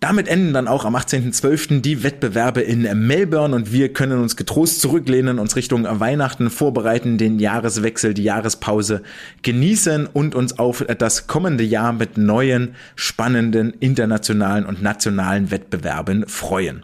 Damit 0.00 0.28
enden 0.28 0.52
dann 0.52 0.68
auch 0.68 0.84
am 0.84 0.94
18.12. 0.94 1.80
die 1.80 2.02
Wettbewerbe 2.02 2.60
in 2.60 2.82
Melbourne 3.06 3.56
und 3.56 3.72
wir 3.72 3.92
können 3.94 4.20
uns 4.20 4.36
getrost 4.36 4.82
zurücklehnen, 4.82 5.38
uns 5.38 5.56
Richtung 5.56 5.84
Weihnachten 5.84 6.50
vorbereiten, 6.50 7.16
den 7.16 7.38
Jahreswechsel, 7.38 8.12
die 8.12 8.24
Jahrespause 8.24 9.02
genießen 9.40 10.06
und 10.06 10.34
uns 10.34 10.58
auf 10.58 10.84
das 10.98 11.26
kommende 11.26 11.64
Jahr 11.64 11.94
mit 11.94 12.18
neuen, 12.18 12.74
spannenden 12.94 13.72
internationalen 13.80 14.66
und 14.66 14.82
nationalen 14.82 15.50
Wettbewerben 15.50 16.28
freuen. 16.28 16.82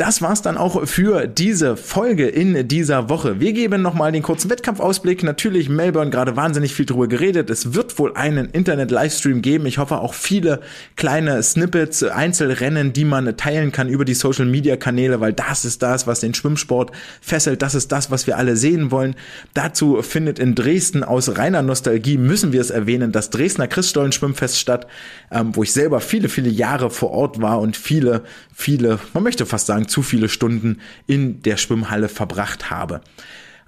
Das 0.00 0.22
war's 0.22 0.40
dann 0.40 0.56
auch 0.56 0.86
für 0.86 1.26
diese 1.26 1.76
Folge 1.76 2.26
in 2.26 2.66
dieser 2.66 3.10
Woche. 3.10 3.38
Wir 3.38 3.52
geben 3.52 3.82
nochmal 3.82 4.12
den 4.12 4.22
kurzen 4.22 4.48
Wettkampfausblick. 4.48 5.22
Natürlich 5.22 5.68
Melbourne 5.68 6.10
gerade 6.10 6.36
wahnsinnig 6.36 6.72
viel 6.72 6.86
drüber 6.86 7.06
geredet. 7.06 7.50
Es 7.50 7.74
wird 7.74 7.98
wohl 7.98 8.16
einen 8.16 8.48
Internet-Livestream 8.48 9.42
geben. 9.42 9.66
Ich 9.66 9.76
hoffe 9.76 9.98
auch 9.98 10.14
viele 10.14 10.60
kleine 10.96 11.42
Snippets, 11.42 12.02
Einzelrennen, 12.02 12.94
die 12.94 13.04
man 13.04 13.36
teilen 13.36 13.72
kann 13.72 13.90
über 13.90 14.06
die 14.06 14.14
Social-Media-Kanäle, 14.14 15.20
weil 15.20 15.34
das 15.34 15.66
ist 15.66 15.82
das, 15.82 16.06
was 16.06 16.20
den 16.20 16.32
Schwimmsport 16.32 16.92
fesselt. 17.20 17.60
Das 17.60 17.74
ist 17.74 17.92
das, 17.92 18.10
was 18.10 18.26
wir 18.26 18.38
alle 18.38 18.56
sehen 18.56 18.90
wollen. 18.90 19.16
Dazu 19.52 20.00
findet 20.00 20.38
in 20.38 20.54
Dresden 20.54 21.04
aus 21.04 21.36
reiner 21.36 21.60
Nostalgie, 21.60 22.16
müssen 22.16 22.52
wir 22.54 22.62
es 22.62 22.70
erwähnen, 22.70 23.12
das 23.12 23.28
Dresdner 23.28 23.68
Christstollen-Schwimmfest 23.68 24.58
statt, 24.58 24.86
ähm, 25.30 25.54
wo 25.54 25.62
ich 25.62 25.74
selber 25.74 26.00
viele, 26.00 26.30
viele 26.30 26.48
Jahre 26.48 26.88
vor 26.88 27.10
Ort 27.10 27.42
war 27.42 27.60
und 27.60 27.76
viele, 27.76 28.22
viele, 28.54 28.98
man 29.12 29.22
möchte 29.22 29.44
fast 29.44 29.66
sagen, 29.66 29.88
zu 29.90 30.02
viele 30.02 30.28
Stunden 30.28 30.80
in 31.06 31.42
der 31.42 31.56
Schwimmhalle 31.56 32.08
verbracht 32.08 32.70
habe. 32.70 33.02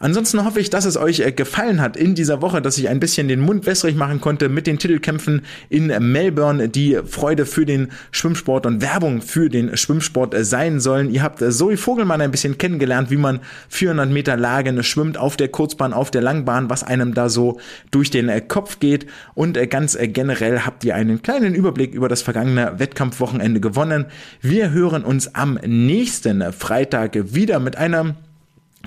Ansonsten 0.02 0.44
hoffe 0.44 0.58
ich, 0.58 0.68
dass 0.68 0.84
es 0.84 0.96
euch 0.96 1.20
äh, 1.20 1.30
gefallen 1.30 1.80
hat 1.80 1.96
in 1.96 2.16
dieser 2.16 2.42
Woche, 2.42 2.60
dass 2.60 2.76
ich 2.76 2.88
ein 2.88 2.98
bisschen 2.98 3.28
den 3.28 3.38
Mund 3.38 3.66
wässrig 3.66 3.94
machen 3.94 4.20
konnte 4.20 4.48
mit 4.48 4.66
den 4.66 4.80
Titelkämpfen 4.80 5.42
in 5.68 5.86
Melbourne, 5.86 6.68
die 6.68 6.98
Freude 7.06 7.46
für 7.46 7.64
den 7.64 7.92
Schwimmsport 8.10 8.66
und 8.66 8.82
Werbung 8.82 9.22
für 9.22 9.48
den 9.48 9.76
Schwimmsport 9.76 10.34
äh, 10.34 10.44
sein 10.44 10.80
sollen. 10.80 11.08
Ihr 11.08 11.22
habt 11.22 11.40
äh, 11.40 11.52
Zoe 11.52 11.76
Vogelmann 11.76 12.20
ein 12.20 12.32
bisschen 12.32 12.58
kennengelernt, 12.58 13.12
wie 13.12 13.16
man 13.16 13.38
400 13.68 14.10
Meter 14.10 14.36
Lagen 14.36 14.82
schwimmt 14.82 15.16
auf 15.16 15.36
der 15.36 15.46
Kurzbahn, 15.46 15.92
auf 15.92 16.10
der 16.10 16.22
Langbahn, 16.22 16.68
was 16.68 16.82
einem 16.82 17.14
da 17.14 17.28
so 17.28 17.60
durch 17.92 18.10
den 18.10 18.48
Kopf 18.48 18.80
geht. 18.80 19.06
Und 19.34 19.56
ganz 19.70 19.96
generell 19.96 20.62
habt 20.62 20.82
ihr 20.82 20.96
einen 20.96 21.22
kleinen 21.22 21.54
Überblick 21.54 21.94
über 21.94 22.08
das 22.08 22.22
vergangene 22.22 22.72
Wettkampfwochenende 22.78 23.60
gewonnen. 23.60 24.06
Wir 24.40 24.72
hören 24.72 25.04
uns 25.04 25.36
am 25.36 25.60
nächsten 25.64 26.52
Freitag 26.52 27.34
wieder 27.34 27.60
mit 27.60 27.76
einem 27.76 28.14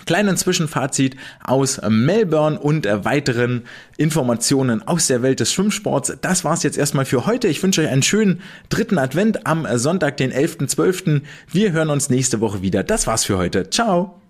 kleinen 0.06 0.38
Zwischenfazit 0.38 1.16
aus 1.44 1.80
Melbourne 1.88 2.60
und 2.60 2.86
weiteren 2.86 3.64
Informationen 3.98 4.86
aus 4.88 5.08
der 5.08 5.22
Welt 5.22 5.40
des 5.40 5.54
Schwimmsports. 5.54 6.18
Das 6.22 6.44
war's 6.44 6.64
jetzt 6.64 6.78
erstmal 6.78 7.06
für 7.06 7.26
heute. 7.26 7.48
Ich 7.48 7.62
wünsche 7.64 7.82
euch 7.82 7.90
einen 7.90 8.04
schönen 8.04 8.42
dritten 8.70 8.98
Advent 8.98 9.46
am 9.48 9.66
Sonntag, 9.78 10.18
den 10.18 10.32
11.12. 10.32 11.22
Wir 11.52 11.72
hören 11.72 11.90
uns 11.90 12.10
nächste 12.10 12.42
Woche 12.42 12.62
wieder. 12.62 12.84
Das 12.84 13.08
war's 13.08 13.24
für 13.24 13.38
heute. 13.38 13.70
Ciao! 13.70 14.22